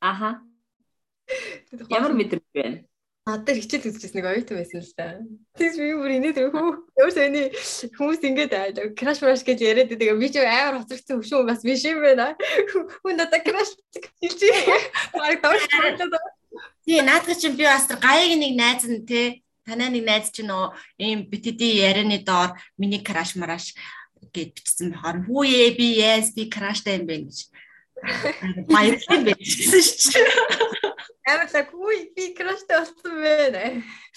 [0.00, 0.30] Аха.
[1.88, 2.89] Ямар мэдрэмж байна
[3.30, 5.06] надад хичээл үзчихсэн нэг оюутан байсан л та.
[5.54, 7.42] Тэгс би бүр инээд хөө өөр сони
[7.94, 8.54] хүмүүс ингээд
[8.98, 10.18] краш краш гэж яриад байдаг.
[10.18, 12.34] Би ч амар хоцрогдсон хөшөө бас биш юм байна.
[13.06, 13.78] Хүн надад краш
[14.18, 14.40] хэлж
[15.14, 16.20] баг доош тавьлаа.
[16.84, 20.74] Тий, наадах чинь би бас гаяг нэг найз нь те танай нэг найз чинь нөө
[20.98, 23.78] ийм битди ярианы доор миний краш мараш
[24.34, 27.38] гэд бичсэн бахаар хүүе би yes би краштай юм байна гэж.
[28.74, 30.89] Баярлалаа юм байна
[31.38, 31.70] гэсэн чинь.
[31.70, 33.62] Амар хүй би краштай болсон байна.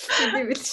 [0.07, 0.65] Тийм биш.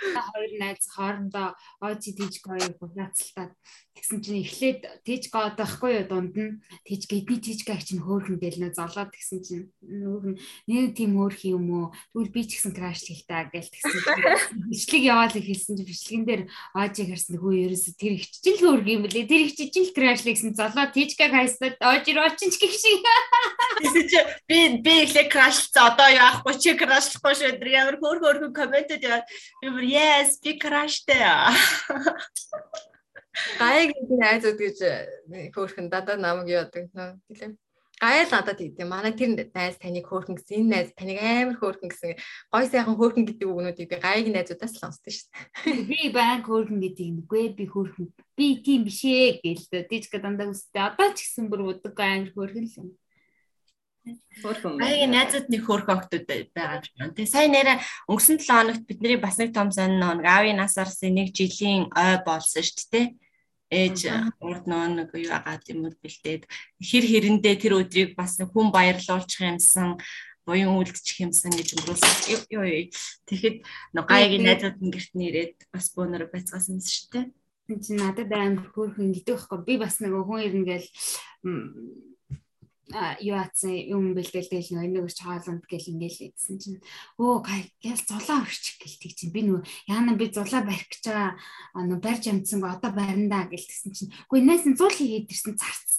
[0.00, 1.48] Хоёр найз хоорондоо
[1.84, 3.52] оози тийж гоё хугацалтаад
[4.00, 6.64] Тэгсэн чинь эхлээд Тэжга одоохгүй юу дунд нь?
[6.88, 10.40] Тэжга эдний Тэжгаг чинь хөөхөн гээл нэ золоод тэгсэн чинь нүүр нь
[10.72, 11.86] нэг тийм хөөх юм уу?
[12.16, 14.72] Тэгвэл би ч гэсэн краш хийхтаа гээл тэгсэн чинь.
[14.72, 16.42] Бичлэг яваал хэлсэн чинь бичлэгэн дээр
[16.72, 20.56] оожиг харсан хөө ерөөсө тэр их чижил хөөрг юм блэ тэр их чижил краш гэсэн.
[20.56, 23.04] Золоод Тэжгаг хайстаад оожир очиж гэх шиг.
[23.84, 27.60] Тэгсэн чинь би би ихлэ крашлцаа одоо яахгүй чи крашлахгүй шүү.
[27.60, 29.28] Тэр ямар хөөх хөөх комментэд яваад
[29.60, 31.22] би yes би краштай
[33.58, 34.78] Гаяг энэ айзууд гэж
[35.54, 37.56] хөөхөн дадаа намайг яадаг нөө гэлээ.
[38.00, 38.84] Гаял надад хийдэ.
[38.88, 40.56] Манай тэр найз таныг хөөхөн гэсэн.
[40.64, 42.16] Энэ найз таныг амар хөөхөн гэсэн.
[42.48, 45.84] Гой сайхан хөөхөн гэдэг үгнүүдийг би гаяг найзуудаас л сонсдоо шүү дээ.
[45.84, 48.08] Би баян хөөхөн гэдэг нүггүй би хөөхөн.
[48.36, 49.84] Би тийм биш ээ гэлээ.
[49.92, 50.80] Дижка дандаа үстэй.
[50.80, 52.88] Одоо ч гэсэн бүр удаг амар хөөхөн л юм.
[54.04, 57.12] Аяг найзууд нэг хөөх октод байгаа юм.
[57.12, 61.36] Тэгээ сая нэрэ өнгөрсөн 7 хоногт бидний бас нэг том сонин ног аавын насарс нэг
[61.36, 63.06] жилийн ой болсон шүү дээ
[63.70, 64.10] ээж
[64.42, 66.42] урд нэг юу агаад юм уу бэлдээд
[66.82, 70.00] хэр хэрэндээ тэр өдрийг бас хүн баярлуулчих юмсан
[70.42, 72.50] буян үлдчих юмсан гэж өнгөрүүлсэн.
[72.50, 72.90] Юу юу.
[73.30, 73.56] Тэгэхэд
[73.94, 77.26] гаягийн найзууд нь гэрт нэрээд бас бөөнөр байцгаасан шүү дээ.
[77.70, 79.58] Энд чинь надад амар хөөрхөн гэдэг байхгүй.
[79.62, 80.88] Би бас нэг хүн ирнгээл
[83.20, 86.80] юу атсан юм бэлдээл тэгэл нэг нэг чааланд гэл ингээл идсэн чинь
[87.22, 87.46] өө
[87.82, 91.30] гэл зулаа өрчих гэл тэг чинь би нөгөө яана би зулаа барих гэж байгаа
[91.86, 95.54] нөгөө барьж амтсан го одоо барина гэл тэгсэн чинь үгүй нээс нь зул хийгээд ирсэн
[95.54, 95.90] зарцсан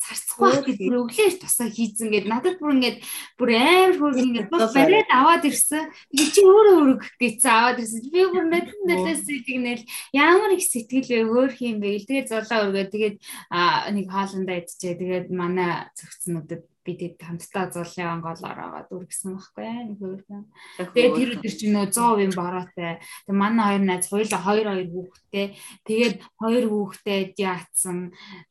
[0.00, 2.98] зарцахгүй гэж бүр өглөөш тусаа хийцэн гэд надад бүр ингээд
[3.38, 5.84] бүр амар хөр ингээд бас бариад аваад ирсэн.
[6.16, 11.08] Тэг чи өөрөө өрөг гэсэн аваад ирсэн би бүр надад нэлээс тэгнэл ямар их сэтгэл
[11.08, 11.88] вэ хөөх юм бэ?
[11.94, 13.16] Гэл тэгээд зулаа өргөө тэгээд
[13.94, 15.00] нэг хааландаа идчихээ.
[15.00, 20.40] Тэгээд манай зөвхөн чадсануудад бид хамтдаа зулын онголоор байгаа дүр гэсэн байхгүй нэг өөртөө.
[20.92, 23.00] Тэгээд тэр өдөр чинь нөө 100% бороотой.
[23.00, 25.46] Тэгээд манай хоёр найз хоёулаа хоёр хоёр хүүхэдтэй.
[25.88, 27.98] Тэгээд хоёр хүүхэдтэй яатсан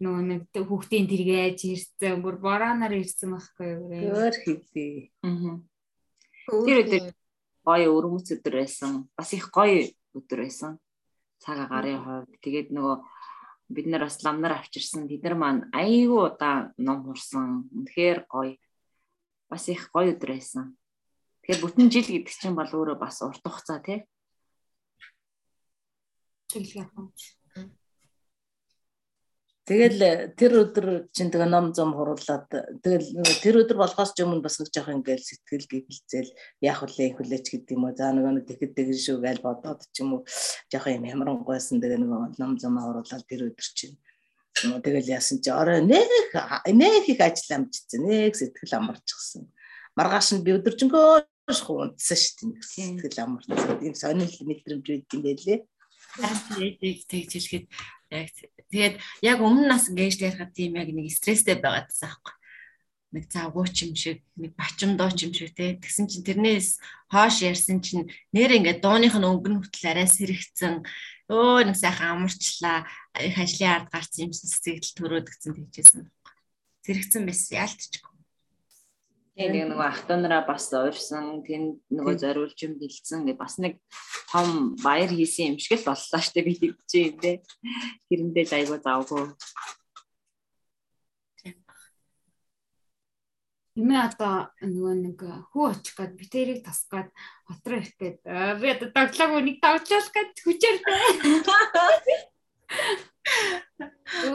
[0.02, 2.22] нөгөө нэг хүүхдийн тэргээж ирсэн.
[2.26, 3.86] Бүр борооноор ирсэн байхгүй юу.
[4.18, 5.14] Өөр хийлээ.
[5.26, 5.62] Аа.
[6.50, 7.04] Тэр өдөр
[7.66, 9.10] гоё өрмөц өдөр байсан.
[9.14, 10.82] Бас их гоё өдөр байсан.
[11.38, 12.34] Цагаа гарын хувьд.
[12.42, 12.96] Тэгээд нөгөө
[13.74, 15.08] бид нар бас ламнар авчирсан.
[15.10, 17.68] Бид нар маань айгүй удаа ном хурсан.
[17.74, 18.56] Үнэхээр гоё.
[19.50, 20.78] Бас их гоё өдөр байсан.
[21.44, 24.06] Тэгэхээр бүтэн жил гэдэг чинь бол өөрөө бас урт хугацаа тий.
[26.48, 27.12] Тэглэх юм.
[29.64, 32.52] Тэгэл э, тэр өдөр чинь тэгээ ном зам хуруулад
[32.84, 37.72] тэгэл тэр өдөр болгоос ч өмнө бас жоох ингээл сэтгэл гэгэлцэл яах вэ хүлээч гэдэг
[37.72, 37.96] юм уу.
[37.96, 40.28] За нөгөө нэг тэгэхэд тэгэн шүү гээл бодоод ч юм уу
[40.68, 43.96] жоох юм ямарангуйсан тэгээ нөгөө ном зам хуруулаад тэр өдөр чинь
[44.84, 46.12] тэгэл яасан чи орой нэг
[46.68, 48.04] нэг их ажил амжчихсан.
[48.04, 49.48] Нэг сэтгэл амарчихсан.
[49.96, 53.00] Маргааш нь би өдөржингөө унтсан шүү дээ.
[53.00, 53.80] Сэтгэл амарцсан.
[53.80, 55.60] Тийм сонирхол мэдрэмж үйд юм байлээ.
[56.14, 57.66] Тэгж хэлэхэд
[58.14, 58.30] яг
[58.70, 58.96] тэгээд
[59.26, 62.34] яг өмнө нас ингэж ярихад тийм яг нэг стресстэй байгаад байсан аахгүй.
[63.14, 66.82] нэг завгууч юм шиг нэг бачимдооч юм шиг те тэгсэн чинь тэрнээс
[67.14, 70.82] хоош ярьсан чинь нэр ингээд дууных нь өнгөн хөтл арай сэрэгцэн
[71.30, 72.90] өө нэг сайхан амарчлаа
[73.22, 76.02] их ажлын ард гарсан юм сэтгэл төрөөд гисэн тэгжсэн
[76.82, 78.02] сэрэгцэн байсан яалтчих
[79.34, 83.82] Тэгээ нэг нөгөө ахтунараа бас уурсан, тэнд нөгөө зориулж юм бэлдсэн гэ бас нэг
[84.30, 87.42] том баяр хийсэн юм шиг л боллоо штэ би тэгж юм те.
[88.14, 89.34] Тэрэндээ л айгуу завгүй.
[93.74, 95.18] Имээ одоо нөгөө нэг
[95.50, 97.10] хүү очих гээд би тэрийг тасгаад
[97.50, 98.18] хотроо ирэх гээд
[98.62, 100.78] би одоо доглоог нэг давчаал гээд хүчээр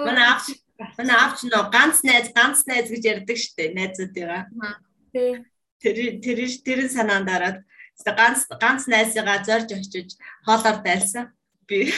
[0.03, 0.59] Манай авч
[0.99, 4.51] манай авч нөө ганц найз ганц найз гэж ярьдаг штэ найзуудыгаа.
[4.51, 4.88] Тэ.
[5.13, 7.59] Тэр тэр тэр санаанд дараад
[8.05, 11.33] ганц ганц найзыгаа зорж очиж хоолоор дайлсан.
[11.67, 11.93] Би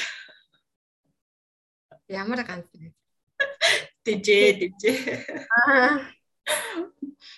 [2.10, 2.90] Ямар ганц вэ?
[4.02, 4.98] Тэжээ тэжээ.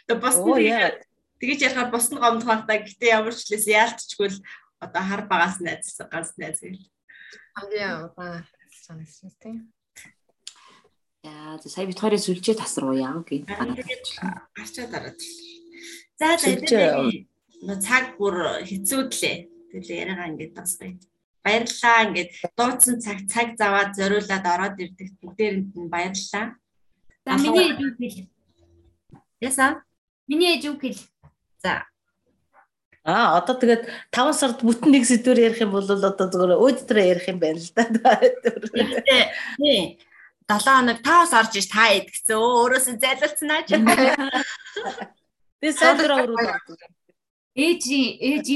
[0.08, 0.40] Тэ бас
[1.42, 4.38] тэгэж ярихаар босны гомдох багтаа гэтээ ямар ч лээс яалтчгүй л
[4.80, 6.88] одоо хар багаас найз ганц найз гэл.
[7.52, 9.68] Хамгийн удаа санагдсан тийм.
[11.22, 13.44] Яа, сая бид хоёрын сүлжээ тасруу яа гэх.
[13.46, 15.20] Гарчаа дараад.
[16.22, 17.26] За тэгээд
[17.66, 19.36] нөө цаг бүр хэцүүдлээ.
[19.74, 20.94] Тэгэл яриагаа ингээд бас бай.
[21.42, 26.54] Баярлалаа ингээд дуудсан цаг цаг заваад зориулаад ороод ирдэг бүгдээрэнд нь баярлалаа.
[27.26, 28.30] За миний ээж үг хэл.
[29.42, 29.82] Ясаа?
[30.30, 31.02] Миний ээж үг хэл.
[31.58, 31.90] За.
[33.02, 37.26] Аа одоо тэгээд 5 сард бүтэн нэг сэдвэр ярих юм бол одоо зөвхөн өөдрөө ярих
[37.26, 38.14] юм байна л да.
[39.58, 39.98] Тий.
[40.46, 45.10] 7 хоног таос орж иж та идгэцэн өөрөөсөө зайлуулсан аа.
[45.62, 46.50] Би сайдраа өрөөл.
[47.52, 48.46] Ээжийн ээж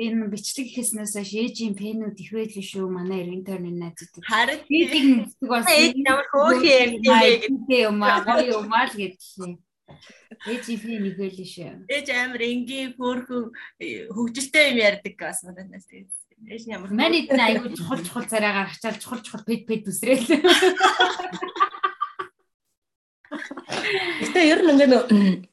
[0.00, 4.24] энэ бичлэг хийснээс хойш ээжийн пенүүд их байлгүй шүү манай интернет найзууд.
[4.24, 6.98] Харин ээжийн зүг бас ээж ямар хөөхий
[7.46, 9.60] юм бэ юм аа гоё юм аа л гэдлээ.
[10.50, 11.84] Ээжийн пен их байлгүй шүү.
[11.84, 13.44] ээж амар энгийн хөөхөн
[14.10, 16.10] хөвгөлтэй юм ярьдаг бас манайнаас тэгээд
[16.48, 20.24] ээж ямар Манайд айгүй чухал чухал царайгаар ачаал чухал чухал пед пед үсрээл.
[23.30, 24.94] Гэтэ ер нь ингээд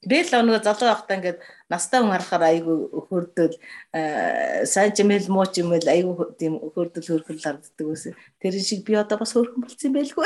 [0.09, 3.55] бэл нөгөө залуу байхдаа ингээд настай хүн харахаар айгүй хөрдөл
[3.93, 8.09] э, сайн ч юм л муу ч юм л айгүй тийм хөрдөл хөрхөл ларддаг ус.
[8.41, 10.25] Тэр шиг би одоо бас хөрхөн болсон байлгүй.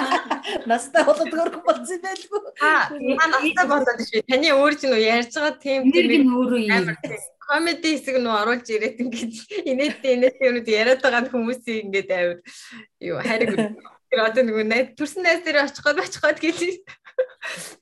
[0.70, 2.40] Настай болоод хөрхөн болсон байлгүй.
[2.64, 4.24] Аа настай болоод шүү.
[4.30, 6.96] Таны өөр чинь ярьж байгаа тийм тийм амар
[7.50, 9.32] комеди хэсэг нөө оруулж ирээд ингээд
[9.70, 12.38] инээд инээд юмуд яриад байгаа хүмүүсийн ингээд авир
[13.10, 13.50] юу хариг
[14.10, 16.60] тэр одоо нөгөө найз төрсэн найз дээр очих гээд очих гээд гэж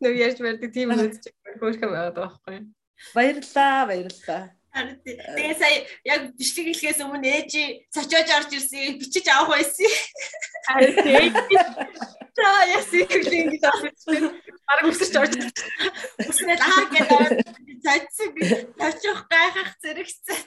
[0.05, 2.59] нөгөө ярьж барьдаг тийм үз чи хөөрхөн байгаад байгаа байхгүй
[3.15, 4.51] Баярлаа, баярлаа.
[4.75, 9.91] Тэгээ сая яг бичлэг хэлхээс өмнө ээжи цочоож орж ирсэн бичиж авах байсан.
[10.67, 11.35] харин тийм
[12.37, 15.35] за ясиг ингэж авчихсан баг өсөрч орж
[16.31, 17.43] Үснээр аа гэдэг
[17.83, 18.31] цацсан
[18.79, 20.41] цочих гайхах зэрэгцээ.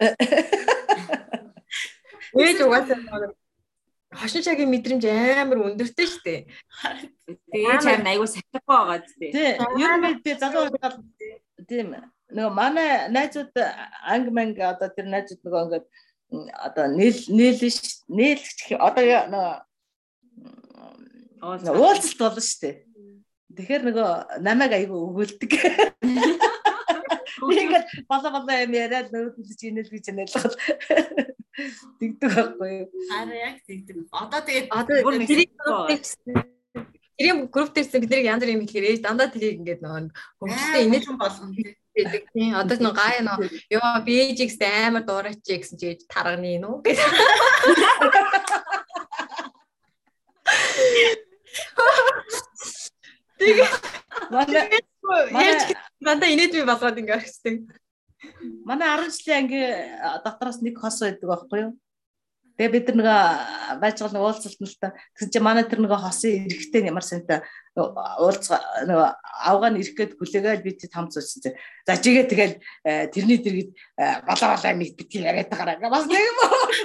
[2.40, 2.96] ээж угаасаа
[4.12, 6.40] хошин чагийн мэдрэмж амар өндөртэй шүү дээ.
[7.52, 9.12] Тэгээ чам айгуу сатахгүй байгаа зү.
[9.32, 9.50] Тий,
[9.84, 10.96] ер нь би залуу байгаад
[11.68, 11.92] тийм
[12.32, 13.52] нөгөө манай найзууд
[14.08, 15.86] анги манги одоо тэр найзууд нөгөө ингээд
[16.56, 17.78] одоо нээл нээлш
[18.08, 19.56] нээлч одоо нөгөө
[21.76, 22.76] уулзалт болно шүү дээ.
[23.56, 24.08] Тэгэхээр нөгөө
[24.44, 25.52] намайг айгүй өгүүлдэг.
[27.38, 30.54] Ингээд болоо болоо юм яриад нөгөө хүлж инэл гэж нэлгэл
[31.98, 32.86] тэгдэг байхгүй юу?
[33.10, 33.96] Хараа яг тэгдэг.
[34.12, 34.66] Одоо тэгээд
[35.02, 35.28] Бүр нэг
[37.18, 40.82] тэрийн групп дээрсэн бид нэг янз бүрийн юм хэлэхээр ээж дандаа тэрийг ингээд нөгөө хөвгөлтэй
[40.86, 41.50] инээд болгоно
[41.98, 42.22] байдаг.
[42.30, 43.38] Тийм одоо нэг гай нөө
[43.74, 47.10] ёо би ээжигс амар дуурайч гэсэн чи ээж тарганы нүү гэдэг.
[53.38, 53.68] Тэгээ
[54.30, 54.82] Манай
[55.32, 57.56] яаж дандаа инээд би болгоод ингээд арчдаг.
[58.68, 59.62] Манай 10 жилийн анги
[60.24, 61.72] дотроос нэг хос байдаг байхгүй юу?
[62.58, 63.06] Тэгээ бид нэг
[63.78, 64.90] байж байгаа нэг уулзалт нь л та.
[65.14, 67.46] Тэгсэн чинь манай тэр нэг хосын эрэхтэй ямар санта
[67.78, 68.98] уулзгаа нэг
[69.46, 71.54] авгаа нь ирэхэд хүлээгээл би тэд хамт суусан.
[71.86, 72.54] За чигээ тэгэл
[73.14, 73.70] тэрний дэргэд
[74.26, 75.86] балаа балаа нэг битгий яриад байгаараа.
[75.86, 76.38] Бас нэг юм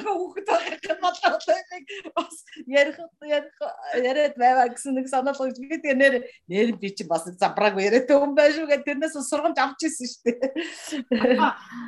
[0.05, 2.35] хүүхэд байгаа балаа балаа нэг бас
[2.69, 3.55] ярих ярих
[3.97, 6.13] яриад байваа гэсэн нэг санаа болгож би тэгээ нэр
[6.53, 10.21] нэр би чи бас забрааг яриад юм байна шүү гэдэг тэрнээс сургамж авч ирсэн шүү
[10.29, 11.41] дээ.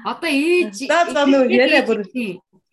[0.09, 2.01] Одоо ээж За за нөө яриа бүр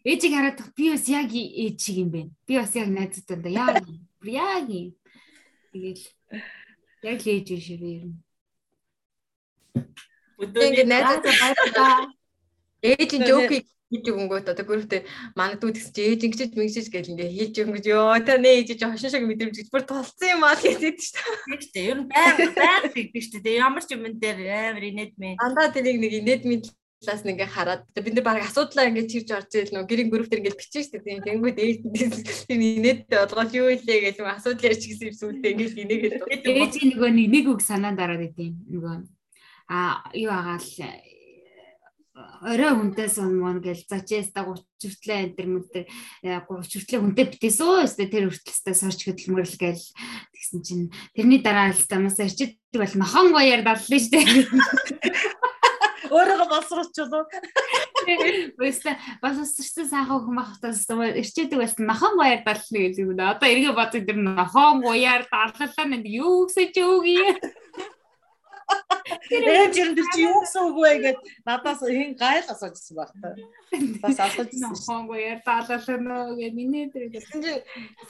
[0.05, 2.31] ээжийг хараад би бас яг ээж шиг юм байна.
[2.47, 3.83] Би бас яг найзуудтай яг
[4.23, 4.91] яг юм.
[5.73, 6.03] Тэгэл
[7.03, 8.23] яг л ээж биш юм.
[10.43, 12.11] Ингээд найз За баярлалаа.
[12.83, 15.05] ээжийн жоокийг хийж өгөнгөт одоо гүрвтэй
[15.37, 18.69] манай дүү тэгс чи ээж ингэж мэгжиж гэл ингээ хийж өгөнгөж ёо та нэ ээж
[18.81, 21.37] чи хошин шиг мэдрэмж гэж бүр толцсон юм аа гэдэг шүү дээ.
[21.47, 21.87] Тийм шүү дээ.
[21.93, 23.61] Ер нь байнга байнга тэгдэг шүү дээ.
[23.61, 25.35] Ямар ч юм дээр амар инээдмээ.
[25.45, 26.61] Андаа тэрийг нэг инээдмийн
[27.03, 30.31] талаас нь ингээ хараад бид нар баг асуудлаа ингээ чирж орж ийл нөө гэрийн групп
[30.31, 31.27] төр ингээ бичиж шүү дээ.
[31.27, 31.79] Тэнгүүд ээж
[32.47, 36.15] тийм инээдтэй болгоод юу илээ гэж асуудал ярьж гисэн юм сүултээ ингээ инээгээд.
[36.47, 38.55] Ээж нөгөө нэг нэг үг санаанд ороод идэв.
[38.71, 38.95] Нөгөө
[39.73, 40.69] а юу агаал
[42.45, 45.85] орой хүнтэй суммон гэл за чи яста 30 хүртлээ энэ төр мөнтер
[46.21, 49.85] 30 хүртлээ хүнтэй битээсөө өстө тэр хүртлэстэй сорч хөдөлмөрлөл гээл
[50.37, 50.85] тэгсэн чинь
[51.17, 54.21] тэрний дараа алстаа мас арчид бол нохон гоёар даллаа штэ
[56.13, 57.25] өөрөөгөө боловсруулчихлоо.
[58.69, 60.85] Өстө боловсруулсан сайхан хүмүүс багтаас
[61.23, 63.17] ирчээдэг байсан нохон гоёар даллаа гэдэг юм.
[63.17, 67.17] Одоо эргээ бодсон тэр нохон гоёар даллаа нэг юу гэсэн ч үгүй.
[69.33, 73.35] Ээж ер нь чи юу гэсэн үг вэ гэд надаас хин гайл асуужсэн баг та.
[74.03, 74.77] Бас асуужсэн.
[74.87, 77.53] Хонго ярдаалаа нөө гэ миний тэр гэсэн чи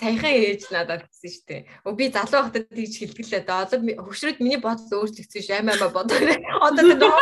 [0.03, 1.61] саяхан ээж надад гэсэн шүү дээ.
[1.87, 3.63] Өө би залуу байхдаа тийж хэлгэлээ да.
[3.65, 5.57] Одоо хөвшрөөд миний бодол өөрчлөгдсөн шүү.
[5.63, 6.19] Аймаа бодоо.
[6.67, 7.13] Одоо тэр нөө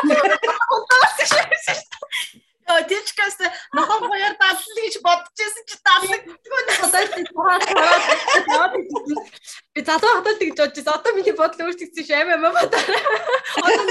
[0.70, 0.78] Оо
[2.90, 3.38] тийчгээс
[3.76, 6.16] нохон гоёр даална гэж бодчихсон чи даална.
[6.84, 8.72] Одоо чи тухайн тараад
[9.74, 10.94] би залуу хатал гэж бодож байсан.
[10.94, 12.80] Одоо миний бодол өөрчлөгдсөн ш амиа маа бодоо.
[13.66, 13.82] Одоо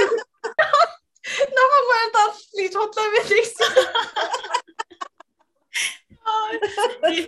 [1.57, 3.71] нохон гоёр даална гэж бодлоо байсан.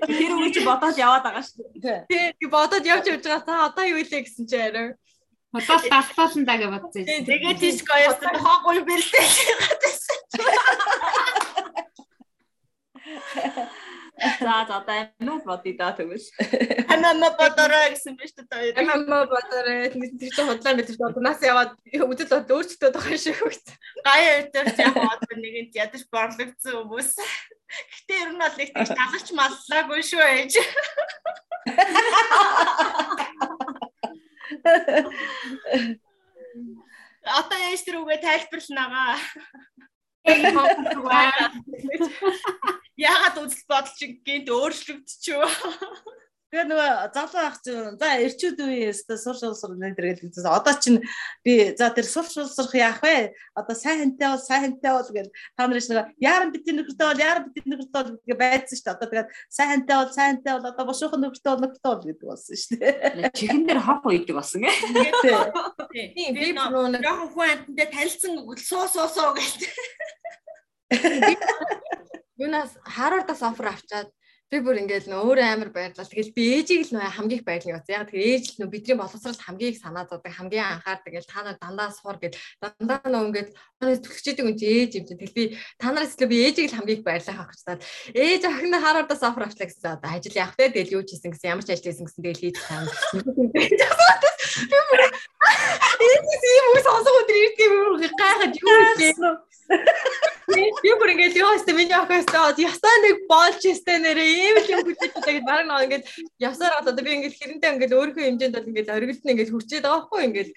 [0.08, 1.66] Тэр үуч бодоод яваад байгаа шүү.
[2.10, 3.46] Тий, бодоод явж явж байгаа.
[3.46, 4.94] Та одоо юу илээ гэсэн чи арай.
[5.52, 7.04] Одоо даалтуулсан даа гэж бодсон.
[7.04, 9.26] Тэгээд тийч гоёс нохон гоё бэлдээ.
[14.22, 16.22] За за одоо амиа бодъё да тэгвэл.
[16.94, 18.74] Амиа бодорой гэсэн биш үү хоёр.
[18.78, 23.68] Амиа бодорой тэр чинь худлаа мэдэрч одноос яваад үзэл бод өөрчлөлтөд байгаа шиг үгт.
[24.06, 27.12] Гаяа өдөр яг одоо нэгэнд ядаж борлогдсон хүмүүс.
[27.92, 30.54] Гэтэ ер нь бол их тийч тагалч маллаагүй шүү ээж.
[37.22, 39.18] Одоо яаж тэр үгээ тайлбарланагаа.
[43.02, 45.50] Яагаад үзэл бодол чинь гинт өөрчлөгдчихв.
[46.52, 50.44] Тэгээ нөгөө залуу ах чинь за эрчүүд үеийн өстө сурч улсар нэтэр гэдэг.
[50.44, 51.00] Одоо чинь
[51.48, 53.32] би за тэр сурч улсрах яах вэ?
[53.56, 57.24] Одоо сайн хэнтэй бол сайн хэнтэй бол гэж та нарыг нөгөө яаран битэн нөхөртэй бол
[57.24, 58.96] яаран битэн нөхөртэй бол гэж байдсан шүү дээ.
[59.00, 62.28] Одоо тэгээд сайн хэнтэй бол сайн хэнтэй бол одоо бошуухан нөхөртэй бол нөхөртэй бол гэдэг
[62.28, 63.32] болсон шүү дээ.
[63.32, 64.76] Чихэн дээр хов үйдэг болсон ээ.
[66.12, 69.72] Тийм би нөгөө жоохон хүн амттай танилцсан суу суу суу гэдэг.
[72.36, 74.12] Юунаас Харвардаас офер авчаад
[74.52, 76.04] Би бүр ингээд нөө өөрөө амар баярлал.
[76.12, 77.96] Тэгэл би ээжийг л нөө хамгийн их баярлал явуулсан.
[78.04, 81.08] Яг тэр ээж л нөө бидний боловсрал хамгийн их санаа зовдөг, хамгийн анхаардаг.
[81.08, 83.50] Тэгэл та нар дандаа суур гэд дандаа нөө ингээд
[83.80, 85.16] төлөвчдөг юм чи ээж юм чи.
[85.16, 85.44] Тэгэл би
[85.80, 87.80] та нараас илүү би ээжийг л хамгийн их баярлал авах гэж таад.
[88.12, 89.88] Ээж охин харуудаас офер авчлаа гэсэн.
[89.96, 92.44] Одоо ажил явах те тэгэл юу ч хийсэн гэсэн ямар ч ажил хийсэн гэсэн тэгэл
[92.44, 92.84] хийж таа.
[94.68, 97.72] Би бүр ээж ийм үг сонсох өдөр ирдэг
[98.20, 98.68] гайхаж юу
[99.00, 99.36] хийлээ.
[100.50, 104.82] Би бүр ингээд юу хэвчээ миний охиостоо ястаа нэг боолч хэвчээ нэрээ ийм л юм
[104.88, 106.06] хүчтэй тэгээд баг нөө ингээд
[106.42, 110.04] явсаар одоо би ингээд хэрэнтэй ингээд өөрийнхөө хэмжээнд бол ингээд оргилд нь ингээд хурцээд байгаа
[110.08, 110.50] хгүй ингээд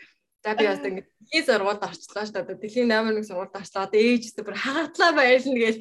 [0.45, 2.61] За би бас ингээд дэлхийн сургуульд орчлоо шүү дээ.
[2.61, 3.89] Дэлхийн 8-1 сургуульд орчлоо.
[3.89, 5.76] Ээжтэй бүр хагатлаа байлна гэж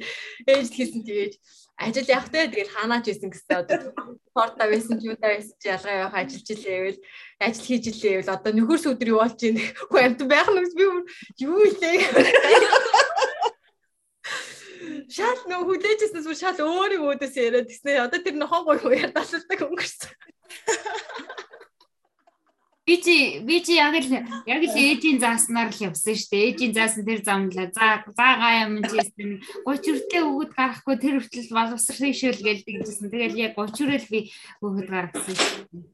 [0.48, 1.34] ээж хэлсэн чигээд
[1.76, 3.78] ажил явах те тэгэл хаанаач исэн гэсэн одоо
[4.32, 7.00] порта байсан ч юутай байсан чи ялгаа явах ажиллаж илээвэл
[7.44, 9.58] ажил хийж илээвэл одоо нөхөрс өдөр юу болж ийн
[9.90, 10.84] хөө амт байх нь би
[11.42, 11.98] юу илээ
[15.10, 18.04] шал нөө хүлээжсэнээс бүр шал өөрийн өөдөөс яриад гиснэ.
[18.04, 20.12] Одоо тэр нохоо гоё гоё дасалдаг өнгөрсөн.
[22.84, 24.08] Би чи би чи яг л
[24.44, 26.46] яг л ээжийн зааснаар л явсан шүү дээ.
[26.52, 27.68] Ээжийн заасан тэр замлаа.
[27.72, 29.40] За за гаа юм юм.
[29.64, 33.08] 30 хүртээ өгöd гарахгүй тэр хүртэл боловсрын шил гэлдэг гэсэн.
[33.08, 34.20] Тэгэл яг 30 хүрэл би
[34.60, 35.84] өгöd гаргасан шүү дээ.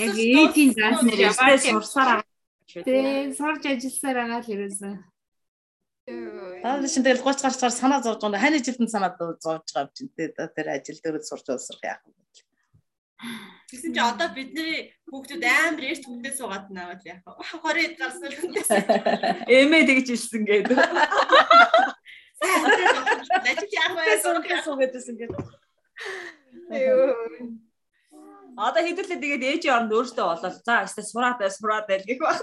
[0.00, 2.24] Яг ээжийн зааснаар яваад сурсаар
[2.66, 4.50] Тэгээ сурж ажилласаар байгаа л
[6.06, 6.62] ерөөсөө.
[6.62, 8.42] Та чинь тэгэл 30 гарчаар санаа зовж байгаа.
[8.42, 12.22] Хань ажилтан санаа зовж байгаа юм чинь тэр ажил дээр сурч уусрах яах юм бэ?
[13.66, 17.32] Тэгсэн чи одоо бидний хүүхдүүд амар эрт хүндээ суугаад наваад яах вэ?
[17.58, 18.70] 20 гарсан хүндээс.
[19.50, 20.78] Эмээ тэгж илсэн гэдэг.
[23.50, 24.22] Ажил яах вэ?
[24.22, 25.42] Суугаад суугаадсэн гэдэг.
[28.56, 30.56] Одоо хэдүүлээ тэгээд ээжийн оронд өөртөө болол.
[30.64, 32.40] За эсвэл сураад сураад байл гэх баг.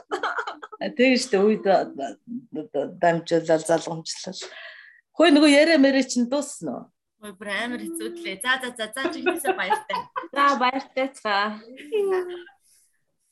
[0.77, 1.65] Тэгээ штэ үед
[3.02, 4.41] дамжуулал залгамжлал.
[5.18, 6.85] Хөөе нөгөө яриа мэрэ чинь дуусна уу?
[7.23, 8.35] Ой бүр амар хэцүүдлээ.
[8.45, 9.98] За за за за чи хийсэ баяртай.
[10.35, 11.57] За баяртай цаа.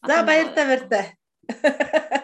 [0.08, 1.06] За баяртай баяртай.